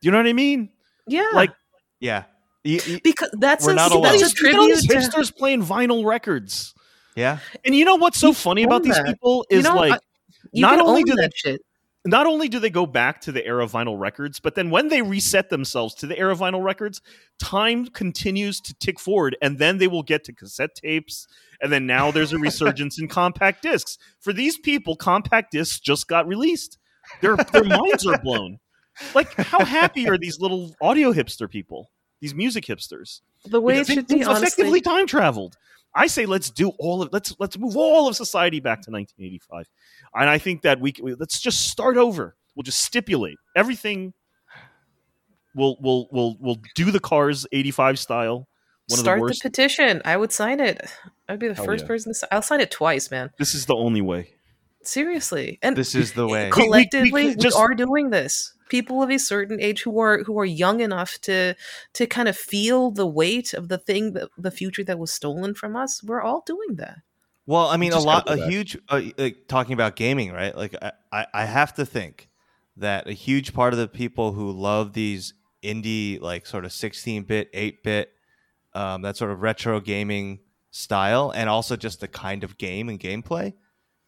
[0.00, 0.70] You know what I mean?
[1.08, 1.50] Yeah, Like
[2.00, 2.24] yeah
[2.64, 4.22] Y- y- because that's We're a, not that's a Look at
[4.58, 6.74] all tribute these to hipsters playing vinyl records.
[7.14, 9.06] yeah And you know what's so You funny own about these that.
[9.06, 9.98] people You is know, like I-
[10.52, 11.60] you not can only own do they- that shit.
[12.06, 14.88] Not only do they go back to the era of vinyl records, but then when
[14.88, 17.00] they reset themselves to the era of vinyl records,
[17.38, 21.26] time continues to tick forward, and then they will get to cassette tapes,
[21.60, 23.98] and then now there's a resurgence in compact discs.
[24.20, 26.78] For these people, compact discs just got released.
[27.20, 28.58] Their their minds are blown.
[29.14, 31.90] Like, how happy are these little audio hipster people?
[32.20, 33.20] These music hipsters.
[33.44, 34.46] The way it They- should be, they've honestly.
[34.46, 35.56] effectively time traveled.
[35.96, 39.66] I say let's do all of let's let's move all of society back to 1985,
[40.14, 42.36] and I think that we, we let's just start over.
[42.54, 44.12] We'll just stipulate everything.
[45.54, 48.46] We'll we'll we'll we'll do the Cars 85 style.
[48.88, 50.02] One Start of the the petition.
[50.04, 50.80] I would sign it.
[51.28, 51.88] I'd be the Hell first yeah.
[51.88, 52.28] person to sign.
[52.30, 53.30] I'll sign it twice, man.
[53.38, 54.34] this is the only way.
[54.86, 55.58] Seriously.
[55.62, 58.52] And this is the way we- we collectively, we, could just- are doing this.
[58.68, 61.54] People of a certain age who are who are young enough to
[61.92, 65.54] to kind of feel the weight of the thing that the future that was stolen
[65.54, 66.02] from us.
[66.02, 66.98] We're all doing that.
[67.46, 70.56] Well, I mean, a lot, a go huge, uh, like talking about gaming, right?
[70.56, 72.28] Like, I, I, I have to think
[72.76, 75.32] that a huge part of the people who love these
[75.62, 78.10] indie, like sort of 16 bit, 8 bit,
[78.74, 80.40] um, that sort of retro gaming
[80.72, 83.54] style, and also just the kind of game and gameplay,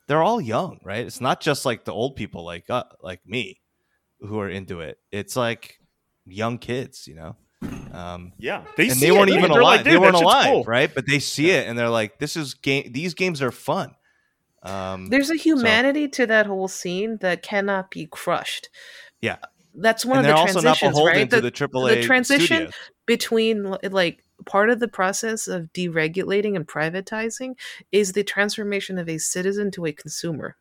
[0.09, 1.07] they're all young, right?
[1.07, 3.61] It's not just like the old people like uh, like me
[4.21, 4.99] who are into it.
[5.13, 5.79] It's like
[6.27, 7.37] young kids, you know.
[7.93, 9.79] Um, Yeah, they and see they weren't it, even They're alive.
[9.79, 10.93] like, they weren't alive, cool." right?
[10.93, 12.91] But they see it and they're like, "This is game.
[12.93, 13.95] These games are fun."
[14.63, 18.69] Um, There's a humanity to that whole scene that cannot be crushed.
[19.21, 19.37] Yeah.
[19.75, 21.31] That's one and of they're the also not transitions, right?
[21.31, 22.73] to The, the AAA the transition studios.
[23.07, 27.55] between like part of the process of deregulating and privatizing
[27.93, 30.57] is the transformation of a citizen to a consumer.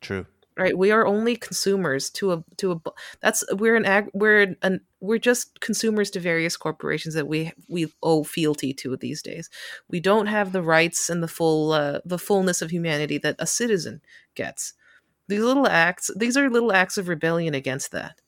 [0.00, 0.26] True.
[0.58, 2.80] Right, we are only consumers to a to a.
[3.20, 7.92] That's we're an ag we're an we're just consumers to various corporations that we we
[8.02, 9.50] owe fealty to these days.
[9.90, 13.46] We don't have the rights and the full uh, the fullness of humanity that a
[13.46, 14.00] citizen
[14.34, 14.72] gets.
[15.28, 18.20] These little acts, these are little acts of rebellion against that.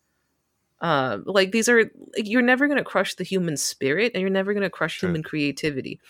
[0.81, 4.53] Uh, like these are, you're never going to crush the human spirit, and you're never
[4.53, 5.09] going to crush True.
[5.09, 6.01] human creativity,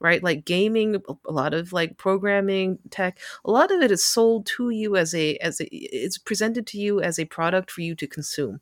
[0.00, 0.22] right?
[0.22, 4.70] Like gaming, a lot of like programming tech, a lot of it is sold to
[4.70, 8.06] you as a as a, it's presented to you as a product for you to
[8.06, 8.60] consume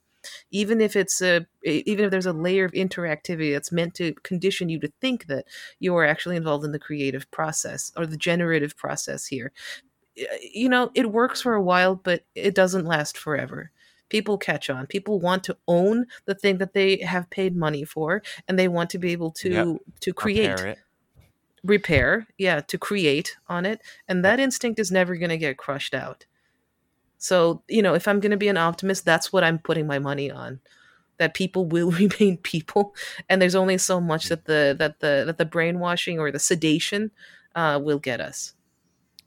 [0.50, 4.68] even if it's a even if there's a layer of interactivity that's meant to condition
[4.68, 5.46] you to think that
[5.78, 9.52] you are actually involved in the creative process or the generative process here
[10.42, 13.70] you know it works for a while but it doesn't last forever
[14.12, 14.86] people catch on.
[14.86, 18.90] People want to own the thing that they have paid money for and they want
[18.90, 19.76] to be able to Yep.
[20.00, 20.76] to create
[21.64, 25.94] Repair yeah to create on it and that instinct is never going to get crushed
[25.94, 26.26] out.
[27.18, 30.00] So you know if i'm going to be an optimist that's what i'm putting my
[30.00, 30.58] money on
[31.18, 32.94] that people will remain people
[33.28, 37.12] and there's only so much that the that the that the brainwashing or the sedation
[37.54, 38.54] uh, will get us.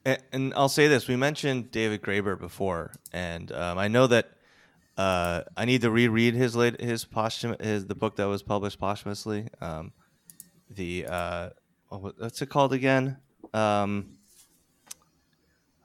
[0.04, 4.35] And, and I'll say this: we mentioned David Graeber before, and um, I know that
[4.98, 8.80] uh, I need to reread his late his posthum his the book that was published
[8.80, 9.48] posthumously.
[9.62, 9.92] Um,
[10.70, 11.50] the uh,
[11.92, 13.18] oh, what's it called again?
[13.54, 14.18] Um,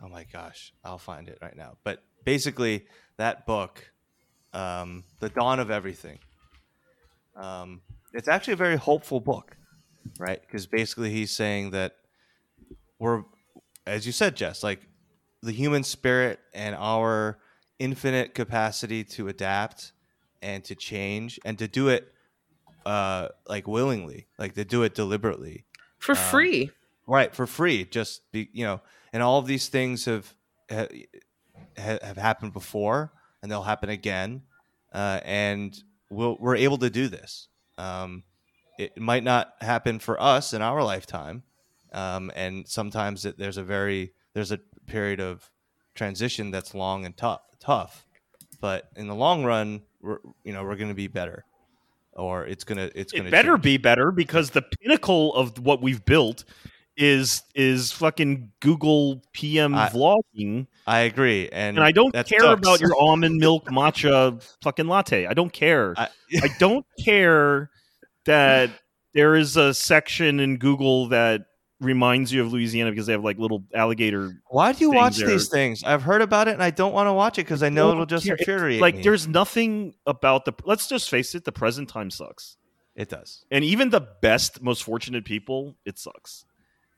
[0.02, 1.76] oh my gosh, I'll find it right now.
[1.84, 3.90] But basically, that book,
[4.52, 6.18] um, "The Dawn of Everything,"
[7.36, 7.82] um,
[8.12, 9.56] it's actually a very hopeful book,
[10.18, 10.40] right?
[10.40, 11.96] Because basically, he's saying that
[12.98, 13.24] we're
[13.86, 14.80] as you said, Jess, like
[15.42, 17.38] the human spirit and our
[17.80, 19.92] infinite capacity to adapt
[20.42, 22.12] and to change and to do it
[22.86, 25.64] uh like willingly, like to do it deliberately.
[25.98, 26.70] for Um, free
[27.06, 27.84] Right, for free.
[27.84, 28.80] Just be, you know,
[29.12, 30.32] and all of these things have
[30.70, 30.86] ha,
[31.76, 33.12] ha- have happened before
[33.42, 34.42] and they'll happen again.
[34.92, 35.76] Uh and
[36.10, 37.48] we'll, we're able to do this.
[37.78, 38.22] Um
[38.78, 41.42] it might not happen for us in our lifetime,
[41.92, 45.50] um, and sometimes it, there's a very there's a period of
[45.94, 48.06] transition that's long and tough tough
[48.60, 51.44] but in the long run we're you know we're going to be better
[52.12, 55.80] or it's going to it's It to better be better because the pinnacle of what
[55.80, 56.44] we've built
[56.96, 62.58] is is fucking Google PM I- vlogging, i agree and, and I don't care sucks.
[62.58, 65.26] about your almond milk matcha fucking latte.
[65.26, 65.94] I don't care.
[65.96, 66.08] I,
[66.42, 67.70] I don't care
[68.26, 68.70] that
[69.14, 71.46] there is a section in Google that
[71.80, 74.34] reminds you of Louisiana because they have like little alligator.
[74.48, 75.28] why do you watch there.
[75.28, 77.70] these things i've heard about it and i don't want to watch it because i
[77.70, 78.34] know don't it'll just care.
[78.34, 80.52] It's infuriate Like me there's nothing about the.
[80.64, 81.44] Let's just face it.
[81.44, 82.56] The present time sucks,
[82.94, 86.44] it does and even the best, most fortunate people, it sucks.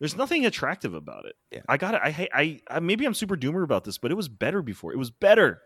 [0.00, 1.36] There's nothing attractive about it.
[1.52, 1.60] Yeah.
[1.68, 2.00] I got it.
[2.02, 4.92] I, hate- I, I maybe I'm super doomer about this, but it was better before.
[4.92, 5.62] It was better,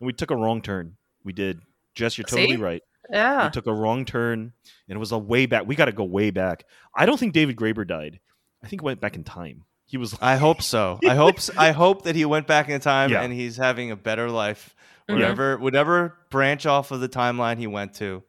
[0.00, 0.96] and we took a wrong turn.
[1.22, 1.60] We did.
[1.94, 2.62] Jess, you're totally See?
[2.62, 2.82] right.
[3.12, 4.52] yeah We took a wrong turn,
[4.88, 5.68] and it was a way back.
[5.68, 6.64] We got to go way back.
[6.96, 8.18] I don't think David Graeber died.
[8.66, 9.64] I think he went back in time.
[9.88, 10.16] He was.
[10.20, 13.22] i hope so i hope s- i hope that he went back in time Yeah.
[13.22, 14.74] and he's having a better life
[15.08, 15.14] Mhm.
[15.14, 18.24] whatever whatever branch off of the timeline he went to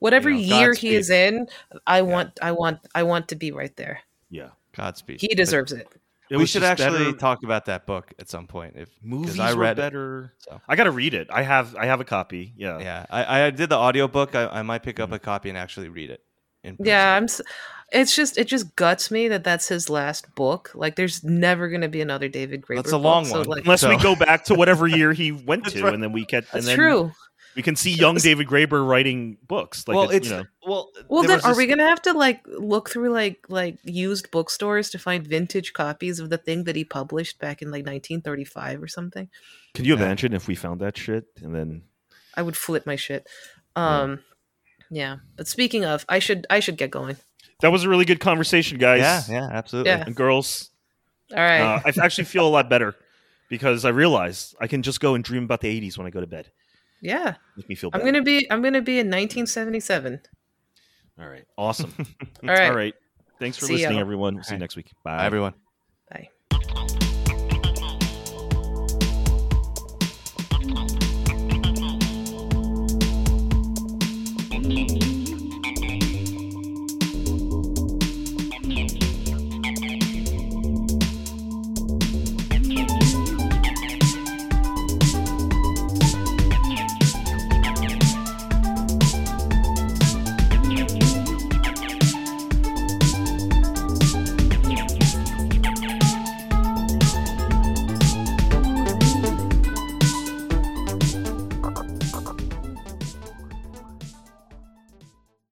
[0.00, 1.46] whatever you know, year he is in
[1.86, 2.02] i Yeah.
[2.02, 4.00] want i want i want to be right there
[4.30, 5.86] Yeah, godspeed he deserves it
[6.28, 7.16] it we should actually better.
[7.18, 8.74] talk about that book at some point.
[8.76, 10.34] If Movies I were read it, better.
[10.38, 10.60] so.
[10.68, 11.28] I got to read it.
[11.30, 11.76] I have.
[11.76, 12.52] I have a copy.
[12.56, 12.80] Yeah.
[12.80, 14.34] yeah, I, I did the audiobook.
[14.34, 15.14] I, I might pick up Mhm.
[15.14, 16.20] a copy and actually read it.
[16.64, 17.40] In yeah i'm s-
[17.92, 21.82] it's just it just guts me that that's his last book like there's never going
[21.82, 23.46] to be another david graeber That's a book, long so, one.
[23.46, 25.94] like Unless we go back to whatever year he went to, right.
[25.94, 26.44] and then we get.
[26.50, 27.12] that's and then true
[27.54, 29.88] We can see young David Graeber writing books.
[29.88, 30.44] Like well, it- it's you know.
[30.66, 30.90] well.
[31.08, 34.90] well then are this- we gonna have to like look through like like used bookstores
[34.90, 38.88] to find vintage copies of the thing that he published back in like 1935 or
[38.88, 39.28] something
[39.74, 40.02] Can you Yeah.
[40.04, 41.82] imagine if we found that shit and then?
[42.34, 43.26] i would flip my shit
[43.76, 44.20] um
[44.90, 47.16] yeah but speaking of i should i should get going
[47.60, 49.00] that was a really good conversation, guys.
[49.00, 49.90] Yeah, yeah, absolutely.
[49.90, 50.04] Yeah.
[50.06, 50.70] And girls.
[51.32, 51.60] All right.
[51.60, 52.94] Uh, I actually feel a lot better
[53.48, 56.20] because I realized I can just go and dream about the 80s when I go
[56.20, 56.50] to bed.
[57.00, 57.34] Yeah.
[57.56, 58.02] Make me feel better.
[58.04, 60.20] I'm going to be I'm going to be in 1977.
[61.18, 61.44] All right.
[61.56, 61.92] Awesome.
[62.42, 62.70] All right.
[62.70, 62.94] All right.
[63.38, 64.00] Thanks for See listening y'all.
[64.00, 64.42] everyone.
[64.42, 64.92] See you next week.
[65.04, 65.54] Bye, Bye everyone.
[66.10, 66.28] Bye.